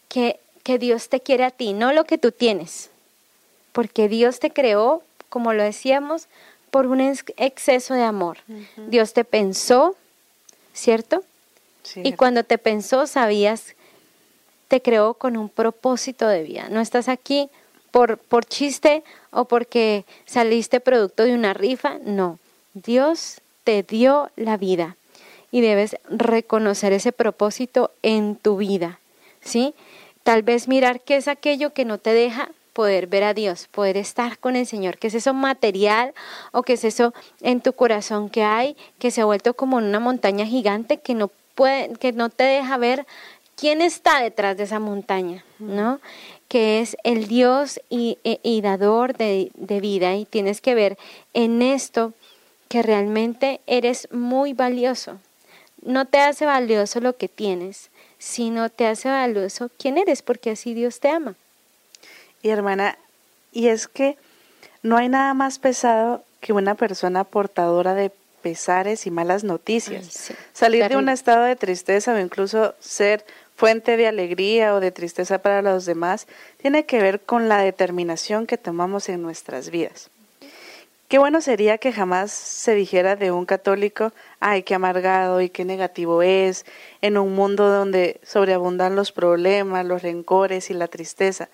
Que, 0.07 0.39
que 0.63 0.77
Dios 0.77 1.09
te 1.09 1.19
quiere 1.19 1.43
a 1.43 1.51
ti, 1.51 1.73
no 1.73 1.91
lo 1.91 2.05
que 2.05 2.17
tú 2.17 2.31
tienes, 2.31 2.91
porque 3.71 4.07
Dios 4.07 4.39
te 4.39 4.51
creó, 4.51 5.03
como 5.29 5.53
lo 5.53 5.63
decíamos, 5.63 6.27
por 6.71 6.87
un 6.87 7.01
exceso 7.01 7.93
de 7.93 8.03
amor. 8.03 8.37
Dios 8.87 9.13
te 9.13 9.23
pensó, 9.23 9.95
¿cierto? 10.73 11.23
Y 11.95 12.13
cuando 12.13 12.43
te 12.43 12.57
pensó, 12.57 13.05
sabías, 13.07 13.75
te 14.67 14.81
creó 14.81 15.13
con 15.15 15.35
un 15.35 15.49
propósito 15.49 16.27
de 16.27 16.43
vida. 16.43 16.67
No 16.69 16.79
estás 16.79 17.09
aquí 17.09 17.49
por, 17.91 18.17
por 18.17 18.45
chiste 18.45 19.03
o 19.31 19.45
porque 19.45 20.05
saliste 20.25 20.79
producto 20.79 21.23
de 21.23 21.33
una 21.33 21.53
rifa, 21.53 21.97
no. 22.03 22.39
Dios 22.73 23.41
te 23.65 23.83
dio 23.83 24.31
la 24.37 24.55
vida 24.55 24.95
y 25.51 25.59
debes 25.59 25.97
reconocer 26.09 26.93
ese 26.93 27.11
propósito 27.11 27.91
en 28.01 28.37
tu 28.37 28.55
vida, 28.55 28.99
¿sí? 29.41 29.75
Tal 30.23 30.43
vez 30.43 30.69
mirar 30.69 31.01
qué 31.01 31.17
es 31.17 31.27
aquello 31.27 31.73
que 31.73 31.83
no 31.83 31.97
te 31.97 32.13
deja 32.13 32.51
poder 32.73 33.07
ver 33.07 33.23
a 33.23 33.33
Dios, 33.33 33.67
poder 33.69 33.97
estar 33.97 34.37
con 34.37 34.55
el 34.55 34.65
Señor, 34.65 34.97
que 34.97 35.07
es 35.07 35.13
eso 35.13 35.33
material 35.33 36.13
o 36.51 36.63
que 36.63 36.73
es 36.73 36.83
eso 36.83 37.13
en 37.41 37.61
tu 37.61 37.73
corazón 37.73 38.29
que 38.29 38.43
hay, 38.43 38.75
que 38.99 39.11
se 39.11 39.21
ha 39.21 39.25
vuelto 39.25 39.53
como 39.53 39.77
una 39.77 39.99
montaña 39.99 40.45
gigante 40.45 40.97
que 40.97 41.13
no 41.13 41.29
puede, 41.55 41.93
que 41.95 42.11
no 42.13 42.29
te 42.29 42.43
deja 42.43 42.77
ver 42.77 43.05
quién 43.55 43.81
está 43.81 44.21
detrás 44.21 44.57
de 44.57 44.63
esa 44.63 44.79
montaña, 44.79 45.43
¿no? 45.59 45.99
Que 46.47 46.81
es 46.81 46.97
el 47.03 47.27
Dios 47.27 47.79
y, 47.89 48.17
e, 48.23 48.39
y, 48.43 48.61
dador 48.61 49.15
de, 49.15 49.51
de 49.55 49.79
vida 49.79 50.15
y 50.15 50.25
tienes 50.25 50.61
que 50.61 50.75
ver 50.75 50.97
en 51.33 51.61
esto 51.61 52.13
que 52.67 52.81
realmente 52.81 53.61
eres 53.67 54.07
muy 54.11 54.53
valioso. 54.53 55.19
No 55.81 56.05
te 56.05 56.19
hace 56.19 56.45
valioso 56.45 57.01
lo 57.01 57.17
que 57.17 57.27
tienes, 57.27 57.89
sino 58.17 58.69
te 58.69 58.87
hace 58.87 59.09
valioso 59.09 59.69
quién 59.77 59.97
eres, 59.97 60.21
porque 60.21 60.51
así 60.51 60.73
Dios 60.73 60.99
te 60.99 61.09
ama. 61.09 61.35
Y 62.41 62.49
hermana, 62.49 62.97
y 63.51 63.67
es 63.67 63.87
que 63.87 64.17
no 64.83 64.97
hay 64.97 65.09
nada 65.09 65.33
más 65.33 65.59
pesado 65.59 66.23
que 66.39 66.53
una 66.53 66.75
persona 66.75 67.23
portadora 67.23 67.93
de 67.93 68.11
pesares 68.41 69.05
y 69.05 69.11
malas 69.11 69.43
noticias. 69.43 70.33
Salir 70.53 70.87
de 70.87 70.97
un 70.97 71.09
estado 71.09 71.43
de 71.43 71.55
tristeza 71.55 72.13
o 72.13 72.19
incluso 72.19 72.73
ser 72.79 73.23
fuente 73.55 73.95
de 73.95 74.07
alegría 74.07 74.73
o 74.73 74.79
de 74.79 74.91
tristeza 74.91 75.39
para 75.39 75.61
los 75.61 75.85
demás 75.85 76.27
tiene 76.57 76.85
que 76.85 76.99
ver 76.99 77.19
con 77.19 77.47
la 77.47 77.59
determinación 77.59 78.47
que 78.47 78.57
tomamos 78.57 79.07
en 79.09 79.21
nuestras 79.21 79.69
vidas. 79.69 80.09
Qué 81.07 81.19
bueno 81.19 81.41
sería 81.41 81.77
que 81.77 81.91
jamás 81.91 82.31
se 82.31 82.73
dijera 82.73 83.17
de 83.17 83.31
un 83.31 83.45
católico, 83.45 84.13
ay, 84.39 84.63
qué 84.63 84.75
amargado 84.75 85.41
y 85.41 85.49
qué 85.49 85.65
negativo 85.65 86.23
es, 86.23 86.65
en 87.01 87.17
un 87.17 87.35
mundo 87.35 87.69
donde 87.69 88.21
sobreabundan 88.23 88.95
los 88.95 89.11
problemas, 89.11 89.85
los 89.85 90.01
rencores 90.01 90.69
y 90.69 90.73
la 90.73 90.87
tristeza. 90.87 91.49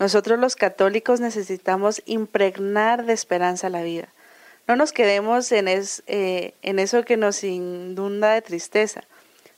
Nosotros 0.00 0.38
los 0.40 0.56
católicos 0.56 1.20
necesitamos 1.20 2.02
impregnar 2.06 3.04
de 3.04 3.12
esperanza 3.12 3.68
la 3.68 3.82
vida. 3.82 4.08
No 4.66 4.74
nos 4.74 4.92
quedemos 4.92 5.52
en, 5.52 5.68
eh, 5.68 6.54
en 6.62 6.78
eso 6.78 7.04
que 7.04 7.18
nos 7.18 7.44
inunda 7.44 8.32
de 8.32 8.40
tristeza. 8.40 9.02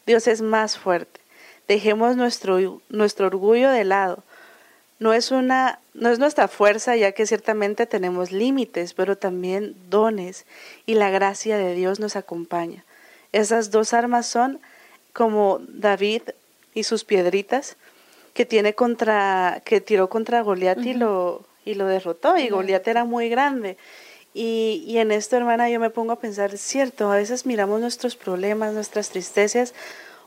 Dios 0.05 0.27
es 0.27 0.43
más 0.43 0.77
fuerte. 0.77 1.21
Dejemos 1.69 2.17
nuestro, 2.17 2.83
nuestro 2.89 3.29
orgullo 3.29 3.71
de 3.71 3.85
lado. 3.85 4.25
No 4.99 5.13
es, 5.13 5.31
una, 5.31 5.79
no 5.95 6.11
es 6.11 6.19
nuestra 6.19 6.49
fuerza, 6.49 6.97
ya 6.97 7.13
que 7.13 7.25
ciertamente 7.25 7.87
tenemos 7.87 8.33
límites, 8.33 8.95
pero 8.95 9.17
también 9.17 9.77
dones 9.91 10.45
y 10.87 10.95
la 10.95 11.11
gracia 11.11 11.57
de 11.57 11.77
Dios 11.77 12.01
nos 12.01 12.17
acompaña. 12.17 12.85
Esas 13.31 13.71
dos 13.71 13.95
armas 13.95 14.27
son 14.27 14.61
como 15.13 15.61
David 15.69 16.23
y 16.75 16.83
sus 16.83 17.05
piedritas, 17.05 17.77
que 18.35 18.47
tiene 18.47 18.75
contra, 18.75 19.63
que 19.65 19.81
tiró 19.81 20.09
contra 20.09 20.43
Goliat 20.43 20.79
y 20.79 20.95
lo, 20.95 21.45
y 21.65 21.75
lo 21.75 21.87
derrotó, 21.87 22.37
y 22.37 22.49
Goliat 22.49 22.87
era 22.89 23.05
muy 23.05 23.29
grande. 23.29 23.77
Y, 24.35 24.85
y 24.87 24.99
en 24.99 25.13
esto, 25.13 25.37
hermana, 25.37 25.69
yo 25.69 25.79
me 25.79 25.91
pongo 25.91 26.13
a 26.13 26.21
pensar, 26.21 26.57
cierto, 26.57 27.13
a 27.13 27.17
veces 27.17 27.45
miramos 27.45 27.81
nuestros 27.81 28.17
problemas, 28.17 28.73
nuestras 28.73 29.11
tristezas 29.11 29.75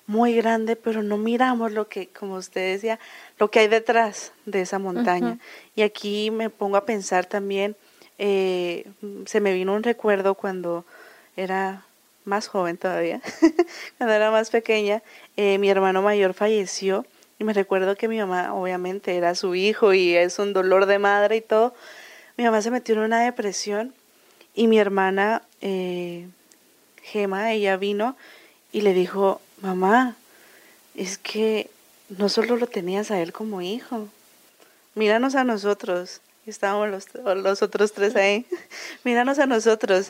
muy 0.08 0.36
grande, 0.36 0.76
pero 0.76 1.02
no 1.02 1.18
miramos 1.18 1.72
lo 1.72 1.88
que, 1.88 2.08
como 2.08 2.36
usted 2.36 2.74
decía, 2.74 3.00
lo 3.40 3.50
que 3.50 3.60
hay 3.60 3.68
detrás 3.68 4.34
de 4.46 4.62
esa 4.62 4.78
montaña. 4.78 5.40
Y 5.76 5.82
aquí 5.82 6.30
me 6.30 6.50
pongo 6.50 6.78
a 6.78 6.86
pensar 6.86 7.26
también, 7.26 7.76
eh, 8.20 8.86
se 9.26 9.42
me 9.42 9.54
vino 9.54 9.74
un 9.74 9.84
recuerdo 9.84 10.36
cuando 10.36 10.86
era 11.36 11.86
más 12.24 12.48
joven 12.48 12.78
todavía, 12.78 13.22
cuando 13.98 14.14
era 14.14 14.32
más 14.32 14.52
pequeña, 14.52 15.02
eh, 15.38 15.58
mi 15.58 15.70
hermano 15.70 16.02
mayor 16.02 16.34
falleció 16.34 17.06
y 17.38 17.44
me 17.44 17.54
recuerdo 17.54 17.96
que 17.96 18.08
mi 18.08 18.18
mamá, 18.18 18.54
obviamente, 18.54 19.16
era 19.16 19.36
su 19.36 19.56
hijo 19.56 19.94
y 19.94 20.16
es 20.16 20.40
un 20.40 20.54
dolor 20.54 20.86
de 20.86 21.00
madre 21.00 21.38
y 21.38 21.42
todo. 21.42 21.74
Mi 22.38 22.44
mamá 22.46 22.62
se 22.62 22.72
metió 22.72 22.96
en 22.96 23.02
una 23.02 23.22
depresión 23.22 23.94
y 24.54 24.68
mi 24.68 24.80
hermana, 24.80 25.42
eh, 25.62 26.28
Gema, 27.04 27.52
ella 27.52 27.78
vino 27.78 28.16
y 28.72 28.82
le 28.82 28.94
dijo, 28.94 29.42
mamá, 29.62 30.16
es 30.96 31.18
que 31.18 31.70
no 32.10 32.30
solo 32.30 32.56
lo 32.56 32.68
tenías 32.68 33.12
a 33.12 33.22
él 33.22 33.34
como 33.34 33.62
hijo, 33.62 34.08
míranos 34.96 35.36
a 35.36 35.44
nosotros. 35.44 36.22
Estábamos 36.46 36.90
los, 36.90 37.38
los 37.38 37.62
otros 37.62 37.92
tres 37.92 38.16
ahí. 38.16 38.46
míranos 39.04 39.40
a 39.40 39.46
nosotros. 39.46 40.10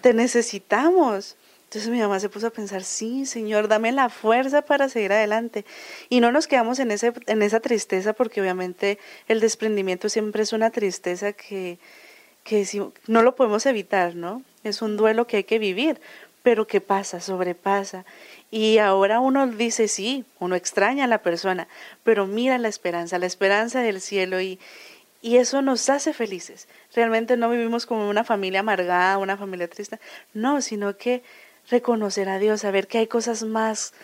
Te 0.00 0.14
necesitamos. 0.14 1.36
Entonces 1.72 1.90
mi 1.90 2.00
mamá 2.00 2.20
se 2.20 2.28
puso 2.28 2.48
a 2.48 2.50
pensar, 2.50 2.84
sí, 2.84 3.24
Señor, 3.24 3.66
dame 3.66 3.92
la 3.92 4.10
fuerza 4.10 4.60
para 4.60 4.90
seguir 4.90 5.10
adelante. 5.10 5.64
Y 6.10 6.20
no 6.20 6.30
nos 6.30 6.46
quedamos 6.46 6.78
en, 6.80 6.90
ese, 6.90 7.14
en 7.26 7.40
esa 7.40 7.60
tristeza 7.60 8.12
porque 8.12 8.42
obviamente 8.42 8.98
el 9.26 9.40
desprendimiento 9.40 10.10
siempre 10.10 10.42
es 10.42 10.52
una 10.52 10.68
tristeza 10.68 11.32
que, 11.32 11.78
que 12.44 12.66
si, 12.66 12.82
no 13.06 13.22
lo 13.22 13.34
podemos 13.36 13.64
evitar, 13.64 14.14
¿no? 14.16 14.42
Es 14.64 14.82
un 14.82 14.98
duelo 14.98 15.26
que 15.26 15.38
hay 15.38 15.44
que 15.44 15.58
vivir, 15.58 15.98
pero 16.42 16.66
que 16.66 16.82
pasa, 16.82 17.20
sobrepasa. 17.20 18.04
Y 18.50 18.76
ahora 18.76 19.20
uno 19.20 19.46
dice, 19.46 19.88
sí, 19.88 20.26
uno 20.40 20.56
extraña 20.56 21.04
a 21.04 21.08
la 21.08 21.22
persona, 21.22 21.68
pero 22.04 22.26
mira 22.26 22.58
la 22.58 22.68
esperanza, 22.68 23.18
la 23.18 23.24
esperanza 23.24 23.80
del 23.80 24.02
cielo 24.02 24.42
y, 24.42 24.60
y 25.22 25.38
eso 25.38 25.62
nos 25.62 25.88
hace 25.88 26.12
felices. 26.12 26.68
Realmente 26.94 27.38
no 27.38 27.48
vivimos 27.48 27.86
como 27.86 28.10
una 28.10 28.24
familia 28.24 28.60
amargada, 28.60 29.16
una 29.16 29.38
familia 29.38 29.68
triste, 29.68 29.98
no, 30.34 30.60
sino 30.60 30.98
que 30.98 31.22
reconocer 31.68 32.28
a 32.28 32.38
Dios, 32.38 32.62
saber 32.62 32.86
que 32.86 32.98
hay 32.98 33.06
cosas 33.06 33.42
más 33.44 33.94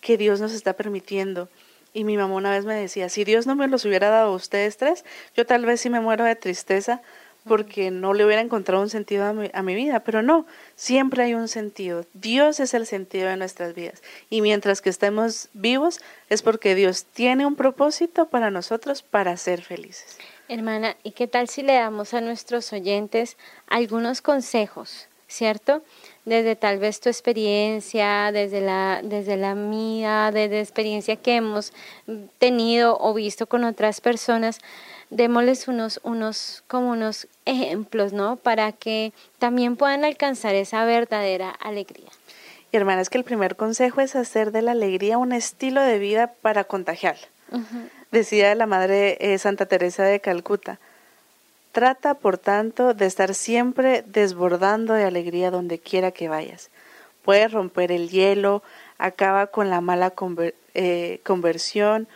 que 0.00 0.16
Dios 0.16 0.40
nos 0.40 0.52
está 0.52 0.74
permitiendo. 0.74 1.48
Y 1.92 2.04
mi 2.04 2.16
mamá 2.16 2.34
una 2.34 2.50
vez 2.50 2.64
me 2.64 2.74
decía, 2.74 3.08
si 3.08 3.24
Dios 3.24 3.46
no 3.46 3.56
me 3.56 3.66
los 3.66 3.84
hubiera 3.84 4.10
dado 4.10 4.32
a 4.32 4.36
ustedes 4.36 4.76
tres, 4.76 5.04
yo 5.34 5.46
tal 5.46 5.64
vez 5.64 5.80
sí 5.80 5.90
me 5.90 6.00
muero 6.00 6.24
de 6.24 6.36
tristeza 6.36 7.00
porque 7.48 7.90
no 7.90 8.12
le 8.14 8.24
hubiera 8.24 8.42
encontrado 8.42 8.82
un 8.82 8.90
sentido 8.90 9.24
a 9.24 9.32
mi, 9.32 9.50
a 9.52 9.62
mi, 9.62 9.74
vida, 9.74 10.00
pero 10.00 10.22
no, 10.22 10.46
siempre 10.76 11.22
hay 11.22 11.34
un 11.34 11.48
sentido. 11.48 12.04
Dios 12.12 12.60
es 12.60 12.74
el 12.74 12.86
sentido 12.86 13.28
de 13.28 13.36
nuestras 13.36 13.74
vidas. 13.74 14.02
Y 14.28 14.42
mientras 14.42 14.82
que 14.82 14.90
estemos 14.90 15.48
vivos 15.54 16.00
es 16.28 16.42
porque 16.42 16.74
Dios 16.74 17.06
tiene 17.06 17.46
un 17.46 17.56
propósito 17.56 18.26
para 18.26 18.50
nosotros 18.50 19.02
para 19.02 19.36
ser 19.36 19.62
felices. 19.62 20.18
Hermana, 20.48 20.96
¿y 21.02 21.12
qué 21.12 21.26
tal 21.26 21.48
si 21.48 21.62
le 21.62 21.74
damos 21.74 22.14
a 22.14 22.20
nuestros 22.20 22.72
oyentes 22.72 23.36
algunos 23.66 24.22
consejos, 24.22 25.08
cierto? 25.26 25.82
Desde 26.28 26.56
tal 26.56 26.78
vez 26.78 27.00
tu 27.00 27.08
experiencia, 27.08 28.30
desde 28.32 28.60
la, 28.60 29.00
desde 29.02 29.36
la 29.36 29.54
mía, 29.54 30.30
desde 30.32 30.60
experiencia 30.60 31.16
que 31.16 31.36
hemos 31.36 31.72
tenido 32.38 32.98
o 33.00 33.14
visto 33.14 33.46
con 33.46 33.64
otras 33.64 34.00
personas, 34.00 34.60
démosles 35.10 35.68
unos, 35.68 36.00
unos, 36.02 36.62
como 36.68 36.90
unos 36.90 37.28
ejemplos, 37.46 38.12
¿no? 38.12 38.36
Para 38.36 38.72
que 38.72 39.12
también 39.38 39.76
puedan 39.76 40.04
alcanzar 40.04 40.54
esa 40.54 40.84
verdadera 40.84 41.50
alegría. 41.50 42.10
Y 42.70 42.76
hermanas, 42.76 43.08
que 43.08 43.16
el 43.16 43.24
primer 43.24 43.56
consejo 43.56 44.02
es 44.02 44.14
hacer 44.14 44.52
de 44.52 44.60
la 44.60 44.72
alegría 44.72 45.16
un 45.16 45.32
estilo 45.32 45.80
de 45.80 45.98
vida 45.98 46.34
para 46.42 46.64
contagiar. 46.64 47.16
Decía 48.12 48.54
la 48.54 48.66
Madre 48.66 49.16
eh, 49.20 49.38
Santa 49.38 49.64
Teresa 49.64 50.04
de 50.04 50.20
Calcuta, 50.20 50.78
Trata, 51.72 52.14
por 52.14 52.38
tanto, 52.38 52.94
de 52.94 53.06
estar 53.06 53.34
siempre 53.34 54.02
desbordando 54.06 54.94
de 54.94 55.04
alegría 55.04 55.50
donde 55.50 55.78
quiera 55.78 56.10
que 56.10 56.28
vayas. 56.28 56.70
Puedes 57.22 57.52
romper 57.52 57.92
el 57.92 58.08
hielo, 58.08 58.62
acaba 58.96 59.48
con 59.48 59.68
la 59.70 59.80
mala 59.80 60.14
eh, 60.74 61.20
conversión, 61.24 62.08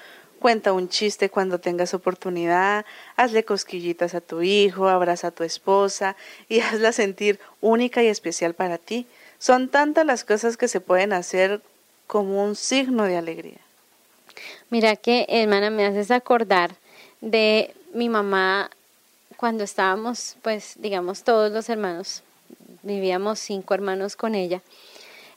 cuenta 0.42 0.72
un 0.72 0.88
chiste 0.88 1.30
cuando 1.30 1.60
tengas 1.60 1.94
oportunidad, 1.94 2.84
hazle 3.16 3.44
cosquillitas 3.44 4.14
a 4.14 4.20
tu 4.20 4.42
hijo, 4.42 4.88
abraza 4.88 5.28
a 5.28 5.30
tu 5.30 5.44
esposa 5.44 6.16
y 6.48 6.60
hazla 6.60 6.92
sentir 6.92 7.38
única 7.60 8.02
y 8.02 8.08
especial 8.08 8.54
para 8.54 8.78
ti. 8.78 9.06
Son 9.38 9.68
tantas 9.68 10.06
las 10.06 10.24
cosas 10.24 10.56
que 10.56 10.68
se 10.68 10.80
pueden 10.80 11.12
hacer 11.12 11.60
como 12.06 12.44
un 12.44 12.56
signo 12.56 13.04
de 13.04 13.16
alegría. 13.16 13.60
Mira 14.70 14.96
que, 14.96 15.26
hermana, 15.28 15.70
me 15.70 15.86
haces 15.86 16.10
acordar 16.10 16.76
de 17.20 17.74
mi 17.92 18.08
mamá 18.08 18.70
cuando 19.42 19.64
estábamos, 19.64 20.36
pues, 20.42 20.74
digamos, 20.78 21.24
todos 21.24 21.50
los 21.50 21.68
hermanos, 21.68 22.22
vivíamos 22.84 23.40
cinco 23.40 23.74
hermanos 23.74 24.14
con 24.14 24.36
ella. 24.36 24.62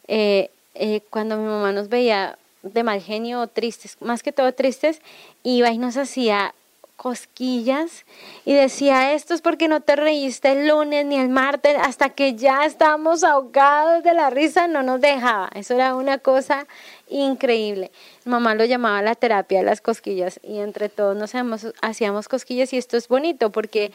Eh, 0.07 0.51
eh, 0.75 1.01
cuando 1.09 1.37
mi 1.37 1.45
mamá 1.45 1.71
nos 1.71 1.89
veía 1.89 2.37
de 2.61 2.83
mal 2.83 3.01
genio 3.01 3.41
o 3.41 3.47
tristes, 3.47 3.97
más 4.01 4.21
que 4.21 4.31
todo 4.31 4.53
tristes, 4.53 5.01
iba 5.41 5.71
y 5.71 5.79
nos 5.79 5.97
hacía 5.97 6.53
cosquillas 6.97 8.05
y 8.45 8.53
decía, 8.53 9.13
esto 9.13 9.33
es 9.33 9.41
porque 9.41 9.67
no 9.67 9.81
te 9.81 9.95
reíste 9.95 10.51
el 10.51 10.67
lunes 10.67 11.03
ni 11.07 11.15
el 11.15 11.29
martes, 11.29 11.75
hasta 11.81 12.09
que 12.09 12.35
ya 12.35 12.63
estábamos 12.63 13.23
ahogados 13.23 14.03
de 14.03 14.13
la 14.13 14.29
risa, 14.29 14.67
no 14.67 14.83
nos 14.83 15.01
dejaba. 15.01 15.49
Eso 15.55 15.73
era 15.73 15.95
una 15.95 16.19
cosa 16.19 16.67
increíble. 17.07 17.91
Mamá 18.23 18.55
lo 18.55 18.65
llamaba 18.65 19.01
la 19.01 19.15
terapia 19.15 19.59
de 19.59 19.65
las 19.65 19.81
cosquillas 19.81 20.39
y 20.43 20.59
entre 20.59 20.89
todos 20.89 21.15
nos 21.15 21.33
hacíamos, 21.81 22.27
cosquillas 22.27 22.73
y 22.73 22.77
esto 22.77 22.97
es 22.97 23.07
bonito 23.07 23.51
porque 23.51 23.91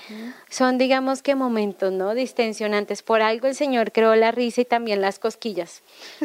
son 0.49 0.79
digamos 0.79 1.23
que 1.23 1.35
momentos, 1.35 1.93
¿no? 1.93 2.15
Distensionantes. 2.15 3.03
Por 3.03 3.23
algo 3.23 3.49
el 3.49 3.55
Señor 3.55 3.93
creó 3.93 4.15
la 4.15 4.31
risa 4.31 4.61
y 4.61 4.65
también 4.65 5.01
las 5.01 5.19
cosquillas, 5.19 5.83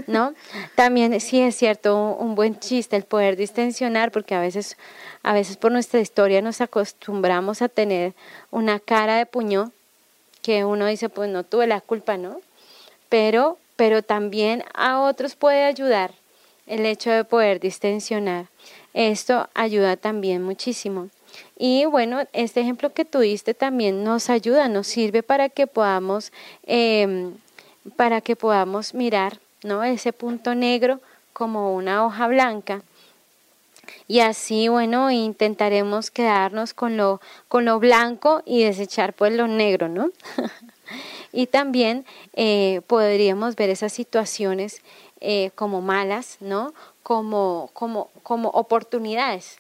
¿no? 0.07 0.33
también 0.75 1.19
sí 1.19 1.41
es 1.41 1.55
cierto 1.55 2.15
un 2.19 2.35
buen 2.35 2.59
chiste 2.59 2.95
el 2.95 3.03
poder 3.03 3.35
distensionar 3.35 4.11
porque 4.11 4.35
a 4.35 4.39
veces 4.39 4.77
a 5.23 5.33
veces 5.33 5.57
por 5.57 5.71
nuestra 5.71 5.99
historia 5.99 6.41
nos 6.41 6.61
acostumbramos 6.61 7.61
a 7.61 7.69
tener 7.69 8.13
una 8.51 8.79
cara 8.79 9.17
de 9.17 9.25
puño 9.25 9.71
que 10.43 10.63
uno 10.63 10.85
dice, 10.85 11.09
pues 11.09 11.29
no 11.31 11.43
tuve 11.43 11.65
la 11.65 11.81
culpa, 11.81 12.17
¿no? 12.17 12.39
Pero 13.09 13.57
pero 13.75 14.03
también 14.03 14.63
a 14.73 15.01
otros 15.01 15.35
puede 15.35 15.63
ayudar 15.63 16.13
el 16.67 16.85
hecho 16.85 17.11
de 17.11 17.23
poder 17.23 17.59
distensionar. 17.59 18.47
Esto 18.93 19.49
ayuda 19.53 19.97
también 19.97 20.41
muchísimo. 20.41 21.09
Y 21.57 21.85
bueno, 21.85 22.23
este 22.33 22.61
ejemplo 22.61 22.93
que 22.93 23.05
tú 23.05 23.19
diste 23.19 23.53
también 23.53 24.03
nos 24.03 24.29
ayuda, 24.29 24.67
nos 24.67 24.87
sirve 24.87 25.23
para 25.23 25.49
que 25.49 25.67
podamos, 25.67 26.31
em, 26.63 27.33
para 27.95 28.21
que 28.21 28.35
podamos 28.35 28.93
mirar 28.93 29.39
¿no? 29.63 29.83
ese 29.83 30.13
punto 30.13 30.55
negro 30.55 30.99
como 31.33 31.75
una 31.75 32.05
hoja 32.05 32.27
blanca. 32.27 32.81
Y 34.07 34.19
así, 34.19 34.67
bueno, 34.67 35.11
intentaremos 35.11 36.11
quedarnos 36.11 36.73
con 36.73 36.97
lo, 36.97 37.21
con 37.47 37.65
lo 37.65 37.79
blanco 37.79 38.41
y 38.45 38.63
desechar 38.63 39.13
pues 39.13 39.33
lo 39.33 39.47
negro, 39.47 39.89
¿no? 39.89 40.09
y 41.33 41.47
también 41.47 42.05
eh, 42.33 42.81
podríamos 42.87 43.55
ver 43.55 43.69
esas 43.69 43.93
situaciones 43.93 44.81
eh, 45.21 45.51
como 45.55 45.81
malas, 45.81 46.37
¿no? 46.39 46.73
Como, 47.03 47.69
como, 47.73 48.09
como 48.23 48.49
oportunidades, 48.49 49.59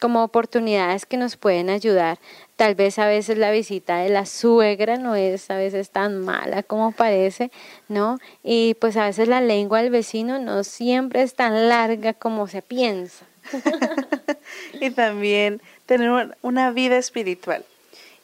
como 0.00 0.22
oportunidades 0.22 1.06
que 1.06 1.16
nos 1.16 1.36
pueden 1.36 1.70
ayudar. 1.70 2.18
Tal 2.56 2.74
vez 2.74 2.98
a 2.98 3.06
veces 3.06 3.38
la 3.38 3.50
visita 3.50 3.98
de 3.98 4.10
la 4.10 4.26
suegra 4.26 4.96
no 4.96 5.14
es 5.14 5.50
a 5.50 5.56
veces 5.56 5.90
tan 5.90 6.18
mala 6.24 6.62
como 6.62 6.92
parece, 6.92 7.50
¿no? 7.88 8.18
Y 8.42 8.74
pues 8.74 8.96
a 8.96 9.06
veces 9.06 9.28
la 9.28 9.40
lengua 9.40 9.82
del 9.82 9.90
vecino 9.90 10.38
no 10.38 10.62
siempre 10.62 11.22
es 11.22 11.34
tan 11.34 11.68
larga 11.68 12.12
como 12.12 12.46
se 12.46 12.62
piensa. 12.62 13.24
y 14.80 14.90
también 14.90 15.60
tener 15.86 16.36
una 16.42 16.70
vida 16.70 16.98
espiritual. 16.98 17.64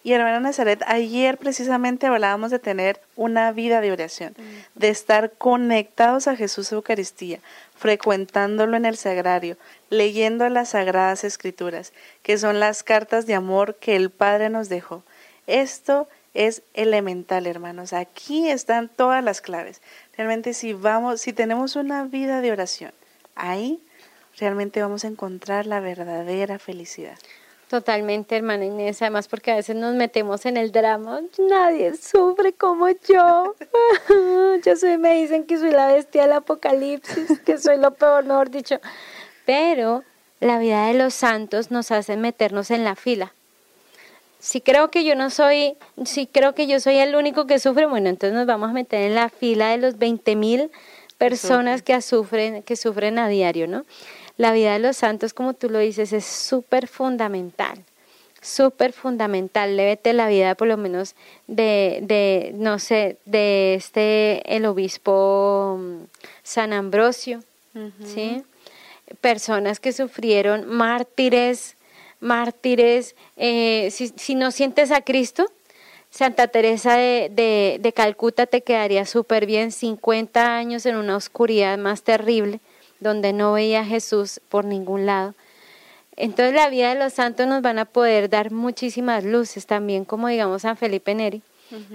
Y 0.09 0.15
hermana 0.15 0.41
Nazaret, 0.41 0.83
ayer 0.87 1.37
precisamente 1.37 2.07
hablábamos 2.07 2.51
de 2.51 2.59
tener 2.59 2.99
una 3.15 3.53
vida 3.53 3.83
de 3.83 3.93
oración, 3.93 4.35
mm. 4.39 4.79
de 4.79 4.89
estar 4.89 5.33
conectados 5.33 6.29
a 6.29 6.35
Jesús 6.35 6.73
Eucaristía, 6.73 7.41
frecuentándolo 7.77 8.79
en 8.79 8.87
el 8.87 8.97
sagrario, 8.97 9.59
leyendo 9.91 10.49
las 10.49 10.71
sagradas 10.71 11.25
escrituras, 11.25 11.93
que 12.23 12.39
son 12.39 12.59
las 12.59 12.83
cartas 12.83 13.27
de 13.27 13.35
amor 13.35 13.75
que 13.75 13.97
el 13.97 14.09
Padre 14.09 14.49
nos 14.49 14.71
dejó. 14.71 15.03
Esto 15.47 16.09
es 16.33 16.63
elemental, 16.73 17.47
hermanos. 17.47 17.93
Aquí 17.93 18.49
están 18.49 18.89
todas 18.89 19.23
las 19.23 19.43
claves. 19.43 19.83
Realmente 20.17 20.55
si 20.55 20.73
vamos, 20.73 21.21
si 21.21 21.35
tenemos 21.35 21.77
una 21.77 22.05
vida 22.05 22.41
de 22.41 22.51
oración, 22.51 22.93
ahí 23.35 23.79
realmente 24.39 24.81
vamos 24.81 25.05
a 25.05 25.09
encontrar 25.09 25.67
la 25.67 25.81
verdadera 25.81 26.59
felicidad. 26.59 27.19
Totalmente, 27.69 28.35
hermana 28.35 28.65
Inés, 28.65 29.03
además 29.03 29.29
porque 29.29 29.51
a 29.53 29.57
veces 29.57 29.77
nos 29.77 29.95
metemos 29.95 30.47
en 30.47 30.57
el 30.57 30.73
drama, 30.73 31.21
nadie 31.51 31.95
sufre 31.97 32.55
como 32.55 32.89
yo. 32.89 33.55
yo 34.65 34.77
soy, 34.77 34.97
me 34.97 35.21
dicen 35.21 35.45
que 35.45 35.59
soy 35.59 35.73
la 35.73 35.93
bestia 35.93 36.23
del 36.23 36.33
apocalipsis, 36.33 37.39
que 37.41 37.59
soy 37.59 37.77
lo 37.77 37.91
peor, 37.93 38.25
mejor 38.25 38.51
dicho. 38.51 38.81
Pero 39.45 40.03
la 40.41 40.59
vida 40.59 40.87
de 40.87 40.95
los 40.95 41.13
santos 41.13 41.71
nos 41.71 41.91
hace 41.91 42.17
meternos 42.17 42.71
en 42.71 42.85
la 42.85 42.97
fila. 42.97 43.35
Si 44.39 44.63
creo 44.63 44.91
que 44.91 45.05
yo 45.05 45.15
no 45.15 45.29
soy, 45.29 45.77
si 46.07 46.27
creo 46.27 46.55
que 46.55 46.67
yo 46.67 46.81
soy 46.81 46.97
el 46.97 47.17
único 47.17 47.47
que 47.47 47.59
sufre, 47.59 47.85
bueno, 47.85 48.09
entonces 48.09 48.35
nos 48.35 48.47
vamos 48.47 48.71
a 48.71 48.73
meter 48.73 49.03
en 49.03 49.15
la 49.15 49.29
fila 49.29 49.69
de 49.71 49.77
los 49.77 49.99
20 49.99 50.37
mil 50.37 50.71
personas 51.19 51.83
que 51.83 52.01
sufren, 52.01 52.63
que 52.63 52.77
sufren 52.77 53.19
a 53.19 53.29
diario, 53.29 53.67
¿no? 53.67 53.85
La 54.39 54.53
vida 54.53 54.73
de 54.73 54.79
los 54.79 54.97
santos, 54.97 55.35
como 55.35 55.53
tú 55.53 55.69
lo 55.69 55.81
dices, 55.81 56.13
es 56.13 56.25
súper 56.25 56.87
fundamental, 56.87 57.85
súper 58.41 58.93
fundamental. 58.93 59.77
Lévete 59.77 60.13
la 60.13 60.29
vida 60.29 60.55
por 60.55 60.69
lo 60.69 60.77
menos 60.77 61.17
de, 61.49 61.99
de, 62.03 62.53
no 62.55 62.79
sé, 62.79 63.19
de 63.27 63.75
este, 63.75 64.57
el 64.57 64.65
obispo 64.65 65.77
mm, 65.79 66.05
San 66.45 66.73
Ambrosio, 66.73 67.41
¿sí? 68.05 68.43
Personas 69.21 69.81
que 69.81 69.93
sufrieron 69.93 70.69
mártires, 70.69 71.77
mártires, 72.21 73.17
eh, 73.37 73.89
si, 73.91 74.09
si, 74.09 74.35
no 74.35 74.51
sientes 74.53 74.93
a 74.93 75.01
Cristo, 75.01 75.51
Santa 76.11 76.47
Teresa 76.49 76.97
de, 76.97 77.31
de, 77.33 77.79
de 77.81 77.93
Calcuta 77.93 78.47
te 78.47 78.63
quedaría 78.63 79.05
súper 79.05 79.47
bien, 79.47 79.73
50 79.73 80.57
años 80.57 80.87
en 80.87 80.97
una 80.97 81.17
oscuridad 81.17 81.77
más 81.77 82.03
terrible 82.03 82.61
donde 83.01 83.33
no 83.33 83.53
veía 83.53 83.81
a 83.81 83.85
Jesús 83.85 84.41
por 84.49 84.65
ningún 84.65 85.07
lado. 85.07 85.35
Entonces 86.17 86.55
la 86.55 86.69
vida 86.69 86.93
de 86.93 87.01
los 87.01 87.13
santos 87.13 87.47
nos 87.47 87.63
van 87.63 87.79
a 87.79 87.85
poder 87.85 88.29
dar 88.29 88.51
muchísimas 88.51 89.25
luces, 89.25 89.67
también 89.67 90.05
como 90.05 90.29
digamos 90.29 90.63
San 90.63 90.77
Felipe 90.77 91.15
Neri, 91.15 91.43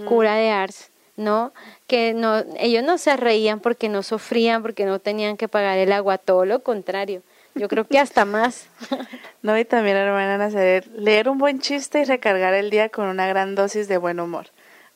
cura 0.05 0.35
de 0.35 0.49
Ars, 0.49 0.89
¿no? 1.17 1.51
Que 1.87 2.13
no, 2.13 2.43
ellos 2.57 2.83
no 2.83 2.97
se 2.97 3.17
reían 3.17 3.59
porque 3.59 3.89
no 3.89 4.01
sufrían, 4.01 4.61
porque 4.61 4.85
no 4.85 4.99
tenían 4.99 5.35
que 5.35 5.49
pagar 5.49 5.77
el 5.77 5.91
agua, 5.91 6.17
todo 6.17 6.45
lo 6.45 6.61
contrario. 6.61 7.21
Yo 7.55 7.67
creo 7.67 7.85
que 7.85 7.99
hasta 7.99 8.25
más. 8.25 8.67
no, 9.41 9.57
y 9.59 9.65
también, 9.65 9.97
hermana 9.97 10.37
Nazaret, 10.37 10.87
leer 10.95 11.29
un 11.29 11.37
buen 11.37 11.59
chiste 11.59 11.99
y 11.99 12.05
recargar 12.05 12.53
el 12.53 12.69
día 12.69 12.89
con 12.89 13.07
una 13.07 13.27
gran 13.27 13.55
dosis 13.55 13.87
de 13.87 13.97
buen 13.97 14.19
humor 14.19 14.47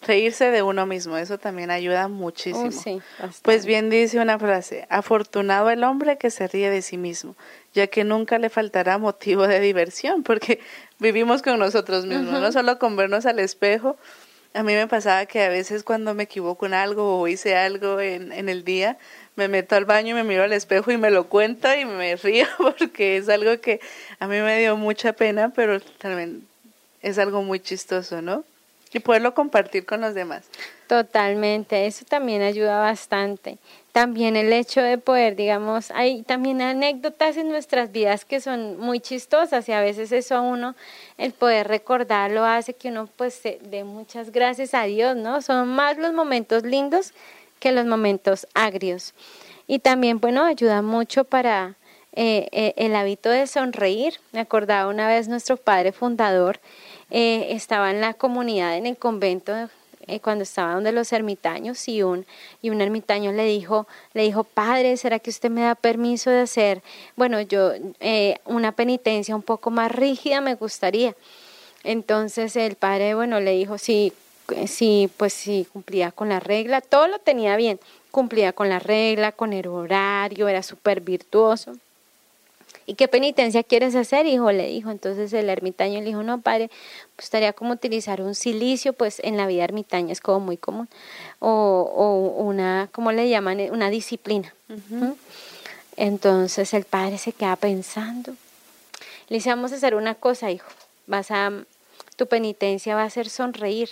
reírse 0.01 0.51
de 0.51 0.63
uno 0.63 0.85
mismo, 0.85 1.17
eso 1.17 1.37
también 1.37 1.71
ayuda 1.71 2.07
muchísimo. 2.07 2.69
pues 3.41 3.65
bien 3.65 3.89
dice 3.89 4.19
una 4.19 4.37
frase, 4.37 4.85
afortunado 4.89 5.69
el 5.69 5.83
hombre 5.83 6.17
que 6.17 6.29
se 6.29 6.47
ríe 6.47 6.69
de 6.69 6.81
sí 6.81 6.97
mismo, 6.97 7.35
ya 7.73 7.87
que 7.87 8.03
nunca 8.03 8.37
le 8.37 8.49
faltará 8.49 8.97
motivo 8.97 9.47
de 9.47 9.59
diversión, 9.59 10.23
porque 10.23 10.59
vivimos 10.99 11.41
con 11.41 11.59
nosotros 11.59 12.05
mismos, 12.05 12.39
no 12.39 12.51
solo 12.51 12.79
con 12.79 12.95
vernos 12.95 13.25
al 13.25 13.39
espejo. 13.39 13.97
A 14.53 14.63
mí 14.63 14.73
me 14.73 14.87
pasaba 14.87 15.25
que 15.25 15.43
a 15.43 15.49
veces 15.49 15.83
cuando 15.83 16.13
me 16.13 16.23
equivoco 16.23 16.65
en 16.65 16.73
algo 16.73 17.19
o 17.19 17.27
hice 17.27 17.55
algo 17.55 17.99
en, 17.99 18.31
en 18.31 18.49
el 18.49 18.63
día, 18.63 18.97
me 19.35 19.47
meto 19.47 19.75
al 19.75 19.85
baño 19.85 20.11
y 20.11 20.13
me 20.13 20.23
miro 20.23 20.43
al 20.43 20.53
espejo 20.53 20.91
y 20.91 20.97
me 20.97 21.11
lo 21.11 21.27
cuento 21.27 21.67
y 21.75 21.85
me 21.85 22.15
río 22.17 22.47
porque 22.57 23.17
es 23.17 23.29
algo 23.29 23.59
que 23.59 23.79
a 24.19 24.27
mí 24.27 24.39
me 24.39 24.59
dio 24.59 24.77
mucha 24.77 25.13
pena, 25.13 25.51
pero 25.53 25.79
también 25.79 26.47
es 27.01 27.19
algo 27.19 27.43
muy 27.43 27.59
chistoso, 27.59 28.21
¿no? 28.21 28.43
Y 28.93 28.99
poderlo 28.99 29.33
compartir 29.33 29.85
con 29.85 30.01
los 30.01 30.13
demás. 30.13 30.49
Totalmente, 30.87 31.85
eso 31.85 32.05
también 32.05 32.41
ayuda 32.41 32.79
bastante. 32.79 33.57
También 33.91 34.35
el 34.35 34.53
hecho 34.53 34.81
de 34.81 34.97
poder, 34.97 35.35
digamos, 35.35 35.91
hay 35.91 36.23
también 36.23 36.61
anécdotas 36.61 37.35
en 37.35 37.49
nuestras 37.49 37.91
vidas 37.91 38.23
que 38.23 38.39
son 38.39 38.79
muy 38.79 38.99
chistosas 38.99 39.67
y 39.67 39.73
a 39.73 39.81
veces 39.81 40.11
eso 40.11 40.35
a 40.35 40.41
uno, 40.41 40.75
el 41.17 41.33
poder 41.33 41.67
recordarlo 41.67 42.45
hace 42.45 42.73
que 42.73 42.89
uno 42.89 43.09
pues 43.17 43.41
dé 43.43 43.83
muchas 43.83 44.31
gracias 44.31 44.73
a 44.73 44.83
Dios, 44.83 45.15
¿no? 45.15 45.41
Son 45.41 45.67
más 45.67 45.97
los 45.97 46.13
momentos 46.13 46.63
lindos 46.63 47.13
que 47.59 47.71
los 47.71 47.85
momentos 47.85 48.47
agrios. 48.53 49.13
Y 49.67 49.79
también, 49.79 50.19
bueno, 50.19 50.45
ayuda 50.45 50.81
mucho 50.81 51.25
para 51.25 51.75
eh, 52.13 52.47
eh, 52.51 52.73
el 52.77 52.95
hábito 52.95 53.29
de 53.29 53.45
sonreír. 53.47 54.19
Me 54.31 54.39
acordaba 54.39 54.89
una 54.89 55.07
vez 55.07 55.27
nuestro 55.27 55.57
padre 55.57 55.91
fundador, 55.91 56.59
eh, 57.09 57.47
estaba 57.51 57.91
en 57.91 58.01
la 58.01 58.13
comunidad, 58.13 58.77
en 58.77 58.85
el 58.85 58.97
convento 58.97 59.53
eh, 60.07 60.21
cuando 60.21 60.43
estaba 60.43 60.73
donde 60.73 60.93
los 60.93 61.11
ermitaños 61.11 61.87
y 61.89 62.01
un, 62.01 62.25
y 62.61 62.69
un 62.69 62.79
ermitaño 62.79 63.33
le 63.33 63.43
dijo, 63.43 63.87
le 64.13 64.23
dijo, 64.23 64.45
padre, 64.45 64.95
¿será 64.95 65.19
que 65.19 65.29
usted 65.29 65.49
me 65.49 65.61
da 65.61 65.75
permiso 65.75 66.29
de 66.29 66.41
hacer, 66.41 66.81
bueno, 67.17 67.41
yo, 67.41 67.73
eh, 67.99 68.37
una 68.45 68.71
penitencia 68.71 69.35
un 69.35 69.41
poco 69.41 69.69
más 69.69 69.91
rígida 69.91 70.39
me 70.39 70.55
gustaría? 70.55 71.13
Entonces 71.83 72.55
el 72.55 72.75
padre, 72.75 73.15
bueno, 73.15 73.41
le 73.41 73.51
dijo, 73.51 73.77
sí, 73.77 74.13
sí, 74.65 75.09
pues 75.17 75.33
sí, 75.33 75.67
cumplía 75.73 76.11
con 76.11 76.29
la 76.29 76.39
regla, 76.39 76.79
todo 76.79 77.07
lo 77.07 77.19
tenía 77.19 77.57
bien, 77.57 77.77
cumplía 78.11 78.53
con 78.53 78.69
la 78.69 78.79
regla, 78.79 79.33
con 79.33 79.51
el 79.51 79.67
horario, 79.67 80.47
era 80.47 80.63
súper 80.63 81.01
virtuoso. 81.01 81.75
¿Y 82.89 82.95
qué 82.95 83.09
penitencia 83.09 83.63
quieres 83.63 83.95
hacer, 83.95 84.25
hijo? 84.25 84.49
Le 84.53 84.67
dijo. 84.69 84.89
Entonces 84.89 85.33
el 85.33 85.49
ermitaño 85.49 85.99
le 85.99 86.05
dijo, 86.05 86.23
no, 86.23 86.39
padre, 86.39 86.69
pues 87.17 87.25
estaría 87.25 87.51
como 87.51 87.73
utilizar 87.73 88.21
un 88.21 88.33
silicio, 88.33 88.93
pues 88.93 89.19
en 89.23 89.35
la 89.35 89.45
vida 89.45 89.65
ermitaña 89.65 90.13
es 90.13 90.21
como 90.21 90.39
muy 90.39 90.55
común. 90.55 90.87
O, 91.39 91.49
o 91.49 92.41
una, 92.41 92.87
¿cómo 92.93 93.11
le 93.11 93.29
llaman? 93.29 93.59
Una 93.71 93.89
disciplina. 93.89 94.55
Entonces 95.97 96.73
el 96.73 96.85
padre 96.85 97.17
se 97.17 97.33
queda 97.33 97.57
pensando. 97.57 98.31
Le 99.27 99.35
dice, 99.35 99.49
vamos 99.49 99.73
a 99.73 99.75
hacer 99.75 99.93
una 99.93 100.15
cosa, 100.15 100.49
hijo. 100.49 100.69
Vas 101.07 101.29
a, 101.29 101.51
tu 102.15 102.27
penitencia 102.27 102.95
va 102.95 103.03
a 103.03 103.09
ser 103.09 103.29
sonreír. 103.29 103.89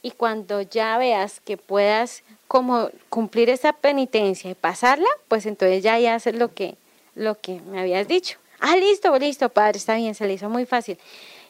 Y 0.00 0.12
cuando 0.12 0.62
ya 0.62 0.96
veas 0.96 1.40
que 1.40 1.58
puedas 1.58 2.22
como 2.48 2.88
cumplir 3.10 3.50
esa 3.50 3.74
penitencia 3.74 4.50
y 4.50 4.54
pasarla, 4.54 5.08
pues 5.28 5.44
entonces 5.44 5.82
ya, 5.82 5.98
ya 5.98 6.14
haces 6.14 6.36
lo 6.36 6.54
que, 6.54 6.76
lo 7.14 7.40
que 7.40 7.60
me 7.60 7.80
habías 7.80 8.08
dicho. 8.08 8.38
Ah, 8.60 8.76
listo, 8.76 9.16
listo, 9.18 9.48
padre, 9.48 9.78
está 9.78 9.96
bien, 9.96 10.14
se 10.14 10.26
le 10.26 10.34
hizo 10.34 10.48
muy 10.48 10.66
fácil. 10.66 10.98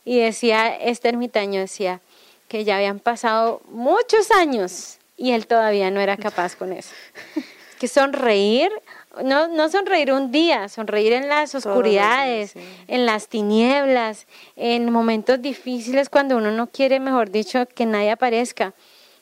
Y 0.05 0.19
decía, 0.19 0.75
este 0.77 1.09
ermitaño 1.09 1.61
decía 1.61 2.01
que 2.49 2.65
ya 2.65 2.77
habían 2.77 2.99
pasado 2.99 3.63
muchos 3.69 4.31
años 4.31 4.99
y 5.17 5.33
él 5.33 5.47
todavía 5.47 5.91
no 5.91 6.01
era 6.01 6.17
capaz 6.17 6.57
con 6.57 6.73
eso. 6.73 6.91
que 7.79 7.89
sonreír, 7.89 8.71
no, 9.23 9.49
no 9.49 9.69
sonreír 9.69 10.13
un 10.13 10.31
día, 10.31 10.69
sonreír 10.69 11.13
en 11.13 11.29
las 11.29 11.55
oscuridades, 11.55 12.55
en 12.89 13.07
las 13.07 13.29
tinieblas, 13.29 14.27
en 14.57 14.91
momentos 14.91 15.41
difíciles 15.41 16.09
cuando 16.09 16.37
uno 16.37 16.51
no 16.51 16.69
quiere, 16.69 17.01
mejor 17.01 17.31
dicho, 17.31 17.67
que 17.67 17.87
nadie 17.87 18.11
aparezca 18.11 18.75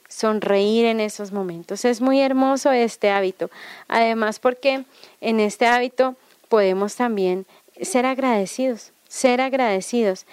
sonreír 0.09 0.85
en 0.87 1.01
esos 1.01 1.33
momentos. 1.33 1.85
Es 1.85 2.01
muy 2.01 2.21
hermoso 2.21 2.71
este 2.71 3.11
hábito. 3.11 3.51
Además, 3.89 4.39
porque 4.39 4.85
en 5.21 5.41
este 5.41 5.67
hábito 5.67 6.17
podemos 6.53 6.97
también 6.97 7.47
ser 7.81 8.05
agradecidos, 8.05 8.93
ser 9.09 9.41
agradecidos. 9.41 10.27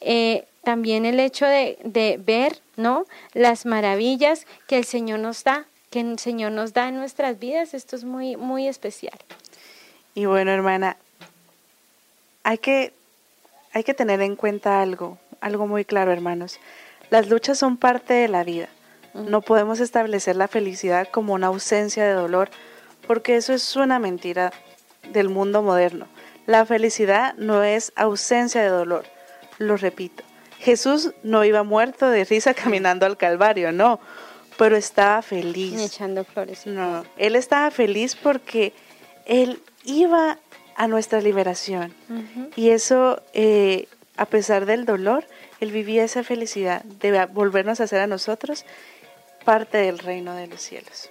Eh, 0.00 0.44
también 0.64 1.06
el 1.06 1.20
hecho 1.20 1.46
de, 1.46 1.78
de, 1.84 2.18
ver, 2.20 2.58
¿no? 2.76 3.06
Las 3.34 3.66
maravillas 3.66 4.48
que 4.66 4.78
el 4.78 4.84
Señor 4.84 5.20
nos 5.20 5.44
da, 5.44 5.66
que 5.90 6.00
el 6.00 6.18
Señor 6.18 6.50
nos 6.50 6.72
da 6.72 6.88
en 6.88 6.96
nuestras 6.96 7.38
vidas, 7.38 7.72
esto 7.72 7.94
es 7.94 8.02
muy, 8.02 8.34
muy 8.34 8.66
especial. 8.66 9.16
Y 10.16 10.24
bueno, 10.24 10.50
hermana, 10.50 10.96
hay 12.42 12.58
que, 12.58 12.92
hay 13.72 13.84
que 13.84 13.94
tener 13.94 14.20
en 14.22 14.34
cuenta 14.34 14.82
algo, 14.82 15.18
algo 15.40 15.68
muy 15.68 15.84
claro, 15.84 16.10
hermanos. 16.10 16.58
Las 17.10 17.28
luchas 17.28 17.58
son 17.58 17.76
parte 17.76 18.14
de 18.14 18.26
la 18.26 18.42
vida. 18.42 18.70
No 19.14 19.40
podemos 19.40 19.78
establecer 19.78 20.34
la 20.34 20.48
felicidad 20.48 21.06
como 21.12 21.34
una 21.34 21.46
ausencia 21.46 22.04
de 22.04 22.14
dolor, 22.14 22.50
porque 23.06 23.36
eso 23.36 23.52
es 23.52 23.76
una 23.76 24.00
mentira 24.00 24.52
del 25.12 25.28
mundo 25.28 25.62
moderno. 25.62 26.06
La 26.46 26.66
felicidad 26.66 27.34
no 27.36 27.62
es 27.62 27.92
ausencia 27.96 28.62
de 28.62 28.68
dolor. 28.68 29.04
Lo 29.58 29.76
repito, 29.76 30.24
Jesús 30.58 31.12
no 31.22 31.44
iba 31.44 31.62
muerto 31.62 32.08
de 32.08 32.24
risa 32.24 32.54
caminando 32.62 33.06
al 33.06 33.16
Calvario, 33.16 33.72
no, 33.72 34.00
pero 34.58 34.76
estaba 34.76 35.22
feliz. 35.22 35.80
echando 35.80 36.24
flores. 36.24 36.66
No, 36.66 37.04
él 37.16 37.36
estaba 37.36 37.70
feliz 37.70 38.14
porque 38.14 38.72
él 39.26 39.62
iba 39.84 40.38
a 40.76 40.86
nuestra 40.86 41.20
liberación. 41.20 41.94
Y 42.56 42.70
eso, 42.70 43.22
eh, 43.32 43.86
a 44.16 44.26
pesar 44.26 44.66
del 44.66 44.84
dolor, 44.84 45.26
él 45.60 45.72
vivía 45.72 46.04
esa 46.04 46.24
felicidad 46.24 46.82
de 46.84 47.26
volvernos 47.26 47.80
a 47.80 47.84
hacer 47.84 48.00
a 48.00 48.06
nosotros 48.06 48.64
parte 49.50 49.78
del 49.78 49.98
reino 49.98 50.36
de 50.36 50.46
los 50.46 50.60
cielos. 50.60 51.10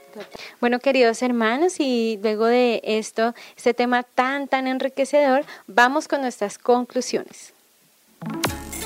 Bueno, 0.62 0.80
queridos 0.80 1.22
hermanos, 1.22 1.78
y 1.82 2.18
luego 2.24 2.46
de 2.46 2.80
esto, 2.86 3.36
este 3.58 3.74
tema 3.74 4.04
tan, 4.04 4.48
tan 4.48 4.66
enriquecedor, 4.66 5.44
vamos 5.68 6.08
con 6.08 6.22
nuestras 6.22 6.58
conclusiones. 6.58 7.54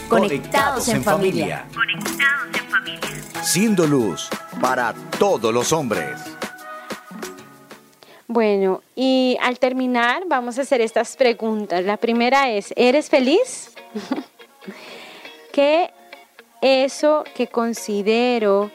Conectados 0.10 0.88
en 0.88 1.04
familia. 1.04 1.68
Conectados 1.72 2.47
en 2.58 2.66
familia. 2.68 3.43
Siendo 3.43 3.86
luz 3.86 4.28
para 4.60 4.95
todos 5.20 5.54
los 5.54 5.72
hombres. 5.72 6.20
Bueno, 8.26 8.82
y 8.95 9.38
al 9.39 9.60
terminar 9.60 10.24
vamos 10.26 10.58
a 10.58 10.62
hacer 10.64 10.82
estas 10.82 11.16
preguntas. 11.16 11.86
La 11.86 11.97
primera 11.97 12.49
es, 12.49 12.74
¿eres 12.76 13.08
feliz? 13.08 13.70
¿Qué 15.54 15.91
eso 16.64 17.24
que 17.36 17.45
considero 17.45 18.72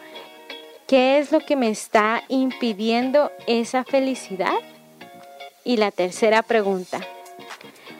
¿Qué 0.89 1.19
es 1.19 1.33
lo 1.33 1.41
que 1.41 1.55
me 1.55 1.69
está 1.69 2.23
impidiendo 2.29 3.31
esa 3.47 3.85
felicidad? 3.85 4.55
Y 5.63 5.77
la 5.77 5.91
tercera 5.91 6.43
pregunta, 6.43 7.01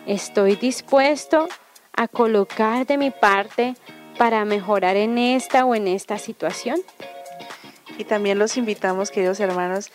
¿estoy 0.07 0.57
dispuesto 0.57 1.49
a 1.93 2.09
colocar 2.09 2.87
de 2.87 2.97
mi 2.97 3.11
parte 3.11 3.75
para 4.17 4.43
mejorar 4.47 4.97
en 4.97 5.19
esta 5.19 5.67
o 5.67 5.75
en 5.75 5.87
esta 5.87 6.17
situación? 6.17 6.81
Y 7.99 8.05
también 8.05 8.39
los 8.39 8.57
invitamos, 8.57 9.11
queridos 9.11 9.39
hermanos, 9.39 9.91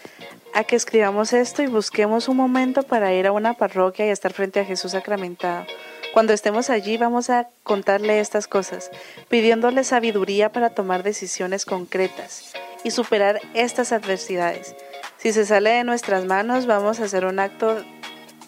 a 0.54 0.64
que 0.64 0.76
escribamos 0.76 1.34
esto 1.34 1.64
y 1.64 1.66
busquemos 1.66 2.28
un 2.28 2.38
momento 2.38 2.84
para 2.84 3.12
ir 3.12 3.26
a 3.26 3.32
una 3.32 3.56
parroquia 3.56 4.06
y 4.06 4.10
estar 4.10 4.34
frente 4.34 4.60
a 4.60 4.66
Jesús 4.66 4.92
sacramentado. 4.92 5.66
Cuando 6.14 6.32
estemos 6.32 6.70
allí 6.70 6.98
vamos 6.98 7.32
a 7.32 7.50
contarle 7.64 8.20
estas 8.20 8.46
cosas, 8.46 8.92
pidiéndole 9.30 9.84
sabiduría 9.84 10.52
para 10.52 10.70
tomar 10.70 11.02
decisiones 11.02 11.66
concretas 11.66 12.54
y 12.84 12.92
superar 12.92 13.40
estas 13.54 13.92
adversidades. 13.92 14.76
Si 15.18 15.32
se 15.32 15.46
sale 15.46 15.72
de 15.72 15.84
nuestras 15.84 16.26
manos, 16.26 16.66
vamos 16.66 17.00
a 17.00 17.06
hacer 17.06 17.26
un 17.26 17.40
acto 17.40 17.84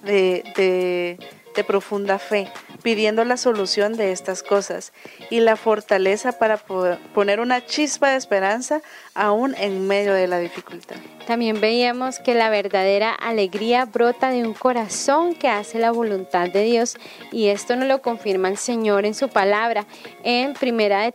de, 0.03 1.17
de 1.55 1.63
profunda 1.63 2.19
fe, 2.19 2.51
pidiendo 2.83 3.23
la 3.25 3.37
solución 3.37 3.93
de 3.93 4.11
estas 4.11 4.43
cosas 4.43 4.93
y 5.29 5.39
la 5.39 5.55
fortaleza 5.55 6.33
para 6.33 6.57
poner 6.57 7.39
una 7.39 7.65
chispa 7.65 8.09
de 8.09 8.17
esperanza 8.17 8.81
aún 9.13 9.55
en 9.57 9.87
medio 9.87 10.13
de 10.13 10.27
la 10.27 10.39
dificultad. 10.39 10.97
También 11.25 11.59
veíamos 11.59 12.19
que 12.19 12.35
la 12.35 12.49
verdadera 12.49 13.11
alegría 13.11 13.85
brota 13.85 14.29
de 14.29 14.45
un 14.45 14.53
corazón 14.53 15.33
que 15.33 15.49
hace 15.49 15.79
la 15.79 15.91
voluntad 15.91 16.49
de 16.49 16.61
Dios 16.61 16.97
y 17.31 17.47
esto 17.47 17.75
nos 17.75 17.87
lo 17.87 18.01
confirma 18.01 18.49
el 18.49 18.57
Señor 18.57 19.05
en 19.05 19.15
su 19.15 19.29
palabra 19.29 19.87
en 20.23 20.53
Primera 20.53 21.01
de 21.01 21.11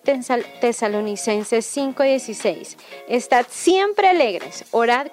Tesalonicenses 0.61 1.65
5:16. 1.65 2.77
Estad 3.09 3.47
siempre 3.49 4.09
alegres, 4.09 4.65
orad 4.73 5.09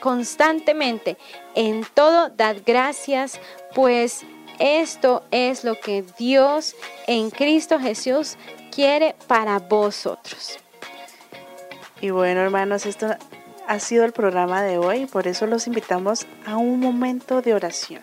constantemente, 0.00 1.16
en 1.54 1.86
todo 1.94 2.28
dad 2.28 2.56
gracias, 2.66 3.40
pues 3.74 4.24
esto 4.58 5.22
es 5.30 5.64
lo 5.64 5.78
que 5.80 6.04
Dios 6.18 6.74
en 7.06 7.30
Cristo 7.30 7.78
Jesús 7.78 8.36
quiere 8.74 9.14
para 9.26 9.58
vosotros. 9.58 10.58
Y 12.00 12.10
bueno, 12.10 12.40
hermanos, 12.40 12.86
esto 12.86 13.14
ha 13.66 13.78
sido 13.78 14.04
el 14.04 14.12
programa 14.12 14.62
de 14.62 14.78
hoy, 14.78 15.06
por 15.06 15.28
eso 15.28 15.46
los 15.46 15.66
invitamos 15.66 16.26
a 16.46 16.56
un 16.56 16.80
momento 16.80 17.42
de 17.42 17.54
oración. 17.54 18.02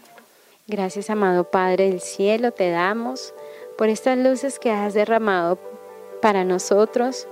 Gracias, 0.67 1.09
amado 1.09 1.45
Padre 1.45 1.89
del 1.89 1.99
cielo, 1.99 2.51
te 2.51 2.69
damos 2.69 3.33
por 3.77 3.89
estas 3.89 4.17
luces 4.17 4.59
que 4.59 4.71
has 4.71 4.93
derramado 4.93 5.57
para 6.21 6.43
nosotros. 6.43 7.27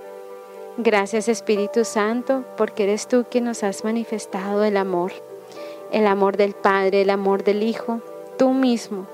Gracias, 0.77 1.27
Espíritu 1.27 1.85
Santo, 1.85 2.43
porque 2.57 2.83
eres 2.83 3.07
tú 3.07 3.25
quien 3.29 3.45
nos 3.45 3.63
has 3.63 3.83
manifestado 3.83 4.63
el 4.63 4.77
amor, 4.77 5.11
el 5.91 6.07
amor 6.07 6.37
del 6.37 6.53
Padre, 6.53 7.01
el 7.01 7.09
amor 7.09 7.43
del 7.43 7.63
Hijo, 7.63 8.01
tú 8.37 8.51
mismo 8.53 9.07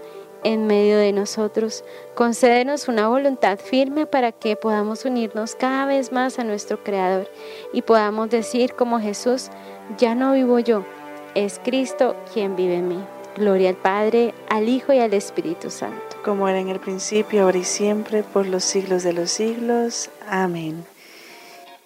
en 0.44 0.68
medio 0.68 0.98
de 0.98 1.12
nosotros. 1.14 1.84
Concédenos 2.16 2.88
una 2.88 3.08
voluntad 3.08 3.58
firme 3.58 4.06
para 4.06 4.32
que 4.32 4.56
podamos 4.56 5.06
unirnos 5.06 5.56
cada 5.56 5.86
vez 5.86 6.12
más 6.12 6.40
a 6.40 6.44
nuestro 6.44 6.84
Creador 6.84 7.30
y 7.72 7.82
podamos 7.82 8.30
decir 8.30 8.74
como 8.74 9.00
Jesús, 9.00 9.50
ya 9.98 10.16
no 10.16 10.34
vivo 10.34 10.60
yo, 10.60 10.86
es 11.36 11.60
Cristo 11.64 12.16
quien 12.34 12.56
vive 12.56 12.76
en 12.76 12.88
mí. 12.90 13.04
Gloria 13.36 13.70
al 13.70 13.76
Padre, 13.76 14.34
al 14.50 14.70
Hijo 14.70 14.94
y 14.94 15.00
al 15.00 15.14
Espíritu 15.14 15.72
Santo. 15.72 16.18
Como 16.24 16.48
era 16.48 16.60
en 16.60 16.70
el 16.70 16.80
principio, 16.80 17.44
ahora 17.44 17.58
y 17.58 17.64
siempre, 17.64 18.22
por 18.22 18.46
los 18.46 18.64
siglos 18.64 19.02
de 19.04 19.14
los 19.14 19.32
siglos. 19.32 20.12
Amén. 20.30 20.86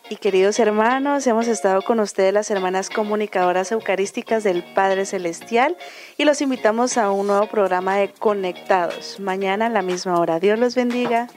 Y 0.10 0.16
queridos 0.16 0.58
hermanos, 0.60 1.28
hemos 1.28 1.48
estado 1.48 1.82
con 1.82 2.00
ustedes 2.00 2.34
las 2.34 2.50
hermanas 2.50 2.90
comunicadoras 2.90 3.72
eucarísticas 3.74 4.44
del 4.44 4.64
Padre 4.74 5.06
Celestial 5.06 5.76
y 6.18 6.24
los 6.24 6.42
invitamos 6.42 6.98
a 6.98 7.12
un 7.12 7.28
nuevo 7.28 7.48
programa 7.48 7.98
de 7.98 8.14
Conectados. 8.14 9.20
Mañana 9.20 9.66
a 9.66 9.70
la 9.70 9.82
misma 9.82 10.18
hora. 10.20 10.40
Dios 10.40 10.58
los 10.60 10.76
bendiga. 10.76 11.28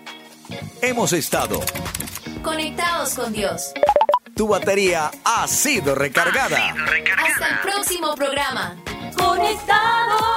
Hemos 0.83 1.13
estado 1.13 1.61
conectados 2.43 3.15
con 3.15 3.33
Dios. 3.33 3.73
tu 4.35 4.47
batería 4.47 5.11
ha 5.25 5.47
sido 5.49 5.95
recargada. 5.95 6.57
Ha 6.57 6.73
sido 6.73 6.87
recargada. 6.87 7.29
Hasta 7.29 7.49
el 7.49 7.59
próximo 7.61 8.15
programa. 8.15 8.77
Conectados. 9.17 10.31